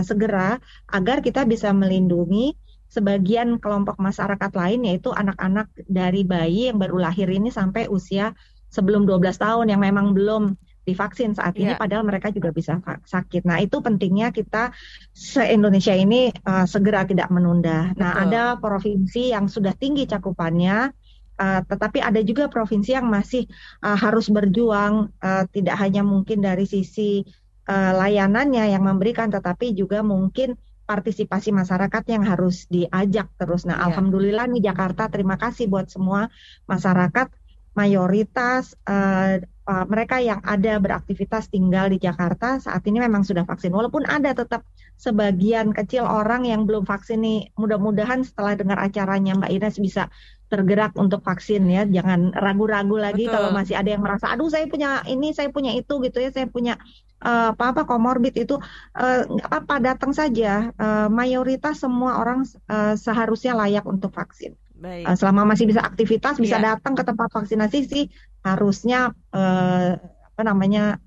segera 0.07 0.63
agar 0.87 1.19
kita 1.19 1.43
bisa 1.43 1.75
melindungi 1.75 2.55
sebagian 2.87 3.59
kelompok 3.59 3.99
masyarakat 3.99 4.55
lain 4.55 4.87
yaitu 4.87 5.11
anak-anak 5.11 5.67
dari 5.91 6.23
bayi 6.23 6.71
yang 6.71 6.79
baru 6.79 7.03
lahir 7.03 7.27
ini 7.27 7.51
sampai 7.51 7.91
usia 7.91 8.39
sebelum 8.71 9.03
12 9.03 9.35
tahun 9.35 9.67
yang 9.75 9.83
memang 9.83 10.15
belum 10.15 10.55
divaksin 10.85 11.33
saat 11.33 11.57
ini 11.57 11.73
Iya. 11.73 11.81
padahal 11.81 12.05
mereka 12.05 12.29
juga 12.29 12.53
bisa 12.53 12.77
sakit. 12.85 13.49
Nah, 13.49 13.59
itu 13.65 13.81
pentingnya 13.81 14.31
kita 14.31 14.71
se-Indonesia 15.17 15.97
ini 15.97 16.29
uh, 16.45 16.69
segera 16.69 17.09
tidak 17.09 17.33
menunda. 17.33 17.91
Nah, 17.97 18.13
Betul. 18.15 18.25
ada 18.29 18.43
provinsi 18.61 19.33
yang 19.33 19.49
sudah 19.49 19.73
tinggi 19.73 20.05
cakupannya 20.05 20.93
uh, 21.41 21.61
tetapi 21.67 21.99
ada 22.05 22.21
juga 22.21 22.47
provinsi 22.53 22.95
yang 22.95 23.09
masih 23.09 23.49
uh, 23.83 23.97
harus 23.99 24.31
berjuang 24.31 25.11
uh, 25.19 25.45
tidak 25.51 25.77
hanya 25.81 26.05
mungkin 26.07 26.45
dari 26.45 26.69
sisi 26.69 27.25
uh, 27.67 27.93
layanannya 27.97 28.71
yang 28.71 28.85
memberikan 28.85 29.33
tetapi 29.33 29.75
juga 29.75 30.05
mungkin 30.05 30.55
partisipasi 30.85 31.49
masyarakat 31.49 32.05
yang 32.13 32.29
harus 32.29 32.69
diajak 32.69 33.33
terus. 33.41 33.65
Nah, 33.65 33.81
Iya. 33.81 33.85
alhamdulillah 33.89 34.45
nih 34.53 34.69
Jakarta 34.69 35.09
terima 35.09 35.41
kasih 35.41 35.65
buat 35.73 35.89
semua 35.89 36.29
masyarakat 36.69 37.33
mayoritas 37.75 38.79
eh, 38.87 39.43
eh, 39.43 39.85
mereka 39.91 40.23
yang 40.23 40.41
ada 40.47 40.79
beraktivitas 40.79 41.51
tinggal 41.51 41.91
di 41.91 41.99
Jakarta 41.99 42.63
saat 42.63 42.83
ini 42.87 43.03
memang 43.03 43.27
sudah 43.27 43.43
vaksin. 43.43 43.75
Walaupun 43.75 44.07
ada 44.07 44.31
tetap 44.33 44.63
sebagian 44.95 45.75
kecil 45.75 46.07
orang 46.07 46.47
yang 46.47 46.65
belum 46.65 46.87
vaksin 46.87 47.21
nih. 47.21 47.51
Mudah-mudahan 47.59 48.23
setelah 48.23 48.55
dengar 48.55 48.79
acaranya 48.79 49.35
Mbak 49.37 49.51
Ines 49.51 49.77
bisa 49.83 50.03
tergerak 50.47 50.95
untuk 50.95 51.21
vaksin 51.27 51.67
ya. 51.67 51.83
Jangan 51.85 52.31
ragu-ragu 52.39 52.95
lagi 52.95 53.27
Betul. 53.27 53.35
kalau 53.35 53.51
masih 53.51 53.75
ada 53.75 53.91
yang 53.91 54.03
merasa 54.07 54.31
aduh 54.31 54.47
saya 54.47 54.71
punya 54.71 55.03
ini, 55.11 55.35
saya 55.35 55.51
punya 55.51 55.75
itu 55.75 55.99
gitu 55.99 56.19
ya. 56.23 56.31
Saya 56.31 56.47
punya 56.47 56.79
eh, 57.27 57.51
apa-apa 57.53 57.91
komorbid 57.91 58.39
itu 58.39 58.55
eh, 58.95 59.23
nggak 59.27 59.49
apa-apa 59.51 59.75
datang 59.83 60.13
saja. 60.15 60.71
Eh, 60.71 61.09
mayoritas 61.11 61.83
semua 61.83 62.23
orang 62.23 62.47
eh, 62.71 62.95
seharusnya 62.95 63.59
layak 63.59 63.85
untuk 63.85 64.15
vaksin. 64.15 64.55
Baik. 64.85 65.05
Uh, 65.09 65.17
selama 65.17 65.57
masih 65.57 65.65
bisa 65.65 65.81
aktivitas, 65.81 66.37
bisa 66.37 66.61
Iya. 66.61 66.77
datang 66.77 66.93
ke 66.93 67.03
tempat 67.09 67.33
vaksinasi 67.33 67.79
sih 67.89 68.05
harusnya 68.45 69.17
eh, 69.33 69.97
apa 69.97 70.43
namanya 70.45 71.01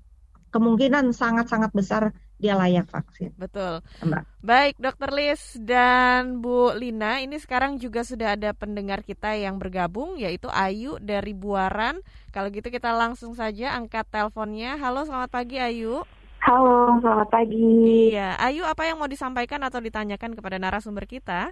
kemungkinan 0.50 1.14
sangat-sangat 1.14 1.70
besar 1.70 2.10
dia 2.38 2.54
layak 2.54 2.86
vaksin. 2.90 3.34
Betul. 3.34 3.82
Mbak. 4.02 4.22
Baik, 4.42 4.74
Dokter 4.78 5.10
Lis 5.10 5.58
dan 5.58 6.38
Bu 6.38 6.70
Lina, 6.74 7.18
ini 7.18 7.38
sekarang 7.38 7.82
juga 7.82 8.06
sudah 8.06 8.38
ada 8.38 8.54
pendengar 8.54 9.02
kita 9.02 9.34
yang 9.34 9.58
bergabung, 9.58 10.14
yaitu 10.18 10.46
Ayu 10.50 11.02
dari 11.02 11.34
Buaran. 11.34 11.98
Kalau 12.30 12.48
gitu 12.54 12.70
kita 12.70 12.94
langsung 12.94 13.34
saja 13.34 13.74
angkat 13.74 14.06
teleponnya. 14.10 14.78
Halo, 14.78 15.02
selamat 15.02 15.30
pagi 15.34 15.58
Ayu. 15.58 16.02
Halo, 16.38 17.02
selamat 17.02 17.28
pagi. 17.28 18.14
Iya, 18.14 18.38
Ayu 18.38 18.62
apa 18.62 18.86
yang 18.86 19.02
mau 19.02 19.10
disampaikan 19.10 19.58
atau 19.66 19.82
ditanyakan 19.82 20.38
kepada 20.38 20.56
narasumber 20.62 21.10
kita? 21.10 21.50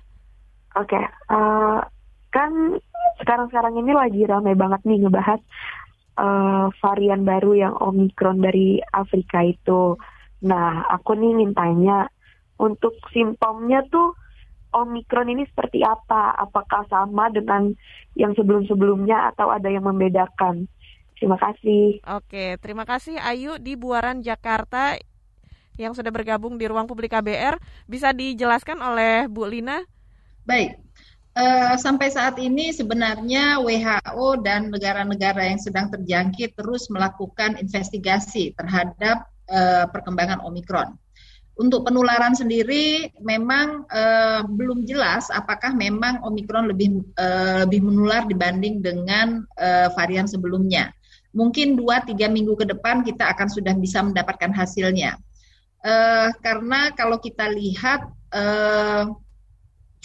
Oke, 0.79 0.99
eh, 1.03 1.79
kan 2.37 2.53
sekarang-sekarang 3.25 3.81
ini 3.81 3.97
lagi 3.97 4.21
ramai 4.29 4.53
banget 4.53 4.85
nih 4.85 5.09
ngebahas 5.09 5.41
uh, 6.21 6.69
varian 6.85 7.25
baru 7.25 7.57
yang 7.57 7.75
Omikron 7.81 8.45
dari 8.45 8.85
Afrika 8.93 9.41
itu. 9.41 9.97
Nah, 10.45 10.85
aku 10.93 11.17
nih 11.17 11.33
mintanya 11.33 12.13
untuk 12.61 12.93
simptomnya 13.09 13.81
tuh 13.89 14.13
Omikron 14.77 15.33
ini 15.33 15.49
seperti 15.49 15.81
apa? 15.81 16.37
Apakah 16.37 16.85
sama 16.93 17.33
dengan 17.33 17.73
yang 18.13 18.37
sebelum-sebelumnya 18.37 19.33
atau 19.33 19.49
ada 19.49 19.73
yang 19.73 19.89
membedakan? 19.89 20.69
Terima 21.17 21.41
kasih. 21.41 22.05
Oke, 22.05 22.61
terima 22.61 22.85
kasih 22.85 23.17
Ayu 23.17 23.57
di 23.57 23.73
Buaran 23.73 24.21
Jakarta 24.21 25.01
yang 25.81 25.97
sudah 25.97 26.13
bergabung 26.13 26.61
di 26.61 26.69
ruang 26.69 26.85
publik 26.85 27.17
KBR. 27.17 27.57
Bisa 27.89 28.13
dijelaskan 28.13 28.85
oleh 28.85 29.25
Bu 29.25 29.49
Lina? 29.49 29.81
Baik, 30.45 30.77
Uh, 31.37 31.77
sampai 31.77 32.09
saat 32.09 32.41
ini 32.41 32.73
sebenarnya 32.73 33.61
WHO 33.61 34.41
dan 34.41 34.73
negara-negara 34.73 35.45
yang 35.53 35.61
sedang 35.61 35.93
terjangkit 35.93 36.57
terus 36.57 36.89
melakukan 36.89 37.61
investigasi 37.61 38.57
terhadap 38.57 39.29
uh, 39.53 39.85
perkembangan 39.93 40.41
Omikron. 40.41 40.97
Untuk 41.61 41.85
penularan 41.85 42.33
sendiri 42.33 43.13
memang 43.21 43.85
uh, 43.85 44.49
belum 44.49 44.89
jelas 44.89 45.29
apakah 45.29 45.77
memang 45.77 46.25
Omikron 46.25 46.73
lebih 46.73 47.05
lebih 47.65 47.81
menular 47.85 48.25
dibanding 48.25 48.81
dengan 48.81 49.45
varian 49.93 50.25
sebelumnya. 50.25 50.89
Mungkin 51.37 51.77
2-3 51.77 52.17
minggu 52.33 52.57
ke 52.57 52.65
depan 52.65 53.05
kita 53.05 53.29
akan 53.37 53.49
sudah 53.53 53.77
bisa 53.77 54.01
mendapatkan 54.01 54.53
hasilnya. 54.57 55.21
Karena 56.45 56.93
kalau 56.93 57.17
kita 57.21 57.49
lihat 57.49 58.05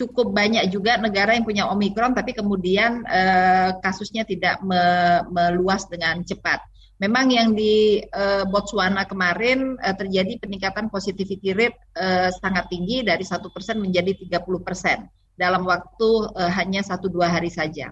cukup 0.01 0.33
banyak 0.33 0.65
juga 0.73 0.97
negara 0.97 1.37
yang 1.37 1.45
punya 1.45 1.69
omikron 1.69 2.17
tapi 2.17 2.33
kemudian 2.33 3.05
uh, 3.05 3.77
kasusnya 3.85 4.25
tidak 4.25 4.57
me 4.65 4.81
meluas 5.29 5.85
dengan 5.85 6.25
cepat. 6.25 6.65
Memang 7.01 7.33
yang 7.33 7.57
di 7.57 7.97
uh, 8.13 8.45
Botswana 8.45 9.09
kemarin 9.09 9.73
uh, 9.81 9.95
terjadi 9.97 10.37
peningkatan 10.37 10.93
positivity 10.93 11.49
rate 11.53 11.77
uh, 11.97 12.29
sangat 12.29 12.69
tinggi 12.69 13.01
dari 13.01 13.25
satu 13.25 13.49
persen 13.49 13.81
menjadi 13.81 14.13
30 14.37 14.37
persen 14.61 15.09
dalam 15.33 15.65
waktu 15.65 16.09
uh, 16.37 16.51
hanya 16.53 16.85
satu 16.85 17.09
dua 17.09 17.29
hari 17.33 17.49
saja. 17.49 17.89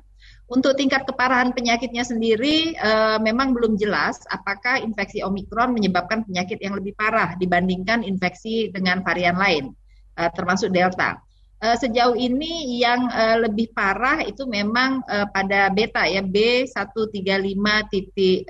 Untuk 0.49 0.77
tingkat 0.77 1.05
keparahan 1.05 1.53
penyakitnya 1.53 2.01
sendiri 2.01 2.73
uh, 2.77 3.21
memang 3.21 3.53
belum 3.53 3.77
jelas 3.77 4.21
apakah 4.29 4.81
infeksi 4.81 5.21
omikron 5.21 5.73
menyebabkan 5.73 6.25
penyakit 6.25 6.57
yang 6.61 6.73
lebih 6.77 6.97
parah 6.97 7.37
dibandingkan 7.37 8.01
infeksi 8.01 8.73
dengan 8.73 9.05
varian 9.05 9.37
lain, 9.37 9.73
uh, 10.17 10.29
termasuk 10.33 10.73
delta. 10.73 11.21
Uh, 11.59 11.75
sejauh 11.75 12.15
ini 12.15 12.79
yang 12.79 13.11
uh, 13.11 13.43
lebih 13.43 13.75
parah 13.75 14.23
itu 14.23 14.47
memang 14.47 15.03
uh, 15.03 15.27
pada 15.27 15.67
beta 15.67 16.07
ya 16.07 16.23
B135.1 16.23 18.47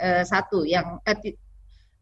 yang 0.70 1.02
uh, 1.02 1.18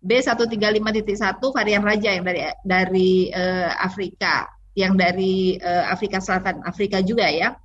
B135.1 0.04 1.40
varian 1.56 1.84
raja 1.88 2.12
yang 2.12 2.28
dari 2.28 2.44
dari 2.60 3.32
uh, 3.32 3.72
Afrika 3.80 4.52
yang 4.76 5.00
dari 5.00 5.56
uh, 5.58 5.88
Afrika 5.88 6.20
Selatan 6.20 6.60
Afrika 6.68 7.00
juga 7.00 7.32
ya. 7.32 7.56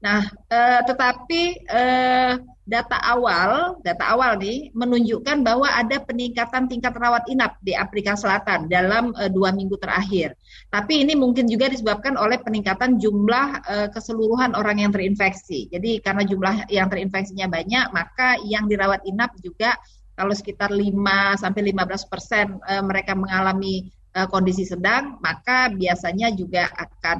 Nah, 0.00 0.24
uh, 0.48 0.80
tetapi 0.88 1.68
uh, 1.68 2.40
data 2.64 2.98
awal, 3.04 3.76
data 3.84 4.16
awal 4.16 4.40
nih 4.40 4.72
menunjukkan 4.72 5.44
bahwa 5.44 5.68
ada 5.68 6.00
peningkatan 6.00 6.72
tingkat 6.72 6.96
rawat 6.96 7.28
inap 7.28 7.60
di 7.60 7.76
Afrika 7.76 8.16
Selatan 8.16 8.72
dalam 8.72 9.12
uh, 9.12 9.28
dua 9.28 9.52
minggu 9.52 9.76
terakhir. 9.76 10.32
Tapi 10.72 11.04
ini 11.04 11.12
mungkin 11.12 11.44
juga 11.52 11.68
disebabkan 11.68 12.16
oleh 12.16 12.40
peningkatan 12.40 12.96
jumlah 12.96 13.48
uh, 13.60 13.88
keseluruhan 13.92 14.56
orang 14.56 14.80
yang 14.80 14.88
terinfeksi. 14.88 15.68
Jadi 15.68 16.00
karena 16.00 16.24
jumlah 16.24 16.72
yang 16.72 16.88
terinfeksinya 16.88 17.52
banyak, 17.52 17.92
maka 17.92 18.40
yang 18.48 18.72
dirawat 18.72 19.04
inap 19.04 19.36
juga 19.44 19.76
kalau 20.16 20.32
sekitar 20.32 20.72
5 20.72 20.96
sampai 21.44 21.76
15 21.76 22.12
persen 22.12 22.46
uh, 22.56 22.80
mereka 22.80 23.12
mengalami 23.12 23.92
uh, 24.16 24.24
kondisi 24.32 24.64
sedang, 24.64 25.20
maka 25.20 25.68
biasanya 25.68 26.32
juga 26.32 26.72
akan 26.72 27.18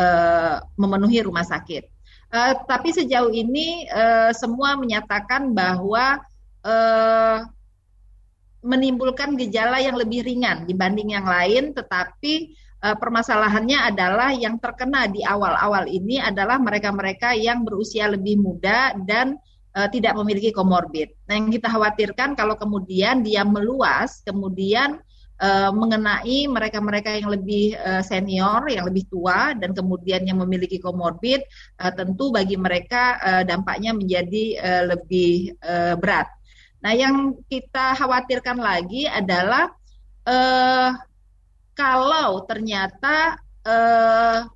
uh, 0.00 0.56
memenuhi 0.80 1.20
rumah 1.24 1.44
sakit. 1.44 1.92
Uh, 2.32 2.56
tapi 2.64 2.96
sejauh 2.96 3.28
ini 3.28 3.84
uh, 3.92 4.32
semua 4.32 4.72
menyatakan 4.80 5.52
bahwa 5.52 6.16
uh, 6.64 7.44
menimbulkan 8.64 9.36
gejala 9.36 9.84
yang 9.84 10.00
lebih 10.00 10.24
ringan 10.24 10.64
dibanding 10.64 11.12
yang 11.12 11.28
lain, 11.28 11.76
tetapi 11.76 12.56
uh, 12.80 12.96
permasalahannya 12.96 13.92
adalah 13.92 14.32
yang 14.32 14.56
terkena 14.56 15.12
di 15.12 15.20
awal-awal 15.20 15.84
ini 15.84 16.24
adalah 16.24 16.56
mereka-mereka 16.56 17.36
yang 17.36 17.68
berusia 17.68 18.08
lebih 18.08 18.40
muda 18.40 18.96
dan 19.04 19.36
uh, 19.76 19.92
tidak 19.92 20.16
memiliki 20.16 20.56
komorbid. 20.56 21.12
Nah, 21.28 21.36
yang 21.36 21.52
kita 21.52 21.68
khawatirkan 21.68 22.32
kalau 22.32 22.56
kemudian 22.56 23.20
dia 23.20 23.44
meluas, 23.44 24.24
kemudian 24.24 25.04
uh, 25.42 25.70
mengenai 25.74 26.46
mereka-mereka 26.46 27.18
yang 27.18 27.28
lebih 27.34 27.74
uh, 27.74 28.00
senior, 28.00 28.70
yang 28.70 28.86
lebih 28.86 29.10
tua, 29.10 29.52
dan 29.58 29.74
kemudian 29.74 30.22
yang 30.22 30.38
memiliki 30.38 30.78
komorbid, 30.78 31.42
uh, 31.82 31.90
tentu 31.90 32.30
bagi 32.30 32.54
mereka 32.54 33.18
uh, 33.18 33.42
dampaknya 33.42 33.90
menjadi 33.92 34.44
uh, 34.62 34.82
lebih 34.94 35.58
uh, 35.66 35.98
berat. 35.98 36.30
Nah, 36.82 36.94
yang 36.94 37.38
kita 37.50 37.98
khawatirkan 37.98 38.58
lagi 38.58 39.06
adalah 39.10 39.70
uh, 40.26 40.90
kalau 41.74 42.42
ternyata 42.46 43.38
uh, 43.66 44.46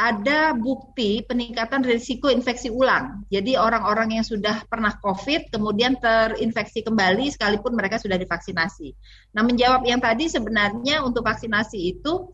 ada 0.00 0.56
bukti 0.56 1.20
peningkatan 1.20 1.84
risiko 1.84 2.32
infeksi 2.32 2.72
ulang. 2.72 3.28
Jadi 3.28 3.60
orang-orang 3.60 4.16
yang 4.16 4.24
sudah 4.24 4.64
pernah 4.64 4.96
COVID 4.96 5.52
kemudian 5.52 6.00
terinfeksi 6.00 6.80
kembali 6.80 7.28
sekalipun 7.28 7.76
mereka 7.76 8.00
sudah 8.00 8.16
divaksinasi. 8.16 8.96
Nah, 9.36 9.44
menjawab 9.44 9.84
yang 9.84 10.00
tadi 10.00 10.32
sebenarnya 10.32 11.04
untuk 11.04 11.28
vaksinasi 11.28 12.00
itu 12.00 12.32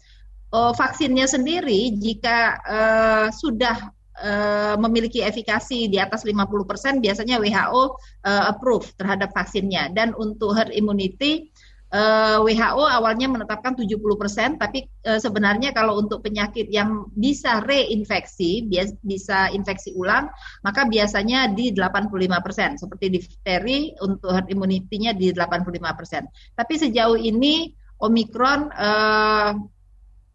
oh, 0.55 0.73
vaksinnya 0.79 1.27
sendiri 1.27 1.91
jika 1.99 2.39
uh, 2.63 3.27
sudah 3.35 3.91
uh, 4.23 4.75
memiliki 4.79 5.27
efikasi 5.27 5.91
di 5.91 5.99
atas 5.99 6.23
50% 6.23 7.03
biasanya 7.03 7.43
WHO 7.43 7.85
eh, 8.25 8.45
approve 8.49 8.87
terhadap 8.97 9.35
vaksinnya 9.35 9.93
dan 9.93 10.15
untuk 10.17 10.55
herd 10.57 10.73
immunity 10.73 11.51
uh, 11.93 12.43
eh, 12.43 12.57
WHO 12.57 12.85
awalnya 12.87 13.27
menetapkan 13.31 13.79
70%, 13.79 14.59
tapi 14.59 14.87
uh, 15.07 15.21
sebenarnya 15.21 15.71
kalau 15.71 16.01
untuk 16.01 16.25
penyakit 16.25 16.67
yang 16.71 17.07
bisa 17.15 17.63
reinfeksi, 17.63 18.67
bisa 19.03 19.51
infeksi 19.55 19.95
ulang, 19.95 20.31
maka 20.67 20.89
biasanya 20.89 21.53
di 21.53 21.71
85%, 21.71 22.83
seperti 22.83 23.07
difteri 23.13 23.95
untuk 24.03 24.33
herd 24.33 24.49
immunity-nya 24.51 25.15
di 25.15 25.31
85%. 25.31 26.57
Tapi 26.57 26.75
sejauh 26.75 27.19
ini 27.19 27.71
Omikron 27.97 28.69
uh, 28.77 29.57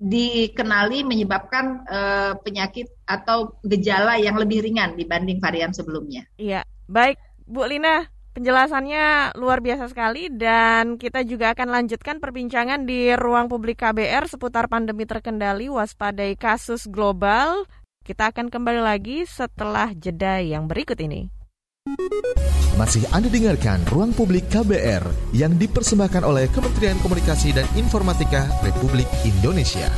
dikenali 0.01 1.05
menyebabkan 1.05 1.85
uh, 1.85 2.33
penyakit 2.41 2.89
atau 3.05 3.61
gejala 3.61 4.17
yang 4.17 4.33
lebih 4.33 4.65
ringan 4.65 4.97
dibanding 4.97 5.37
varian 5.37 5.69
sebelumnya. 5.69 6.25
Iya, 6.41 6.65
baik 6.89 7.21
Bu 7.45 7.69
Lina, 7.69 8.09
Penjelasannya 8.31 9.35
luar 9.35 9.59
biasa 9.59 9.91
sekali 9.91 10.31
dan 10.31 10.95
kita 10.95 11.27
juga 11.27 11.51
akan 11.51 11.67
lanjutkan 11.67 12.23
perbincangan 12.23 12.87
di 12.87 13.11
ruang 13.19 13.51
publik 13.51 13.83
KBR 13.83 14.31
seputar 14.31 14.71
pandemi 14.71 15.03
terkendali 15.03 15.67
waspadai 15.67 16.39
kasus 16.39 16.87
global. 16.87 17.67
Kita 18.07 18.31
akan 18.31 18.47
kembali 18.47 18.79
lagi 18.79 19.27
setelah 19.27 19.91
jeda 19.91 20.39
yang 20.39 20.71
berikut 20.71 20.95
ini. 21.03 21.27
Masih 22.79 23.03
Anda 23.11 23.27
dengarkan 23.27 23.83
Ruang 23.89 24.15
Publik 24.15 24.47
KBR 24.47 25.35
yang 25.35 25.59
dipersembahkan 25.59 26.23
oleh 26.23 26.47
Kementerian 26.49 26.97
Komunikasi 27.03 27.53
dan 27.53 27.67
Informatika 27.75 28.47
Republik 28.63 29.09
Indonesia. 29.27 29.91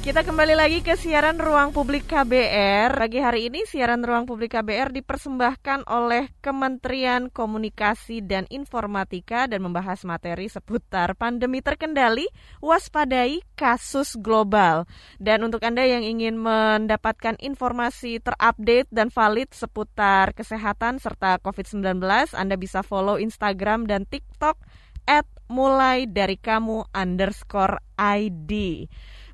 Kita 0.00 0.24
kembali 0.24 0.56
lagi 0.56 0.80
ke 0.80 0.96
siaran 0.96 1.36
Ruang 1.36 1.76
Publik 1.76 2.08
KBR. 2.08 2.96
Pagi 2.96 3.20
hari 3.20 3.52
ini 3.52 3.68
siaran 3.68 4.00
Ruang 4.00 4.24
Publik 4.24 4.56
KBR 4.56 4.96
dipersembahkan 4.96 5.84
oleh 5.84 6.32
Kementerian 6.40 7.28
Komunikasi 7.28 8.24
dan 8.24 8.48
Informatika 8.48 9.44
dan 9.44 9.60
membahas 9.60 10.00
materi 10.08 10.48
seputar 10.48 11.12
pandemi 11.20 11.60
terkendali, 11.60 12.24
waspadai 12.64 13.44
kasus 13.52 14.16
global. 14.16 14.88
Dan 15.20 15.44
untuk 15.44 15.60
Anda 15.68 15.84
yang 15.84 16.00
ingin 16.00 16.40
mendapatkan 16.40 17.36
informasi 17.36 18.24
terupdate 18.24 18.88
dan 18.88 19.12
valid 19.12 19.52
seputar 19.52 20.32
kesehatan 20.32 20.96
serta 20.96 21.36
COVID-19, 21.44 22.00
Anda 22.32 22.56
bisa 22.56 22.80
follow 22.80 23.20
Instagram 23.20 23.84
dan 23.84 24.08
TikTok 24.08 24.56
at 25.04 25.28
mulai 25.52 26.08
dari 26.08 26.40
kamu 26.40 26.88
underscore 26.88 27.84
ID. 28.00 28.88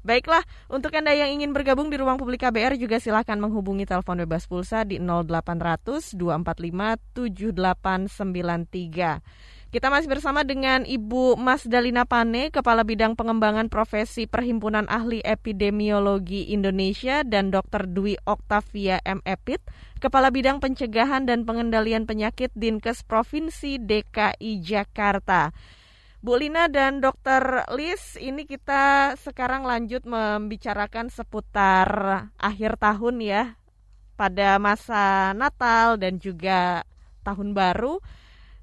Baiklah, 0.07 0.47
untuk 0.71 0.95
Anda 0.95 1.19
yang 1.19 1.35
ingin 1.35 1.51
bergabung 1.51 1.90
di 1.90 1.99
Ruang 1.99 2.14
Publik 2.14 2.47
KBR 2.47 2.79
juga 2.79 3.03
silahkan 3.03 3.35
menghubungi 3.42 3.90
telepon 3.90 4.23
bebas 4.23 4.47
pulsa 4.47 4.87
di 4.87 5.03
0800 5.03 6.14
245 6.14 7.11
7893. 7.11 9.75
Kita 9.75 9.90
masih 9.90 10.07
bersama 10.07 10.47
dengan 10.47 10.87
Ibu 10.87 11.35
Mas 11.35 11.66
Dalina 11.66 12.07
Pane, 12.07 12.55
Kepala 12.55 12.87
Bidang 12.87 13.19
Pengembangan 13.19 13.66
Profesi 13.66 14.31
Perhimpunan 14.31 14.87
Ahli 14.87 15.19
Epidemiologi 15.27 16.55
Indonesia 16.55 17.27
dan 17.27 17.51
Dr. 17.51 17.90
Dwi 17.90 18.14
Oktavia 18.31 19.03
M. 19.03 19.19
Epit, 19.27 19.59
Kepala 19.99 20.31
Bidang 20.31 20.62
Pencegahan 20.62 21.27
dan 21.27 21.42
Pengendalian 21.42 22.07
Penyakit 22.07 22.55
Dinkes 22.55 23.03
Provinsi 23.03 23.83
DKI 23.83 24.62
Jakarta. 24.62 25.51
Bu 26.27 26.35
Lina 26.43 26.67
dan 26.67 26.99
Dr. 26.99 27.71
Lis, 27.79 28.19
ini 28.19 28.51
kita 28.51 29.15
sekarang 29.15 29.62
lanjut 29.62 30.03
membicarakan 30.03 31.07
seputar 31.07 31.87
akhir 32.35 32.83
tahun 32.83 33.23
ya, 33.23 33.55
pada 34.19 34.59
masa 34.59 35.31
Natal 35.39 35.95
dan 35.95 36.19
juga 36.19 36.83
tahun 37.23 37.55
baru. 37.55 38.03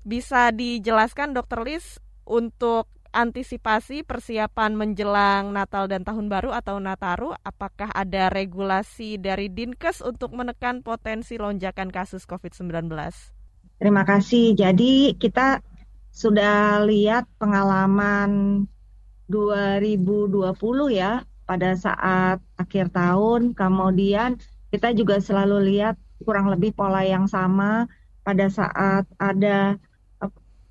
Bisa 0.03 0.51
dijelaskan 0.51 1.31
Dokter 1.31 1.63
Lis 1.63 2.03
untuk 2.27 2.91
antisipasi 3.15 4.03
persiapan 4.03 4.75
menjelang 4.75 5.55
Natal 5.55 5.87
dan 5.87 6.03
Tahun 6.03 6.27
Baru 6.27 6.51
atau 6.51 6.83
Nataru, 6.83 7.31
apakah 7.47 7.95
ada 7.95 8.27
regulasi 8.27 9.15
dari 9.15 9.47
Dinkes 9.47 10.03
untuk 10.03 10.35
menekan 10.35 10.83
potensi 10.83 11.39
lonjakan 11.39 11.95
kasus 11.95 12.27
COVID-19? 12.27 12.91
Terima 13.79 14.03
kasih. 14.03 14.51
Jadi 14.51 15.15
kita 15.15 15.63
sudah 16.13 16.85
lihat 16.85 17.25
pengalaman 17.41 18.63
2020 19.25 20.53
ya 20.93 21.25
pada 21.49 21.73
saat 21.73 22.37
akhir 22.55 22.93
tahun, 22.93 23.57
kemudian 23.57 24.37
kita 24.69 24.93
juga 24.93 25.17
selalu 25.17 25.73
lihat 25.73 25.97
kurang 26.21 26.53
lebih 26.53 26.71
pola 26.71 27.03
yang 27.03 27.25
sama 27.25 27.89
pada 28.23 28.47
saat 28.47 29.03
ada 29.19 29.75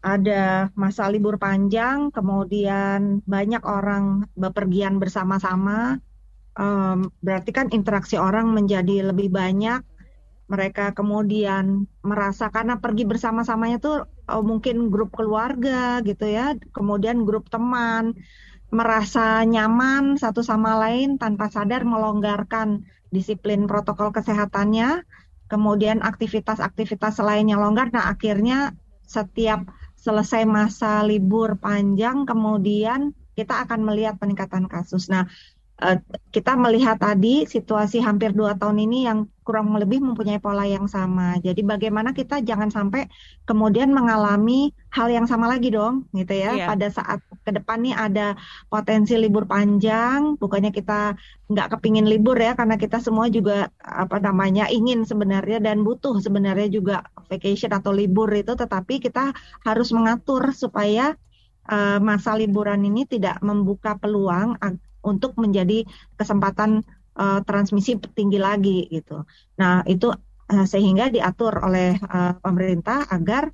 ada 0.02 0.66
masa 0.74 1.07
libur 1.07 1.38
panjang, 1.38 2.11
kemudian 2.11 3.22
banyak 3.22 3.62
orang 3.62 4.26
bepergian 4.35 4.98
bersama-sama, 4.98 6.02
um, 6.59 7.07
berarti 7.22 7.55
kan 7.55 7.70
interaksi 7.70 8.18
orang 8.18 8.50
menjadi 8.50 9.14
lebih 9.14 9.31
banyak. 9.31 9.78
Mereka 10.52 10.92
kemudian 10.92 11.88
merasa 12.04 12.52
karena 12.52 12.76
pergi 12.76 13.08
bersama-samanya 13.08 13.80
tuh 13.80 14.04
oh, 14.28 14.44
mungkin 14.44 14.92
grup 14.92 15.16
keluarga 15.16 16.04
gitu 16.04 16.28
ya, 16.28 16.52
kemudian 16.76 17.24
grup 17.24 17.48
teman, 17.48 18.12
merasa 18.68 19.48
nyaman 19.48 20.20
satu 20.20 20.44
sama 20.44 20.76
lain 20.76 21.16
tanpa 21.16 21.48
sadar 21.48 21.88
melonggarkan 21.88 22.84
disiplin 23.08 23.64
protokol 23.64 24.12
kesehatannya, 24.12 25.08
kemudian 25.48 26.04
aktivitas-aktivitas 26.04 27.16
lainnya 27.24 27.56
longgar. 27.56 27.88
Nah 27.88 28.12
akhirnya 28.12 28.76
setiap 29.08 29.72
selesai 29.96 30.44
masa 30.44 31.00
libur 31.00 31.56
panjang, 31.56 32.28
kemudian 32.28 33.16
kita 33.32 33.64
akan 33.64 33.80
melihat 33.88 34.20
peningkatan 34.20 34.68
kasus. 34.68 35.08
Nah, 35.08 35.28
eh, 35.83 35.99
kita 36.31 36.55
melihat 36.55 36.97
tadi 36.97 37.45
situasi 37.45 37.99
hampir 37.99 38.31
dua 38.33 38.55
tahun 38.55 38.79
ini 38.87 38.99
yang 39.11 39.27
kurang 39.42 39.75
lebih 39.75 39.99
mempunyai 39.99 40.38
pola 40.38 40.62
yang 40.62 40.87
sama. 40.87 41.35
Jadi 41.42 41.66
bagaimana 41.66 42.14
kita 42.14 42.38
jangan 42.47 42.71
sampai 42.71 43.11
kemudian 43.42 43.90
mengalami 43.90 44.71
hal 44.95 45.11
yang 45.11 45.27
sama 45.27 45.51
lagi 45.51 45.75
dong, 45.75 46.07
gitu 46.14 46.31
ya. 46.31 46.55
Yeah. 46.55 46.68
Pada 46.71 46.87
saat 46.95 47.18
ke 47.42 47.51
depan 47.51 47.83
nih 47.83 47.95
ada 47.99 48.38
potensi 48.71 49.18
libur 49.18 49.51
panjang, 49.51 50.38
bukannya 50.38 50.71
kita 50.71 51.18
nggak 51.51 51.68
kepingin 51.75 52.07
libur 52.07 52.38
ya, 52.38 52.55
karena 52.55 52.79
kita 52.79 53.03
semua 53.03 53.27
juga 53.27 53.66
apa 53.83 54.23
namanya 54.23 54.71
ingin 54.71 55.03
sebenarnya 55.03 55.59
dan 55.59 55.83
butuh 55.83 56.23
sebenarnya 56.23 56.71
juga 56.71 57.03
vacation 57.27 57.75
atau 57.75 57.90
libur 57.90 58.31
itu, 58.31 58.55
tetapi 58.55 59.03
kita 59.03 59.35
harus 59.66 59.90
mengatur 59.90 60.55
supaya 60.55 61.18
uh, 61.66 61.99
masa 61.99 62.38
liburan 62.38 62.79
ini 62.87 63.11
tidak 63.11 63.42
membuka 63.42 63.99
peluang 63.99 64.55
untuk 65.02 65.36
menjadi 65.38 65.84
kesempatan 66.16 66.82
uh, 67.18 67.40
transmisi 67.44 67.98
tinggi 68.16 68.38
lagi 68.38 68.88
gitu. 68.88 69.26
Nah 69.58 69.82
itu 69.84 70.10
uh, 70.48 70.66
sehingga 70.66 71.10
diatur 71.12 71.58
oleh 71.62 71.98
uh, 71.98 72.38
pemerintah 72.40 73.06
agar 73.10 73.50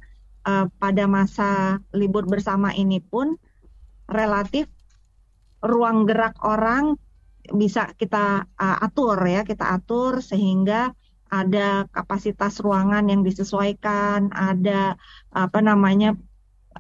uh, 0.47 0.67
pada 0.79 1.05
masa 1.09 1.83
libur 1.93 2.25
bersama 2.29 2.73
ini 2.73 3.03
pun 3.03 3.35
relatif 4.09 4.71
ruang 5.59 6.07
gerak 6.07 6.39
orang 6.47 6.95
bisa 7.49 7.97
kita 7.97 8.45
uh, 8.45 8.77
atur 8.85 9.19
ya 9.25 9.43
kita 9.43 9.75
atur 9.75 10.21
sehingga 10.21 10.93
ada 11.29 11.85
kapasitas 11.93 12.57
ruangan 12.65 13.05
yang 13.05 13.21
disesuaikan, 13.21 14.33
ada 14.33 14.97
apa 15.29 15.61
namanya 15.61 16.17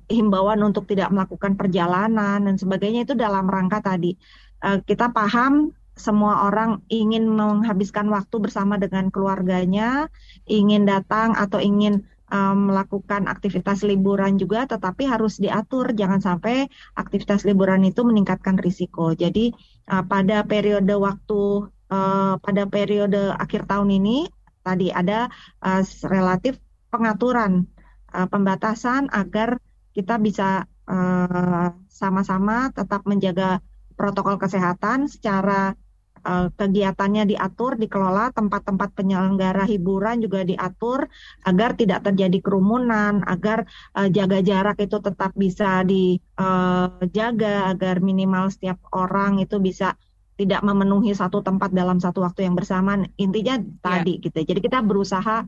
himbauan 0.08 0.64
untuk 0.64 0.88
tidak 0.88 1.12
melakukan 1.12 1.52
perjalanan 1.52 2.40
dan 2.40 2.56
sebagainya 2.56 3.04
itu 3.04 3.12
dalam 3.12 3.44
rangka 3.44 3.84
tadi 3.84 4.16
uh, 4.64 4.78
kita 4.84 5.10
paham 5.12 5.74
semua 5.98 6.46
orang 6.46 6.80
ingin 6.88 7.26
menghabiskan 7.26 8.06
waktu 8.08 8.38
bersama 8.38 8.78
dengan 8.78 9.10
keluarganya, 9.10 10.06
ingin 10.46 10.86
datang 10.86 11.34
atau 11.34 11.58
ingin 11.58 12.06
um, 12.30 12.70
melakukan 12.70 13.26
aktivitas 13.26 13.82
liburan 13.82 14.38
juga, 14.38 14.64
tetapi 14.70 15.10
harus 15.10 15.42
diatur, 15.42 15.92
jangan 15.92 16.22
sampai 16.22 16.70
aktivitas 16.94 17.42
liburan 17.44 17.82
itu 17.82 18.06
meningkatkan 18.06 18.56
risiko. 18.56 19.12
Jadi 19.12 19.52
uh, 19.90 20.06
pada 20.06 20.46
periode 20.46 20.94
waktu 20.94 21.68
uh, 21.90 22.38
pada 22.38 22.62
periode 22.70 23.34
akhir 23.34 23.66
tahun 23.66 23.90
ini 23.90 24.30
tadi 24.62 24.94
ada 24.94 25.26
uh, 25.66 25.82
relatif 26.06 26.62
pengaturan 26.94 27.66
uh, 28.14 28.30
pembatasan 28.30 29.10
agar 29.12 29.58
kita 29.92 30.16
bisa 30.22 30.64
sama-sama 31.92 32.72
uh, 32.72 32.72
tetap 32.72 33.04
menjaga 33.04 33.60
protokol 33.98 34.38
kesehatan 34.38 35.10
secara 35.10 35.74
Eh, 36.28 36.48
kegiatannya 36.60 37.30
diatur, 37.30 37.78
dikelola, 37.78 38.34
tempat-tempat 38.34 38.90
penyelenggara 38.92 39.64
hiburan 39.64 40.18
juga 40.18 40.42
diatur 40.42 41.06
agar 41.46 41.78
tidak 41.78 42.04
terjadi 42.04 42.38
kerumunan, 42.42 43.22
agar 43.24 43.64
uh, 43.94 44.10
jaga 44.10 44.42
jarak 44.42 44.76
itu 44.82 44.98
tetap 44.98 45.32
bisa 45.38 45.86
dijaga, 45.86 47.54
uh, 47.54 47.70
agar 47.72 48.02
minimal 48.02 48.50
setiap 48.50 48.82
orang 48.92 49.38
itu 49.40 49.56
bisa 49.62 49.94
tidak 50.36 50.60
memenuhi 50.60 51.14
satu 51.14 51.42
tempat 51.42 51.70
dalam 51.72 52.02
satu 52.02 52.20
waktu 52.26 52.50
yang 52.50 52.58
bersamaan. 52.58 53.08
Intinya 53.16 53.56
tadi 53.80 54.18
yeah. 54.18 54.24
gitu. 54.28 54.38
Jadi 54.42 54.60
kita 54.60 54.82
berusaha 54.82 55.46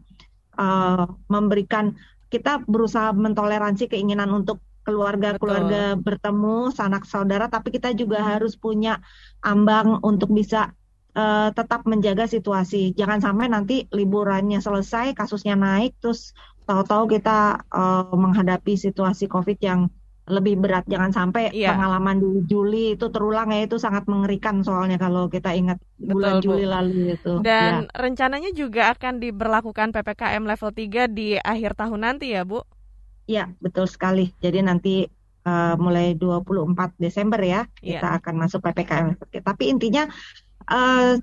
uh, 0.57 1.05
memberikan 1.27 1.99
kita 2.31 2.63
berusaha 2.65 3.11
mentoleransi 3.11 3.91
keinginan 3.91 4.31
untuk 4.31 4.63
keluarga-keluarga 4.85 5.97
bertemu, 6.01 6.73
sanak 6.73 7.05
saudara, 7.05 7.47
tapi 7.53 7.71
kita 7.75 7.93
juga 7.93 8.25
harus 8.25 8.57
punya 8.57 8.99
ambang 9.45 10.01
untuk 10.01 10.33
bisa 10.33 10.73
uh, 11.15 11.51
tetap 11.53 11.85
menjaga 11.87 12.27
situasi. 12.27 12.97
Jangan 12.97 13.21
sampai 13.21 13.47
nanti 13.51 13.87
liburannya 13.91 14.59
selesai, 14.63 15.13
kasusnya 15.15 15.55
naik, 15.59 15.99
terus 16.01 16.33
tahu-tahu 16.65 17.19
kita 17.19 17.67
uh, 17.71 18.15
menghadapi 18.15 18.79
situasi 18.79 19.27
COVID 19.27 19.59
yang 19.61 19.91
lebih 20.31 20.63
berat. 20.63 20.87
Jangan 20.87 21.11
sampai 21.11 21.51
yeah. 21.51 21.75
pengalaman 21.75 22.23
di 22.23 22.31
Juli 22.47 22.95
itu 22.95 23.11
terulang 23.11 23.51
ya 23.51 23.67
itu 23.67 23.77
sangat 23.83 24.07
mengerikan 24.07 24.63
soalnya 24.63 24.97
kalau 24.97 25.27
kita 25.27 25.51
ingat 25.53 25.83
Betul, 25.99 26.15
bulan 26.15 26.33
Bu. 26.39 26.43
Juli 26.47 26.65
lalu 26.71 26.95
itu. 27.19 27.33
Dan 27.43 27.91
ya. 27.91 27.99
rencananya 27.99 28.51
juga 28.55 28.95
akan 28.95 29.19
diberlakukan 29.19 29.91
PPKM 29.91 30.43
level 30.47 30.71
3 30.71 31.11
di 31.11 31.29
akhir 31.37 31.75
tahun 31.75 32.01
nanti 32.07 32.31
ya, 32.33 32.47
Bu? 32.47 32.63
Ya, 33.31 33.47
betul 33.63 33.87
sekali. 33.87 34.35
Jadi 34.43 34.59
nanti 34.59 35.07
uh, 35.47 35.79
mulai 35.79 36.19
24 36.19 36.99
Desember 36.99 37.39
ya, 37.39 37.63
yeah. 37.79 38.03
kita 38.03 38.09
akan 38.19 38.35
masuk 38.43 38.59
PPKM. 38.67 39.15
Tapi 39.47 39.71
intinya 39.71 40.11
uh, 40.67 41.15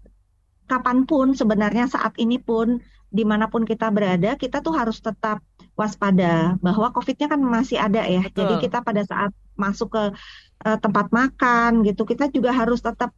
kapan 0.72 1.04
pun 1.04 1.36
sebenarnya 1.36 1.92
saat 1.92 2.16
ini 2.16 2.40
pun 2.40 2.80
di 3.12 3.24
mana 3.28 3.52
pun 3.52 3.68
kita 3.68 3.92
berada, 3.92 4.40
kita 4.40 4.64
tuh 4.64 4.72
harus 4.72 5.04
tetap 5.04 5.44
waspada 5.76 6.56
bahwa 6.64 6.96
COVID-nya 6.96 7.28
kan 7.28 7.44
masih 7.44 7.76
ada 7.76 8.08
ya. 8.08 8.24
Betul. 8.24 8.40
Jadi 8.40 8.54
kita 8.68 8.80
pada 8.88 9.04
saat 9.04 9.32
masuk 9.60 9.92
ke 9.92 10.04
uh, 10.64 10.78
tempat 10.80 11.12
makan 11.12 11.84
gitu, 11.84 12.08
kita 12.08 12.32
juga 12.32 12.56
harus 12.56 12.80
tetap 12.80 13.12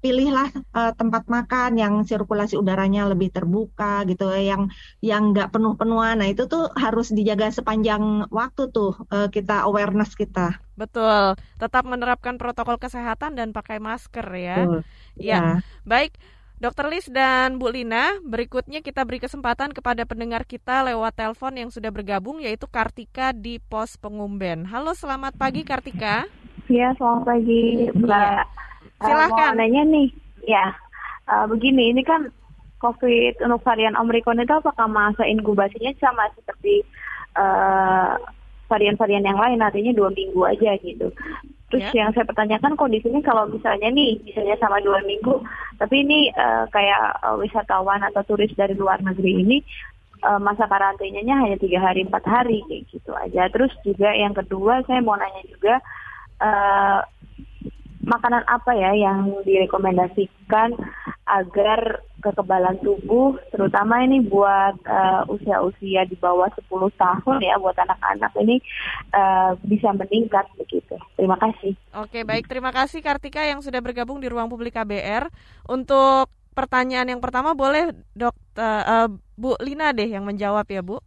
pilihlah 0.00 0.48
uh, 0.72 0.92
tempat 0.96 1.28
makan 1.28 1.76
yang 1.76 1.94
sirkulasi 2.02 2.56
udaranya 2.56 3.04
lebih 3.06 3.28
terbuka 3.28 4.02
gitu 4.08 4.32
yang 4.32 4.72
yang 5.04 5.36
nggak 5.36 5.52
penuh 5.52 5.76
penuhan 5.76 6.18
nah 6.18 6.28
itu 6.28 6.48
tuh 6.48 6.72
harus 6.72 7.12
dijaga 7.12 7.52
sepanjang 7.52 8.24
waktu 8.32 8.72
tuh 8.72 8.96
uh, 9.12 9.28
kita 9.28 9.68
awareness 9.68 10.16
kita 10.16 10.56
betul 10.74 11.36
tetap 11.60 11.84
menerapkan 11.84 12.40
protokol 12.40 12.80
kesehatan 12.80 13.36
dan 13.36 13.52
pakai 13.52 13.76
masker 13.76 14.24
ya 14.40 14.64
betul. 14.64 14.80
ya, 15.20 15.36
ya. 15.36 15.42
baik 15.84 16.16
Dokter 16.60 16.92
Lis 16.92 17.08
dan 17.08 17.56
Bu 17.56 17.72
Lina, 17.72 18.20
berikutnya 18.20 18.84
kita 18.84 19.00
beri 19.08 19.16
kesempatan 19.16 19.72
kepada 19.72 20.04
pendengar 20.04 20.44
kita 20.44 20.84
lewat 20.84 21.16
telepon 21.16 21.56
yang 21.56 21.72
sudah 21.72 21.88
bergabung 21.88 22.36
yaitu 22.44 22.68
Kartika 22.68 23.32
di 23.32 23.56
Pos 23.64 23.96
Pengumben. 23.96 24.68
Halo, 24.68 24.92
selamat 24.92 25.40
pagi 25.40 25.64
Kartika. 25.64 26.28
Iya, 26.68 26.92
selamat 27.00 27.22
pagi 27.24 27.88
Mbak. 27.96 28.44
Ya. 28.44 28.68
Silahkan. 29.00 29.52
Uh, 29.52 29.56
nanya 29.56 29.82
nih, 29.88 30.08
ya 30.44 30.76
uh, 31.26 31.48
begini, 31.48 31.90
ini 31.90 32.04
kan 32.04 32.28
COVID 32.80 33.44
untuk 33.44 33.60
varian 33.64 33.96
Omicron 33.96 34.40
itu 34.40 34.54
apakah 34.56 34.88
masa 34.88 35.24
inkubasinya 35.28 35.92
sama 36.00 36.28
seperti 36.36 36.84
uh, 37.36 38.16
varian-varian 38.70 39.26
yang 39.26 39.34
lain 39.34 39.58
artinya 39.58 39.90
dua 39.90 40.14
minggu 40.14 40.40
aja 40.46 40.78
gitu. 40.78 41.10
Terus 41.70 41.86
Ya. 41.94 42.02
yang 42.02 42.10
saya 42.10 42.26
pertanyakan 42.26 42.74
kondisinya 42.74 43.22
kalau 43.22 43.46
misalnya 43.46 43.94
nih 43.94 44.18
misalnya 44.26 44.58
sama 44.58 44.82
dua 44.82 44.98
minggu, 45.06 45.38
tapi 45.78 46.02
ini 46.02 46.26
eh, 46.34 46.64
kayak 46.66 47.22
eh, 47.22 47.36
wisatawan 47.38 48.02
atau 48.10 48.26
turis 48.26 48.50
dari 48.58 48.74
luar 48.74 48.98
negeri 49.06 49.38
ini 49.46 49.62
eh, 50.18 50.40
masa 50.42 50.66
karantinanya 50.66 51.46
hanya 51.46 51.56
tiga 51.62 51.78
hari 51.78 52.02
empat 52.02 52.26
hari 52.26 52.66
kayak 52.66 52.90
gitu 52.90 53.14
aja. 53.14 53.46
Terus 53.54 53.70
juga 53.86 54.10
yang 54.10 54.34
kedua 54.34 54.82
saya 54.90 54.98
mau 54.98 55.14
nanya 55.14 55.46
juga 55.46 55.78
eh, 56.42 56.98
makanan 58.00 58.44
apa 58.48 58.72
ya 58.72 58.96
yang 58.96 59.28
direkomendasikan 59.44 60.72
agar 61.28 62.00
kekebalan 62.20 62.80
tubuh 62.80 63.36
terutama 63.52 64.00
ini 64.02 64.24
buat 64.24 64.76
eh, 64.84 65.22
usia-usia 65.28 66.08
di 66.08 66.16
bawah 66.16 66.48
10 66.48 66.66
tahun 66.96 67.36
ya 67.44 67.60
buat 67.60 67.76
anak-anak 67.76 68.32
ini 68.40 68.56
eh, 69.12 69.52
bisa 69.64 69.92
meningkat 69.92 70.48
begitu. 70.56 70.96
Terima 71.16 71.36
kasih. 71.36 71.76
Oke, 71.96 72.24
baik. 72.24 72.48
Terima 72.48 72.72
kasih 72.72 73.04
Kartika 73.04 73.44
yang 73.44 73.60
sudah 73.60 73.84
bergabung 73.84 74.18
di 74.18 74.28
ruang 74.32 74.48
publik 74.48 74.76
KBR. 74.76 75.28
Untuk 75.68 76.32
pertanyaan 76.56 77.08
yang 77.16 77.20
pertama 77.22 77.52
boleh 77.52 77.92
dokter 78.16 78.84
eh, 78.84 79.08
Bu 79.36 79.56
Lina 79.60 79.92
deh 79.92 80.08
yang 80.08 80.24
menjawab 80.24 80.64
ya, 80.68 80.80
Bu. 80.80 81.00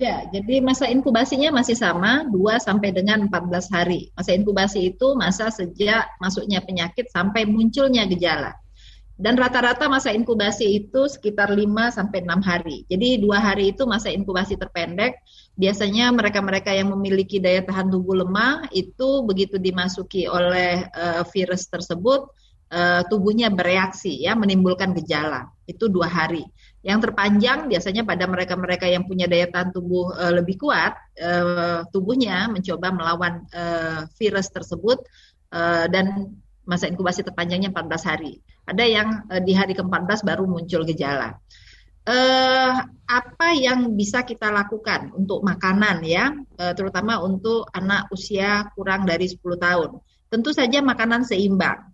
Ya, 0.00 0.24
jadi 0.32 0.64
masa 0.64 0.88
inkubasinya 0.88 1.52
masih 1.52 1.76
sama 1.76 2.24
2 2.32 2.56
sampai 2.56 2.88
dengan 2.88 3.28
14 3.28 3.68
hari. 3.68 4.08
Masa 4.16 4.32
inkubasi 4.32 4.96
itu 4.96 5.12
masa 5.12 5.52
sejak 5.52 6.08
masuknya 6.16 6.64
penyakit 6.64 7.12
sampai 7.12 7.44
munculnya 7.44 8.08
gejala. 8.08 8.56
Dan 9.20 9.36
rata-rata 9.36 9.92
masa 9.92 10.16
inkubasi 10.16 10.64
itu 10.80 11.04
sekitar 11.04 11.52
5 11.52 11.92
sampai 11.92 12.24
6 12.24 12.40
hari. 12.40 12.88
Jadi 12.88 13.20
dua 13.20 13.44
hari 13.44 13.76
itu 13.76 13.84
masa 13.84 14.08
inkubasi 14.08 14.56
terpendek. 14.56 15.20
Biasanya 15.60 16.08
mereka-mereka 16.16 16.72
yang 16.72 16.96
memiliki 16.96 17.36
daya 17.36 17.60
tahan 17.60 17.92
tubuh 17.92 18.24
lemah 18.24 18.72
itu 18.72 19.20
begitu 19.28 19.60
dimasuki 19.60 20.24
oleh 20.24 20.88
eh, 20.88 21.22
virus 21.28 21.68
tersebut 21.68 22.32
eh, 22.72 23.04
tubuhnya 23.12 23.52
bereaksi 23.52 24.24
ya 24.24 24.32
menimbulkan 24.32 24.96
gejala. 24.96 25.52
Itu 25.68 25.92
dua 25.92 26.08
hari. 26.08 26.48
Yang 26.80 27.10
terpanjang 27.10 27.68
biasanya 27.68 28.08
pada 28.08 28.24
mereka-mereka 28.24 28.88
yang 28.88 29.04
punya 29.04 29.28
daya 29.28 29.48
tahan 29.52 29.68
tubuh 29.72 30.16
eh, 30.16 30.32
lebih 30.32 30.56
kuat, 30.56 30.96
eh, 31.16 31.84
tubuhnya 31.92 32.48
mencoba 32.48 32.88
melawan 32.88 33.44
eh, 33.52 34.08
virus 34.16 34.48
tersebut 34.48 35.04
eh, 35.52 35.86
dan 35.92 36.32
masa 36.64 36.88
inkubasi 36.88 37.20
terpanjangnya 37.20 37.74
14 37.74 38.10
hari. 38.10 38.40
Ada 38.64 38.84
yang 38.88 39.08
eh, 39.28 39.42
di 39.44 39.52
hari 39.52 39.76
ke-14 39.76 40.24
baru 40.24 40.48
muncul 40.48 40.88
gejala. 40.88 41.36
Eh, 42.00 42.74
apa 43.10 43.48
yang 43.52 43.92
bisa 43.92 44.24
kita 44.24 44.48
lakukan 44.48 45.12
untuk 45.12 45.44
makanan 45.44 46.00
ya, 46.00 46.32
eh, 46.32 46.72
terutama 46.72 47.20
untuk 47.20 47.68
anak 47.76 48.08
usia 48.08 48.72
kurang 48.72 49.04
dari 49.04 49.28
10 49.28 49.60
tahun? 49.60 50.00
Tentu 50.32 50.50
saja 50.56 50.80
makanan 50.80 51.28
seimbang. 51.28 51.92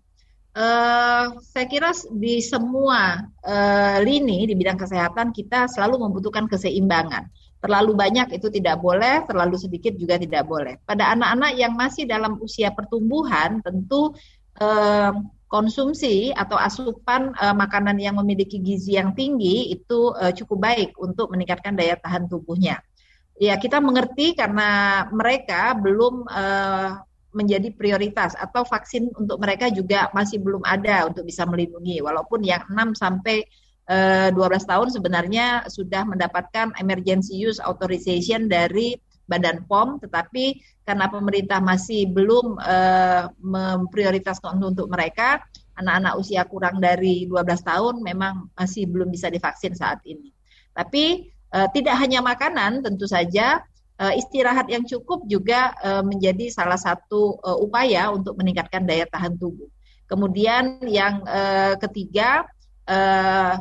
Eh, 0.57 1.25
saya 1.53 1.65
kira 1.69 1.93
di 2.17 2.41
semua 2.41 3.21
eh, 3.45 3.97
lini 4.01 4.49
di 4.49 4.57
bidang 4.57 4.81
kesehatan 4.81 5.29
kita 5.29 5.69
selalu 5.69 6.09
membutuhkan 6.09 6.49
keseimbangan. 6.49 7.29
Terlalu 7.61 7.93
banyak 7.93 8.41
itu 8.41 8.49
tidak 8.49 8.81
boleh, 8.81 9.21
terlalu 9.29 9.53
sedikit 9.61 9.93
juga 9.93 10.17
tidak 10.17 10.49
boleh. 10.49 10.81
Pada 10.81 11.13
anak-anak 11.13 11.51
yang 11.61 11.77
masih 11.77 12.09
dalam 12.09 12.41
usia 12.41 12.73
pertumbuhan, 12.73 13.61
tentu 13.61 14.17
eh, 14.57 15.13
konsumsi 15.45 16.33
atau 16.33 16.57
asupan 16.57 17.37
eh, 17.37 17.53
makanan 17.53 18.01
yang 18.01 18.17
memiliki 18.17 18.57
gizi 18.57 18.97
yang 18.97 19.13
tinggi 19.13 19.69
itu 19.69 20.09
eh, 20.17 20.33
cukup 20.33 20.57
baik 20.73 20.97
untuk 20.97 21.29
meningkatkan 21.37 21.77
daya 21.77 22.01
tahan 22.01 22.25
tubuhnya. 22.25 22.81
Ya, 23.37 23.61
kita 23.61 23.77
mengerti 23.77 24.33
karena 24.33 25.05
mereka 25.13 25.77
belum 25.77 26.25
eh, 26.25 26.89
menjadi 27.37 27.69
prioritas 27.69 28.33
atau 28.33 28.65
vaksin 28.65 29.13
untuk 29.13 29.37
mereka 29.37 29.69
juga 29.69 30.09
masih 30.17 30.41
belum 30.41 30.65
ada 30.65 31.05
untuk 31.05 31.21
bisa 31.29 31.45
melindungi 31.45 32.01
walaupun 32.01 32.41
yang 32.41 32.65
6 32.65 32.97
sampai 32.97 33.45
eh, 33.85 34.29
12 34.33 34.41
tahun 34.65 34.87
sebenarnya 34.89 35.69
sudah 35.69 36.01
mendapatkan 36.09 36.73
emergency 36.81 37.37
use 37.37 37.61
authorization 37.61 38.49
dari 38.49 38.97
Badan 39.29 39.69
POM 39.69 40.01
tetapi 40.01 40.57
karena 40.81 41.05
pemerintah 41.13 41.61
masih 41.61 42.09
belum 42.09 42.57
eh, 42.57 43.29
memprioritaskan 43.37 44.57
untuk 44.57 44.89
mereka 44.89 45.45
anak-anak 45.77 46.17
usia 46.17 46.41
kurang 46.49 46.81
dari 46.81 47.29
12 47.29 47.37
tahun 47.61 47.95
memang 48.01 48.49
masih 48.57 48.89
belum 48.89 49.13
bisa 49.13 49.29
divaksin 49.29 49.77
saat 49.77 50.01
ini. 50.09 50.33
Tapi 50.73 51.29
eh, 51.29 51.67
tidak 51.69 52.01
hanya 52.01 52.25
makanan 52.25 52.81
tentu 52.81 53.05
saja 53.05 53.61
Eh, 53.61 53.76
istirahat 53.97 54.69
yang 54.69 54.85
cukup 54.85 55.25
juga 55.25 55.73
eh, 55.81 56.05
menjadi 56.05 56.53
salah 56.53 56.77
satu 56.77 57.41
eh, 57.41 57.57
upaya 57.57 58.13
untuk 58.13 58.37
meningkatkan 58.37 58.85
daya 58.85 59.09
tahan 59.09 59.33
tubuh. 59.41 59.65
Kemudian 60.05 60.85
yang 60.85 61.25
eh, 61.25 61.73
ketiga 61.81 62.45
eh, 62.85 63.57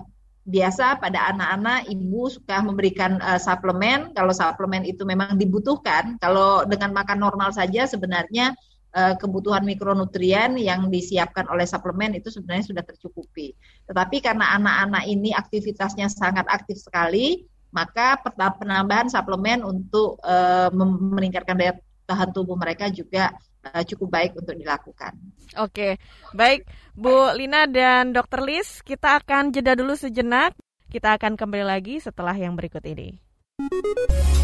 biasa 0.47 1.03
pada 1.03 1.35
anak-anak 1.35 1.91
ibu 1.91 2.29
suka 2.29 2.61
memberikan 2.61 3.17
eh, 3.19 3.41
suplemen. 3.41 4.13
Kalau 4.13 4.37
suplemen 4.37 4.85
itu 4.85 5.09
memang 5.09 5.41
dibutuhkan. 5.41 6.21
Kalau 6.21 6.69
dengan 6.69 6.93
makan 6.93 7.17
normal 7.17 7.57
saja 7.57 7.89
sebenarnya 7.89 8.53
eh, 8.93 9.15
kebutuhan 9.17 9.65
mikronutrien 9.65 10.61
yang 10.61 10.93
disiapkan 10.93 11.49
oleh 11.49 11.65
suplemen 11.65 12.13
itu 12.13 12.29
sebenarnya 12.29 12.77
sudah 12.77 12.85
tercukupi. 12.85 13.57
Tetapi 13.89 14.21
karena 14.21 14.53
anak-anak 14.61 15.09
ini 15.09 15.33
aktivitasnya 15.33 16.13
sangat 16.13 16.45
aktif 16.47 16.77
sekali, 16.77 17.49
maka 17.77 18.17
penambahan 18.57 19.13
suplemen 19.13 19.61
untuk 19.61 20.17
uh, 20.25 20.73
meningkatkan 20.73 21.61
daya 21.61 21.77
tahan 22.09 22.33
tubuh 22.33 22.57
mereka 22.57 22.89
juga 22.89 23.37
uh, 23.69 23.83
cukup 23.85 24.09
baik 24.09 24.33
untuk 24.41 24.57
dilakukan. 24.57 25.13
Oke, 25.61 26.01
baik 26.33 26.65
Bu 26.97 27.37
Lina 27.37 27.69
dan 27.69 28.17
Dr. 28.17 28.41
Lis, 28.41 28.81
kita 28.81 29.21
akan 29.21 29.53
jeda 29.53 29.77
dulu 29.77 29.93
sejenak. 29.93 30.57
Kita 30.89 31.21
akan 31.21 31.37
kembali 31.37 31.67
lagi 31.67 32.01
setelah 32.01 32.33
yang 32.33 32.57
berikut 32.57 32.81
ini. 32.89 33.21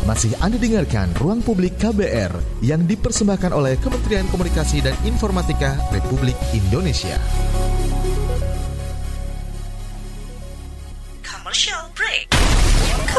Masih 0.03 0.35
Anda 0.43 0.59
dengarkan 0.59 1.15
Ruang 1.15 1.45
Publik 1.47 1.79
KBR 1.79 2.65
yang 2.65 2.89
dipersembahkan 2.89 3.55
oleh 3.55 3.79
Kementerian 3.79 4.27
Komunikasi 4.29 4.83
dan 4.83 4.97
Informatika 5.07 5.79
Republik 5.95 6.35
Indonesia. 6.51 7.17
Commercial 11.23 11.87
break. 11.95 12.27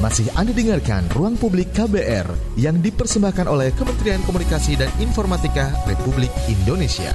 Masih 0.00 0.32
Anda 0.32 0.56
dengarkan 0.56 1.12
Ruang 1.12 1.36
Publik 1.36 1.76
KBR 1.76 2.56
yang 2.56 2.80
dipersembahkan 2.80 3.44
oleh 3.44 3.68
Kementerian 3.76 4.24
Komunikasi 4.24 4.80
dan 4.80 4.88
Informatika 4.96 5.76
Republik 5.84 6.32
Indonesia. 6.48 7.12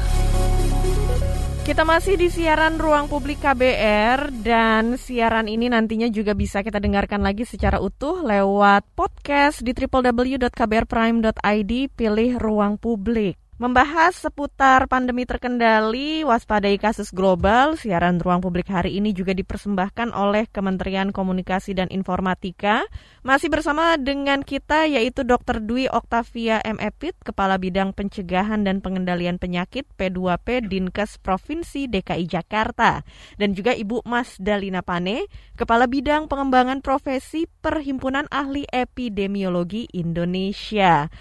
Kita 1.66 1.82
masih 1.86 2.18
di 2.18 2.30
siaran 2.30 2.78
Ruang 2.78 3.10
Publik 3.10 3.42
KBR 3.42 4.30
dan 4.46 5.02
siaran 5.02 5.50
ini 5.50 5.70
nantinya 5.70 6.10
juga 6.14 6.38
bisa 6.38 6.62
kita 6.62 6.78
dengarkan 6.78 7.26
lagi 7.26 7.42
secara 7.46 7.82
utuh 7.82 8.22
lewat 8.22 8.86
podcast 8.94 9.66
di 9.66 9.74
www.kbrprime.id 9.74 11.74
pilih 11.94 12.38
Ruang 12.38 12.78
Publik. 12.78 13.49
Membahas 13.60 14.16
seputar 14.16 14.88
pandemi 14.88 15.28
terkendali, 15.28 16.24
waspadai 16.24 16.80
kasus 16.80 17.12
global, 17.12 17.76
siaran 17.76 18.16
ruang 18.16 18.40
publik 18.40 18.72
hari 18.72 18.96
ini 18.96 19.12
juga 19.12 19.36
dipersembahkan 19.36 20.16
oleh 20.16 20.48
Kementerian 20.48 21.12
Komunikasi 21.12 21.76
dan 21.76 21.92
Informatika. 21.92 22.88
Masih 23.20 23.52
bersama 23.52 24.00
dengan 24.00 24.48
kita 24.48 24.88
yaitu 24.88 25.28
Dr. 25.28 25.60
Dwi 25.60 25.92
Oktavia 25.92 26.64
M. 26.64 26.80
Epit, 26.80 27.20
Kepala 27.20 27.60
Bidang 27.60 27.92
Pencegahan 27.92 28.64
dan 28.64 28.80
Pengendalian 28.80 29.36
Penyakit 29.36 29.84
P2P 30.00 30.64
Dinkes 30.72 31.20
Provinsi 31.20 31.92
DKI 31.92 32.32
Jakarta. 32.32 33.04
Dan 33.36 33.60
juga 33.60 33.76
Ibu 33.76 34.08
Mas 34.08 34.40
Dalina 34.40 34.80
Pane, 34.80 35.28
Kepala 35.60 35.92
Bidang 35.92 36.32
Pengembangan 36.32 36.80
Profesi 36.80 37.44
Perhimpunan 37.60 38.24
Ahli 38.32 38.64
Epidemiologi 38.72 39.84
Indonesia. 39.92 41.12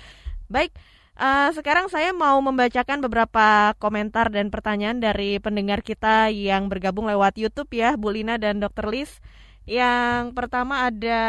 Baik, 0.47 0.71
Uh, 1.19 1.51
sekarang 1.51 1.91
saya 1.91 2.15
mau 2.15 2.39
membacakan 2.39 3.03
beberapa 3.03 3.75
komentar 3.83 4.31
dan 4.31 4.55
pertanyaan 4.55 5.03
dari 5.03 5.43
pendengar 5.43 5.83
kita 5.83 6.31
yang 6.31 6.71
bergabung 6.71 7.11
lewat 7.11 7.35
YouTube 7.35 7.75
ya, 7.75 7.99
Bu 7.99 8.15
Lina 8.15 8.39
dan 8.39 8.63
Dr. 8.63 8.87
Lis. 8.87 9.19
Yang 9.67 10.39
pertama 10.39 10.87
ada 10.87 11.23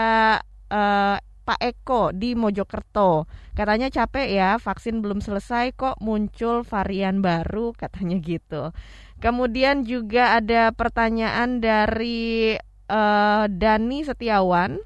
uh, 0.69 1.17
Pak 1.17 1.59
Eko 1.65 2.13
di 2.13 2.37
Mojokerto. 2.37 3.25
Katanya 3.57 3.89
capek 3.89 4.29
ya, 4.29 4.49
vaksin 4.61 5.01
belum 5.01 5.25
selesai 5.25 5.73
kok 5.73 5.97
muncul 6.05 6.61
varian 6.61 7.25
baru, 7.25 7.73
katanya 7.81 8.21
gitu. 8.21 8.69
Kemudian 9.17 9.89
juga 9.89 10.37
ada 10.37 10.69
pertanyaan 10.69 11.65
dari 11.65 12.53
uh, 12.93 13.49
Dani 13.49 14.05
Setiawan. 14.05 14.77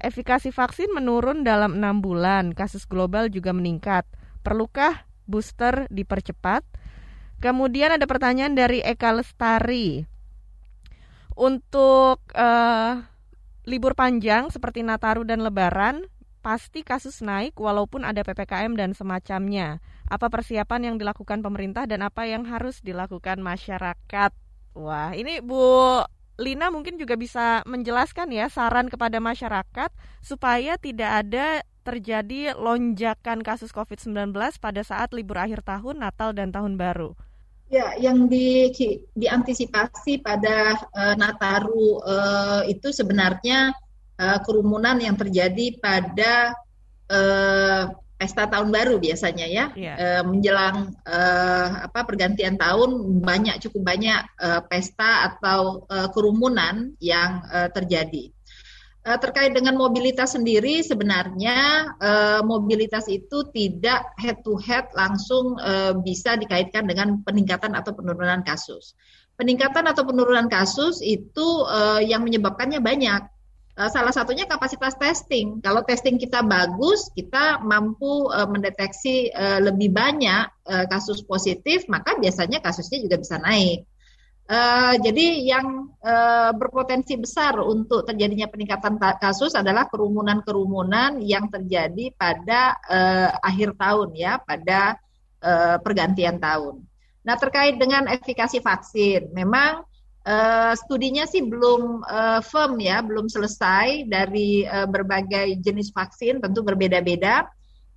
Efikasi 0.00 0.48
vaksin 0.48 0.88
menurun 0.96 1.44
dalam 1.44 1.76
enam 1.76 2.00
bulan, 2.00 2.56
kasus 2.56 2.88
global 2.88 3.28
juga 3.28 3.52
meningkat. 3.52 4.08
Perlukah 4.48 5.04
booster 5.28 5.84
dipercepat? 5.92 6.64
Kemudian 7.36 7.92
ada 7.92 8.08
pertanyaan 8.08 8.56
dari 8.56 8.80
Eka 8.80 9.12
Lestari. 9.12 10.08
Untuk 11.36 12.24
uh, 12.32 12.92
libur 13.68 13.92
panjang 13.92 14.48
seperti 14.48 14.80
Nataru 14.80 15.28
dan 15.28 15.44
Lebaran, 15.44 16.08
pasti 16.40 16.80
kasus 16.80 17.20
naik 17.20 17.60
walaupun 17.60 18.08
ada 18.08 18.24
PPKM 18.24 18.72
dan 18.72 18.96
semacamnya. 18.96 19.84
Apa 20.08 20.32
persiapan 20.32 20.88
yang 20.88 20.96
dilakukan 20.96 21.44
pemerintah 21.44 21.84
dan 21.84 22.00
apa 22.00 22.24
yang 22.24 22.48
harus 22.48 22.80
dilakukan 22.80 23.44
masyarakat? 23.44 24.32
Wah, 24.72 25.12
ini 25.12 25.44
Bu 25.44 26.00
Lina 26.40 26.72
mungkin 26.72 26.96
juga 26.96 27.20
bisa 27.20 27.60
menjelaskan 27.68 28.32
ya 28.32 28.48
saran 28.48 28.88
kepada 28.88 29.20
masyarakat 29.20 29.92
supaya 30.24 30.80
tidak 30.80 31.26
ada 31.26 31.60
terjadi 31.88 32.52
lonjakan 32.52 33.40
kasus 33.40 33.72
COVID-19 33.72 34.36
pada 34.60 34.82
saat 34.84 35.16
libur 35.16 35.40
akhir 35.40 35.64
tahun, 35.64 36.04
Natal 36.04 36.36
dan 36.36 36.52
Tahun 36.52 36.76
Baru? 36.76 37.16
Ya, 37.72 37.96
yang 37.96 38.28
di, 38.28 38.68
diantisipasi 39.16 40.20
pada 40.20 40.76
uh, 40.92 41.14
Nataru 41.16 42.00
uh, 42.04 42.62
itu 42.68 42.92
sebenarnya 42.92 43.72
uh, 44.20 44.38
kerumunan 44.44 45.00
yang 45.00 45.16
terjadi 45.16 45.80
pada 45.80 46.52
uh, 47.08 47.92
pesta 48.18 48.50
tahun 48.50 48.74
baru 48.74 48.98
biasanya 48.98 49.46
ya 49.46 49.64
yeah. 49.78 49.96
uh, 49.96 50.22
menjelang 50.26 50.90
uh, 51.06 51.86
apa 51.86 52.02
pergantian 52.02 52.58
tahun 52.58 53.22
banyak 53.22 53.62
cukup 53.62 53.94
banyak 53.94 54.20
uh, 54.42 54.60
pesta 54.66 55.30
atau 55.30 55.86
uh, 55.86 56.10
kerumunan 56.10 56.98
yang 56.98 57.46
uh, 57.46 57.70
terjadi. 57.70 58.34
Eh, 59.08 59.16
terkait 59.16 59.56
dengan 59.56 59.72
mobilitas 59.72 60.36
sendiri 60.36 60.84
sebenarnya 60.84 61.88
uh, 61.96 62.40
mobilitas 62.44 63.08
itu 63.08 63.40
tidak 63.56 64.04
head 64.20 64.44
to 64.44 64.60
head 64.60 64.84
langsung 64.92 65.56
uh, 65.56 65.96
bisa 65.96 66.36
dikaitkan 66.36 66.84
dengan 66.84 67.24
peningkatan 67.24 67.72
atau 67.72 67.96
penurunan 67.96 68.44
kasus. 68.44 68.92
Peningkatan 69.40 69.88
atau 69.88 70.04
penurunan 70.04 70.52
kasus 70.52 71.00
itu 71.00 71.64
uh, 71.64 72.04
yang 72.04 72.20
menyebabkannya 72.20 72.84
banyak. 72.84 73.24
Salah 73.78 74.10
satunya 74.10 74.42
kapasitas 74.42 74.98
testing. 74.98 75.62
Kalau 75.62 75.86
testing 75.86 76.18
kita 76.18 76.42
bagus, 76.42 77.14
kita 77.14 77.62
mampu 77.62 78.26
mendeteksi 78.26 79.30
lebih 79.62 79.94
banyak 79.94 80.50
kasus 80.90 81.22
positif, 81.22 81.86
maka 81.86 82.18
biasanya 82.18 82.58
kasusnya 82.58 83.06
juga 83.06 83.22
bisa 83.22 83.38
naik. 83.38 83.86
Uh, 84.48 84.96
jadi 85.04 85.44
yang 85.44 85.92
uh, 86.00 86.56
berpotensi 86.56 87.20
besar 87.20 87.60
untuk 87.60 88.08
terjadinya 88.08 88.48
peningkatan 88.48 88.96
kasus 89.20 89.52
adalah 89.52 89.84
kerumunan-kerumunan 89.92 91.20
yang 91.20 91.52
terjadi 91.52 92.16
pada 92.16 92.72
uh, 92.88 93.28
akhir 93.44 93.76
tahun 93.76 94.16
ya, 94.16 94.40
pada 94.40 94.96
uh, 95.44 95.76
pergantian 95.84 96.40
tahun. 96.40 96.80
Nah 97.28 97.36
terkait 97.36 97.76
dengan 97.76 98.08
efikasi 98.08 98.64
vaksin, 98.64 99.36
memang 99.36 99.84
uh, 100.24 100.72
studinya 100.80 101.28
sih 101.28 101.44
belum 101.44 102.08
uh, 102.08 102.40
firm 102.40 102.80
ya, 102.80 103.04
belum 103.04 103.28
selesai 103.28 104.08
dari 104.08 104.64
uh, 104.64 104.88
berbagai 104.88 105.60
jenis 105.60 105.92
vaksin, 105.92 106.40
tentu 106.40 106.64
berbeda-beda. 106.64 107.44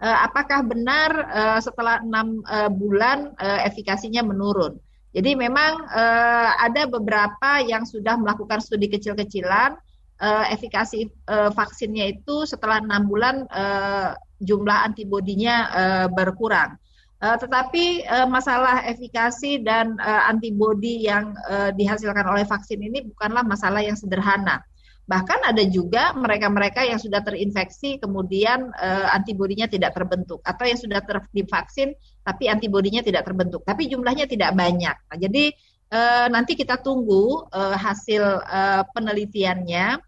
Uh, 0.04 0.18
apakah 0.28 0.68
benar 0.68 1.16
uh, 1.32 1.60
setelah 1.64 2.04
enam 2.04 2.44
uh, 2.44 2.68
bulan 2.68 3.32
uh, 3.40 3.64
efikasinya 3.64 4.20
menurun? 4.20 4.76
Jadi 5.12 5.36
memang 5.36 5.92
uh, 5.92 6.50
ada 6.56 6.88
beberapa 6.88 7.60
yang 7.60 7.84
sudah 7.84 8.16
melakukan 8.16 8.64
studi 8.64 8.88
kecil-kecilan 8.88 9.76
uh, 10.24 10.46
efikasi 10.48 11.12
uh, 11.28 11.52
vaksinnya 11.52 12.16
itu 12.16 12.48
setelah 12.48 12.80
enam 12.80 13.12
bulan 13.12 13.44
uh, 13.52 14.16
jumlah 14.40 14.88
antibodinya 14.88 15.56
uh, 15.72 16.08
berkurang. 16.08 16.80
Uh, 17.22 17.38
tetapi 17.38 18.08
uh, 18.08 18.26
masalah 18.26 18.82
efikasi 18.88 19.62
dan 19.62 19.94
uh, 20.02 20.32
antibodi 20.32 21.06
yang 21.06 21.38
uh, 21.46 21.70
dihasilkan 21.76 22.26
oleh 22.26 22.48
vaksin 22.48 22.82
ini 22.82 23.06
bukanlah 23.14 23.46
masalah 23.46 23.84
yang 23.84 23.94
sederhana. 24.00 24.64
Bahkan 25.06 25.44
ada 25.44 25.62
juga 25.68 26.16
mereka-mereka 26.16 26.88
yang 26.88 26.98
sudah 26.98 27.20
terinfeksi 27.20 28.00
kemudian 28.00 28.72
uh, 28.74 29.12
antibodinya 29.12 29.68
tidak 29.68 29.92
terbentuk 29.92 30.40
atau 30.48 30.64
yang 30.66 30.80
sudah 30.80 31.04
terdivaksin 31.04 31.94
tapi 32.22 32.48
antibodinya 32.48 33.02
tidak 33.02 33.26
terbentuk. 33.26 33.66
Tapi 33.66 33.90
jumlahnya 33.90 34.30
tidak 34.30 34.54
banyak. 34.54 34.94
Nah, 34.94 35.18
jadi 35.18 35.54
uh, 35.92 36.28
nanti 36.30 36.54
kita 36.54 36.80
tunggu 36.80 37.50
uh, 37.50 37.78
hasil 37.78 38.24
uh, 38.46 38.84
penelitiannya. 38.94 40.00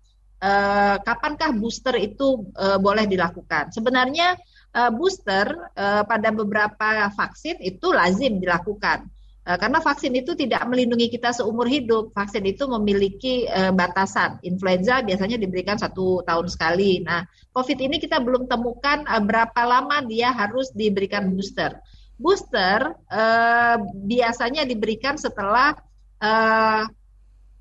Uh, 0.43 0.99
kapankah 1.07 1.55
booster 1.55 1.95
itu 1.95 2.51
uh, 2.59 2.75
boleh 2.75 3.07
dilakukan? 3.07 3.71
Sebenarnya 3.71 4.35
uh, 4.75 4.91
booster 4.91 5.47
uh, 5.55 6.03
pada 6.03 6.35
beberapa 6.35 7.07
vaksin 7.15 7.63
itu 7.63 7.95
lazim 7.95 8.43
dilakukan. 8.43 9.07
Karena 9.43 9.83
vaksin 9.83 10.15
itu 10.15 10.39
tidak 10.39 10.63
melindungi 10.71 11.11
kita 11.11 11.35
seumur 11.35 11.67
hidup. 11.67 12.15
Vaksin 12.15 12.47
itu 12.47 12.63
memiliki 12.63 13.43
batasan. 13.75 14.39
Influenza 14.39 15.03
biasanya 15.03 15.35
diberikan 15.35 15.75
satu 15.75 16.23
tahun 16.23 16.47
sekali. 16.47 17.03
Nah, 17.03 17.27
COVID 17.51 17.75
ini 17.75 17.99
kita 17.99 18.23
belum 18.23 18.47
temukan 18.47 19.03
berapa 19.03 19.61
lama 19.67 19.99
dia 20.07 20.31
harus 20.31 20.71
diberikan 20.71 21.27
booster. 21.35 21.75
Booster 22.23 22.95
uh, 23.11 23.75
biasanya 24.07 24.63
diberikan 24.63 25.19
setelah 25.19 25.75
uh, 26.23 26.87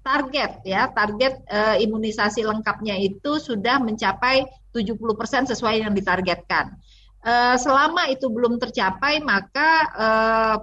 target 0.07 0.63
ya, 0.63 0.87
target 0.95 1.43
uh, 1.51 1.75
imunisasi 1.83 2.47
lengkapnya 2.47 2.95
itu 2.95 3.43
sudah 3.43 3.83
mencapai 3.83 4.47
70% 4.71 5.51
sesuai 5.51 5.83
yang 5.83 5.93
ditargetkan. 5.93 6.79
Selama 7.55 8.11
itu 8.11 8.27
belum 8.27 8.59
tercapai, 8.59 9.23
maka 9.23 9.87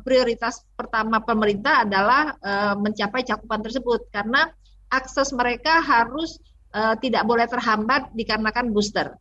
prioritas 0.04 0.60
pertama 0.76 1.24
pemerintah 1.24 1.88
adalah 1.88 2.36
mencapai 2.76 3.24
cakupan 3.24 3.64
tersebut 3.64 4.12
karena 4.12 4.44
akses 4.92 5.32
mereka 5.32 5.80
harus 5.80 6.36
tidak 7.00 7.24
boleh 7.24 7.48
terhambat 7.48 8.12
dikarenakan 8.12 8.76
booster. 8.76 9.16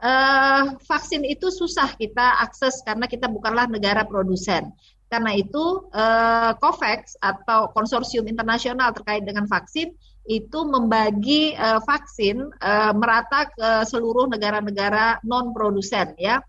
Uh, 0.00 0.80
vaksin 0.88 1.28
itu 1.28 1.52
susah 1.52 1.92
kita 1.92 2.40
akses 2.40 2.80
karena 2.80 3.04
kita 3.04 3.28
bukanlah 3.28 3.68
negara 3.68 4.08
produsen. 4.08 4.72
Karena 5.12 5.36
itu, 5.36 5.90
uh, 5.92 6.56
COVAX 6.56 7.20
atau 7.20 7.68
konsorsium 7.76 8.24
internasional 8.24 8.96
terkait 8.96 9.26
dengan 9.26 9.44
vaksin 9.44 9.92
itu 10.24 10.58
membagi 10.64 11.52
uh, 11.58 11.82
vaksin 11.84 12.48
uh, 12.62 12.92
merata 12.96 13.50
ke 13.50 13.84
seluruh 13.84 14.30
negara-negara 14.30 15.20
non 15.26 15.52
produsen 15.52 16.14
ya 16.16 16.40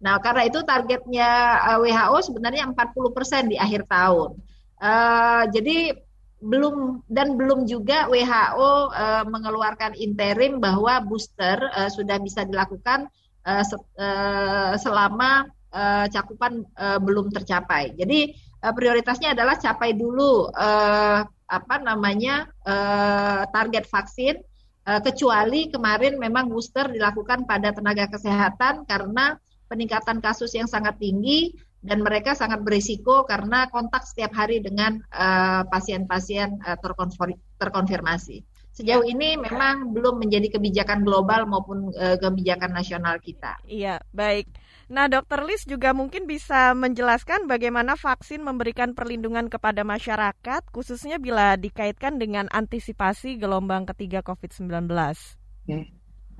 Nah, 0.00 0.16
karena 0.24 0.48
itu 0.48 0.58
targetnya 0.64 1.30
eh, 1.76 1.78
WHO 1.84 2.18
sebenarnya 2.32 2.72
40% 2.72 3.52
di 3.52 3.56
akhir 3.60 3.84
tahun. 3.84 4.30
Uh, 4.80 5.44
jadi 5.52 5.92
belum 6.40 7.04
dan 7.12 7.36
belum 7.36 7.68
juga 7.68 8.08
WHO 8.08 8.56
uh, 8.56 8.88
eh, 8.90 9.24
mengeluarkan 9.28 9.92
interim 10.00 10.56
bahwa 10.56 11.04
booster 11.04 11.60
uh, 11.76 11.92
sudah 11.92 12.16
bisa 12.16 12.48
dilakukan 12.48 13.12
uh, 13.44 13.64
se 13.64 13.76
uh, 13.76 14.74
selama 14.80 15.44
uh, 15.70 16.08
cakupan 16.08 16.64
uh, 16.80 16.96
belum 16.96 17.28
tercapai. 17.28 17.92
Jadi 17.92 18.32
uh, 18.64 18.72
prioritasnya 18.72 19.36
adalah 19.36 19.60
capai 19.60 19.92
dulu 19.92 20.48
uh, 20.48 21.20
apa 21.28 21.74
namanya 21.84 22.48
uh, 22.64 23.44
target 23.52 23.84
vaksin. 23.86 24.40
Uh, 24.80 24.96
kecuali 25.04 25.68
kemarin 25.68 26.16
memang 26.16 26.48
booster 26.48 26.88
dilakukan 26.88 27.44
pada 27.44 27.68
tenaga 27.68 28.08
kesehatan 28.08 28.88
karena 28.88 29.36
peningkatan 29.68 30.24
kasus 30.24 30.56
yang 30.56 30.64
sangat 30.64 30.96
tinggi 30.96 31.52
dan 31.80 32.04
mereka 32.04 32.36
sangat 32.36 32.60
berisiko 32.60 33.24
karena 33.24 33.68
kontak 33.72 34.04
setiap 34.04 34.36
hari 34.36 34.60
dengan 34.60 35.00
uh, 35.12 35.64
pasien-pasien 35.68 36.60
uh, 36.60 36.76
terkonfirmasi. 37.56 38.44
Sejauh 38.70 39.02
ini 39.02 39.34
memang 39.34 39.90
belum 39.90 40.22
menjadi 40.22 40.56
kebijakan 40.56 41.02
global 41.02 41.44
maupun 41.48 41.90
uh, 41.96 42.16
kebijakan 42.20 42.70
nasional 42.70 43.18
kita. 43.18 43.58
Iya, 43.66 43.98
baik. 44.14 44.46
Nah, 44.90 45.10
Dokter 45.10 45.42
Lis 45.46 45.66
juga 45.66 45.90
mungkin 45.94 46.26
bisa 46.26 46.74
menjelaskan 46.74 47.46
bagaimana 47.50 47.94
vaksin 47.98 48.42
memberikan 48.42 48.94
perlindungan 48.94 49.50
kepada 49.50 49.82
masyarakat, 49.82 50.62
khususnya 50.70 51.18
bila 51.18 51.54
dikaitkan 51.58 52.18
dengan 52.18 52.46
antisipasi 52.50 53.38
gelombang 53.38 53.86
ketiga 53.90 54.22
COVID-19. 54.22 54.90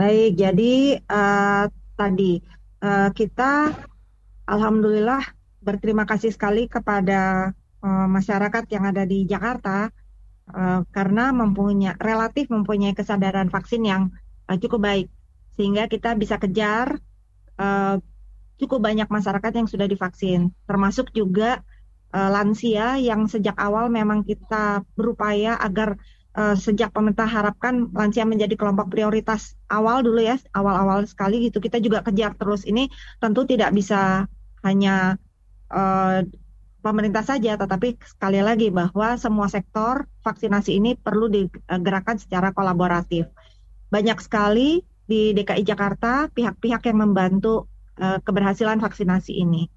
Baik, 0.00 0.30
jadi 0.34 0.74
uh, 1.12 1.64
tadi 1.94 2.40
uh, 2.82 3.10
kita 3.12 3.74
alhamdulillah 4.50 5.22
berterima 5.62 6.02
kasih 6.02 6.34
sekali 6.34 6.66
kepada 6.66 7.54
uh, 7.84 8.06
masyarakat 8.10 8.66
yang 8.74 8.84
ada 8.90 9.06
di 9.06 9.22
Jakarta 9.24 9.94
uh, 10.50 10.82
karena 10.90 11.30
mempunyai 11.30 11.94
relatif 12.00 12.50
mempunyai 12.50 12.96
kesadaran 12.96 13.46
vaksin 13.46 13.86
yang 13.86 14.02
uh, 14.50 14.58
cukup 14.58 14.82
baik. 14.82 15.06
Sehingga 15.54 15.86
kita 15.86 16.16
bisa 16.18 16.40
kejar 16.40 16.98
uh, 17.60 17.96
cukup 18.58 18.80
banyak 18.82 19.06
masyarakat 19.06 19.52
yang 19.54 19.68
sudah 19.68 19.86
divaksin. 19.86 20.50
Termasuk 20.66 21.12
juga 21.14 21.62
uh, 22.10 22.28
lansia 22.32 22.96
yang 22.98 23.28
sejak 23.30 23.54
awal 23.60 23.92
memang 23.92 24.24
kita 24.24 24.82
berupaya 24.96 25.60
agar 25.60 26.00
uh, 26.34 26.56
sejak 26.56 26.90
pemerintah 26.96 27.28
harapkan 27.28 27.92
lansia 27.92 28.24
menjadi 28.24 28.56
kelompok 28.56 28.88
prioritas 28.88 29.54
awal 29.68 30.00
dulu 30.00 30.24
ya 30.24 30.40
awal-awal 30.56 31.04
sekali 31.04 31.52
gitu. 31.52 31.60
Kita 31.60 31.76
juga 31.76 32.00
kejar 32.00 32.34
terus. 32.40 32.64
Ini 32.64 32.88
tentu 33.20 33.44
tidak 33.44 33.76
bisa 33.76 34.24
hanya 34.64 35.16
uh, 35.72 36.20
pemerintah 36.80 37.24
saja, 37.24 37.56
tetapi 37.56 38.00
sekali 38.00 38.40
lagi 38.40 38.72
bahwa 38.72 39.16
semua 39.20 39.48
sektor 39.52 40.08
vaksinasi 40.24 40.80
ini 40.80 40.96
perlu 40.96 41.28
digerakkan 41.28 42.16
secara 42.16 42.52
kolaboratif. 42.56 43.28
Banyak 43.92 44.18
sekali 44.20 44.80
di 45.04 45.34
DKI 45.36 45.66
Jakarta 45.66 46.30
pihak-pihak 46.30 46.86
yang 46.88 46.98
membantu 47.04 47.68
uh, 48.00 48.18
keberhasilan 48.22 48.80
vaksinasi 48.80 49.32
ini. 49.36 49.68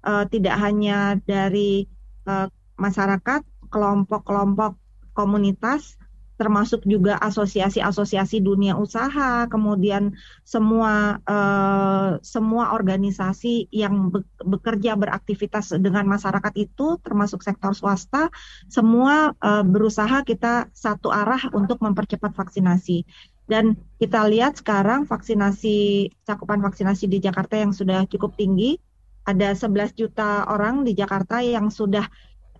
Uh, 0.00 0.24
tidak 0.28 0.56
hanya 0.56 1.20
dari 1.28 1.84
uh, 2.24 2.48
masyarakat, 2.80 3.44
kelompok-kelompok 3.68 4.80
komunitas, 5.12 5.99
termasuk 6.40 6.88
juga 6.88 7.20
asosiasi-asosiasi 7.20 8.40
dunia 8.40 8.72
usaha, 8.80 9.44
kemudian 9.52 10.16
semua 10.40 11.20
uh, 11.28 12.16
semua 12.24 12.72
organisasi 12.72 13.68
yang 13.68 14.08
be 14.08 14.24
bekerja 14.40 14.96
beraktivitas 14.96 15.76
dengan 15.76 16.08
masyarakat 16.08 16.56
itu, 16.56 16.96
termasuk 17.04 17.44
sektor 17.44 17.76
swasta, 17.76 18.32
semua 18.72 19.36
uh, 19.44 19.60
berusaha 19.60 20.24
kita 20.24 20.72
satu 20.72 21.12
arah 21.12 21.52
untuk 21.52 21.84
mempercepat 21.84 22.32
vaksinasi. 22.32 23.04
Dan 23.44 23.76
kita 24.00 24.24
lihat 24.24 24.56
sekarang 24.56 25.04
vaksinasi 25.04 26.08
cakupan 26.24 26.64
vaksinasi 26.64 27.04
di 27.04 27.20
Jakarta 27.20 27.60
yang 27.60 27.76
sudah 27.76 28.08
cukup 28.08 28.32
tinggi, 28.40 28.80
ada 29.28 29.52
11 29.52 29.92
juta 29.92 30.48
orang 30.48 30.88
di 30.88 30.96
Jakarta 30.96 31.44
yang 31.44 31.68
sudah 31.68 32.08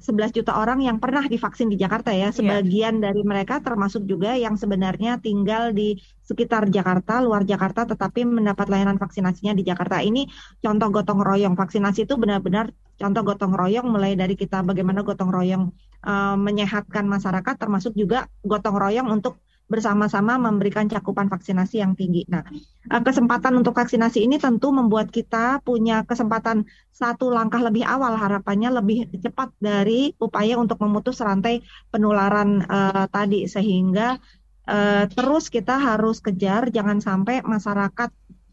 11 0.01 0.33
juta 0.33 0.57
orang 0.57 0.81
yang 0.81 0.97
pernah 0.97 1.23
divaksin 1.29 1.69
di 1.69 1.77
Jakarta 1.77 2.11
ya. 2.11 2.33
Iya. 2.33 2.37
Sebagian 2.41 2.99
yeah. 2.99 3.13
dari 3.13 3.23
mereka 3.23 3.61
termasuk 3.61 4.09
juga 4.09 4.33
yang 4.35 4.57
sebenarnya 4.57 5.21
tinggal 5.21 5.77
di 5.77 6.01
sekitar 6.25 6.73
Jakarta, 6.73 7.21
luar 7.21 7.45
Jakarta 7.45 7.85
tetapi 7.85 8.25
mendapat 8.25 8.73
layanan 8.73 8.97
vaksinasinya 8.97 9.53
di 9.53 9.63
Jakarta. 9.63 10.01
Ini 10.01 10.25
contoh 10.65 10.89
gotong 10.89 11.21
royong. 11.21 11.53
Vaksinasi 11.53 12.09
itu 12.09 12.17
benar-benar 12.17 12.73
contoh 12.97 13.23
gotong 13.25 13.53
royong 13.53 13.87
mulai 13.93 14.17
dari 14.17 14.37
kita 14.37 14.65
bagaimana 14.65 15.05
gotong 15.05 15.29
royong 15.29 15.73
uh, 16.05 16.37
menyehatkan 16.37 17.05
masyarakat 17.05 17.55
termasuk 17.57 17.93
juga 17.97 18.29
gotong 18.45 18.77
royong 18.77 19.09
untuk 19.09 19.41
bersama-sama 19.71 20.35
memberikan 20.35 20.91
cakupan 20.91 21.31
vaksinasi 21.31 21.79
yang 21.79 21.95
tinggi. 21.95 22.27
Nah, 22.27 22.43
eh, 22.91 23.03
kesempatan 23.07 23.55
untuk 23.55 23.79
vaksinasi 23.79 24.27
ini 24.27 24.37
tentu 24.43 24.75
membuat 24.75 25.15
kita 25.15 25.63
punya 25.63 26.03
kesempatan 26.03 26.67
satu 26.91 27.31
langkah 27.31 27.63
lebih 27.63 27.87
awal 27.87 28.19
harapannya 28.19 28.83
lebih 28.83 29.09
cepat 29.23 29.55
dari 29.63 30.11
upaya 30.19 30.59
untuk 30.59 30.83
memutus 30.83 31.23
rantai 31.23 31.65
penularan 31.89 32.61
uh, 32.69 33.09
tadi 33.09 33.49
sehingga 33.49 34.21
uh, 34.69 35.05
terus 35.09 35.49
kita 35.49 35.81
harus 35.81 36.21
kejar 36.21 36.69
jangan 36.69 37.01
sampai 37.01 37.41
masyarakat 37.41 38.11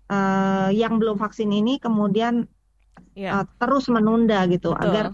uh, 0.07 0.71
yang 0.71 0.95
belum 0.95 1.19
vaksin 1.19 1.51
ini 1.51 1.75
kemudian 1.75 2.47
yeah. 3.19 3.43
uh, 3.43 3.45
terus 3.59 3.91
menunda 3.91 4.47
gitu 4.47 4.71
Betul. 4.71 4.85
agar 4.87 5.05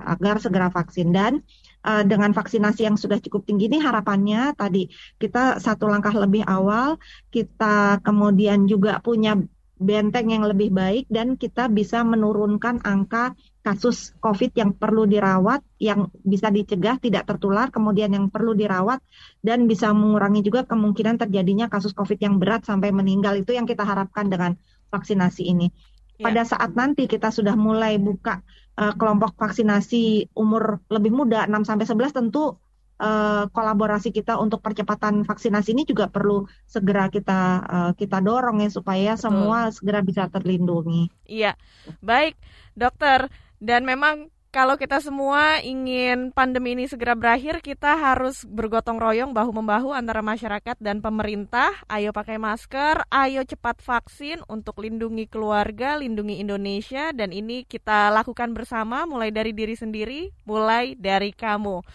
agar 0.00 0.36
segera 0.40 0.68
vaksin 0.72 1.12
dan 1.12 1.44
uh, 1.84 2.02
dengan 2.06 2.30
vaksinasi 2.34 2.86
yang 2.86 2.96
sudah 2.96 3.18
cukup 3.20 3.46
tinggi 3.48 3.70
ini 3.70 3.78
harapannya 3.80 4.56
tadi 4.56 4.88
kita 5.16 5.60
satu 5.62 5.88
langkah 5.88 6.12
lebih 6.14 6.44
awal 6.44 7.00
kita 7.32 8.00
kemudian 8.04 8.66
juga 8.68 8.98
punya 9.00 9.36
benteng 9.80 10.28
yang 10.28 10.44
lebih 10.44 10.68
baik 10.68 11.08
dan 11.08 11.40
kita 11.40 11.72
bisa 11.72 12.04
menurunkan 12.04 12.84
angka 12.84 13.32
kasus 13.64 14.12
COVID 14.20 14.52
yang 14.52 14.76
perlu 14.76 15.08
dirawat, 15.08 15.64
yang 15.80 16.12
bisa 16.20 16.52
dicegah 16.52 17.00
tidak 17.00 17.24
tertular, 17.24 17.72
kemudian 17.72 18.12
yang 18.12 18.28
perlu 18.28 18.52
dirawat 18.52 19.00
dan 19.40 19.64
bisa 19.64 19.88
mengurangi 19.96 20.44
juga 20.44 20.68
kemungkinan 20.68 21.16
terjadinya 21.16 21.72
kasus 21.72 21.96
COVID 21.96 22.20
yang 22.20 22.36
berat 22.36 22.68
sampai 22.68 22.92
meninggal 22.92 23.40
itu 23.40 23.56
yang 23.56 23.64
kita 23.64 23.84
harapkan 23.88 24.28
dengan 24.28 24.52
vaksinasi 24.92 25.48
ini. 25.48 25.72
Ya. 26.20 26.28
Pada 26.28 26.44
saat 26.44 26.76
nanti 26.76 27.08
kita 27.08 27.32
sudah 27.32 27.56
mulai 27.56 27.96
buka 27.96 28.44
uh, 28.76 28.92
kelompok 28.92 29.40
vaksinasi 29.40 30.36
umur 30.36 30.84
lebih 30.92 31.16
muda 31.16 31.48
6 31.48 31.64
sampai 31.64 31.88
11 31.88 32.12
tentu 32.12 32.60
uh, 33.00 33.48
kolaborasi 33.48 34.12
kita 34.12 34.36
untuk 34.36 34.60
percepatan 34.60 35.24
vaksinasi 35.24 35.72
ini 35.72 35.88
juga 35.88 36.12
perlu 36.12 36.44
segera 36.68 37.08
kita 37.08 37.40
uh, 37.64 37.92
kita 37.96 38.20
dorong 38.20 38.60
ya 38.60 38.68
supaya 38.68 39.16
semua 39.16 39.68
hmm. 39.68 39.74
segera 39.80 40.04
bisa 40.04 40.28
terlindungi. 40.28 41.08
Iya. 41.24 41.56
Baik, 42.04 42.36
Dokter. 42.76 43.32
Dan 43.60 43.88
memang 43.88 44.28
kalau 44.50 44.74
kita 44.74 44.98
semua 44.98 45.62
ingin 45.62 46.34
pandemi 46.34 46.74
ini 46.74 46.90
segera 46.90 47.14
berakhir, 47.14 47.62
kita 47.62 47.94
harus 47.94 48.42
bergotong 48.42 48.98
royong 48.98 49.30
bahu-membahu 49.30 49.94
antara 49.94 50.26
masyarakat 50.26 50.74
dan 50.82 50.98
pemerintah. 50.98 51.70
Ayo 51.86 52.10
pakai 52.10 52.34
masker, 52.34 53.06
ayo 53.14 53.46
cepat 53.46 53.78
vaksin 53.78 54.42
untuk 54.50 54.82
lindungi 54.82 55.30
keluarga, 55.30 55.94
lindungi 55.94 56.42
Indonesia, 56.42 57.14
dan 57.14 57.30
ini 57.30 57.62
kita 57.62 58.10
lakukan 58.10 58.50
bersama 58.50 59.06
mulai 59.06 59.30
dari 59.30 59.54
diri 59.54 59.78
sendiri, 59.78 60.34
mulai 60.42 60.98
dari 60.98 61.30
kamu. 61.30 61.86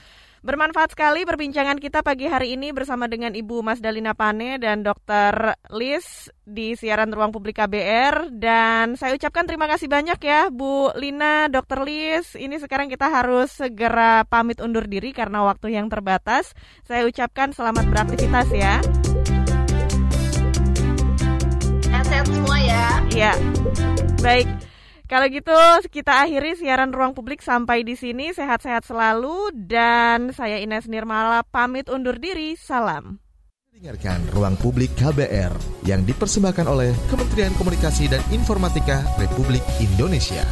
Bermanfaat 0.45 0.93
sekali 0.93 1.25
perbincangan 1.25 1.81
kita 1.81 2.05
pagi 2.05 2.29
hari 2.29 2.53
ini 2.53 2.69
bersama 2.69 3.09
dengan 3.09 3.33
Ibu 3.33 3.65
Mas 3.65 3.81
Dalina 3.81 4.13
Pane 4.13 4.61
dan 4.61 4.85
Dr. 4.85 5.57
Lis 5.73 6.29
di 6.45 6.77
siaran 6.77 7.09
Ruang 7.09 7.33
Publik 7.33 7.57
KBR. 7.57 8.29
Dan 8.29 8.93
saya 8.93 9.17
ucapkan 9.17 9.49
terima 9.49 9.65
kasih 9.65 9.89
banyak 9.89 10.21
ya 10.21 10.53
Bu 10.53 10.93
Lina, 11.01 11.49
Dr. 11.49 11.81
Lis. 11.81 12.37
Ini 12.37 12.61
sekarang 12.61 12.93
kita 12.93 13.09
harus 13.09 13.57
segera 13.57 14.21
pamit 14.29 14.61
undur 14.61 14.85
diri 14.85 15.17
karena 15.17 15.41
waktu 15.41 15.73
yang 15.73 15.89
terbatas. 15.89 16.53
Saya 16.85 17.09
ucapkan 17.09 17.49
selamat 17.49 17.89
beraktivitas 17.89 18.45
ya. 18.53 18.85
Sehat 22.05 22.29
semua 22.29 22.57
ya. 22.61 22.85
Iya. 23.09 23.33
Baik. 24.21 24.74
Kalau 25.05 25.29
gitu 25.29 25.53
kita 25.93 26.25
akhiri 26.25 26.57
siaran 26.57 26.89
ruang 26.89 27.13
publik 27.13 27.45
sampai 27.45 27.85
di 27.85 27.93
sini. 27.93 28.33
Sehat-sehat 28.33 28.89
selalu 28.89 29.53
dan 29.53 30.33
saya 30.33 30.57
Ines 30.57 30.89
Nirmala 30.89 31.45
pamit 31.45 31.85
undur 31.93 32.17
diri. 32.17 32.57
Salam. 32.57 33.21
Dengarkan 33.75 34.23
Ruang 34.31 34.55
Publik 34.55 34.95
KBR 34.95 35.51
yang 35.83 36.07
dipersembahkan 36.07 36.63
oleh 36.63 36.95
Kementerian 37.11 37.51
Komunikasi 37.59 38.07
dan 38.07 38.23
Informatika 38.31 39.03
Republik 39.19 39.59
Indonesia. 39.83 40.47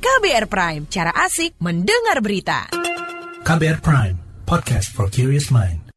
KBR 0.00 0.48
Prime, 0.48 0.82
cara 0.88 1.12
asik 1.12 1.60
mendengar 1.60 2.24
berita. 2.24 2.72
KBR 3.44 3.84
Prime, 3.84 4.16
podcast 4.48 4.96
for 4.96 5.12
curious 5.12 5.52
mind. 5.52 5.87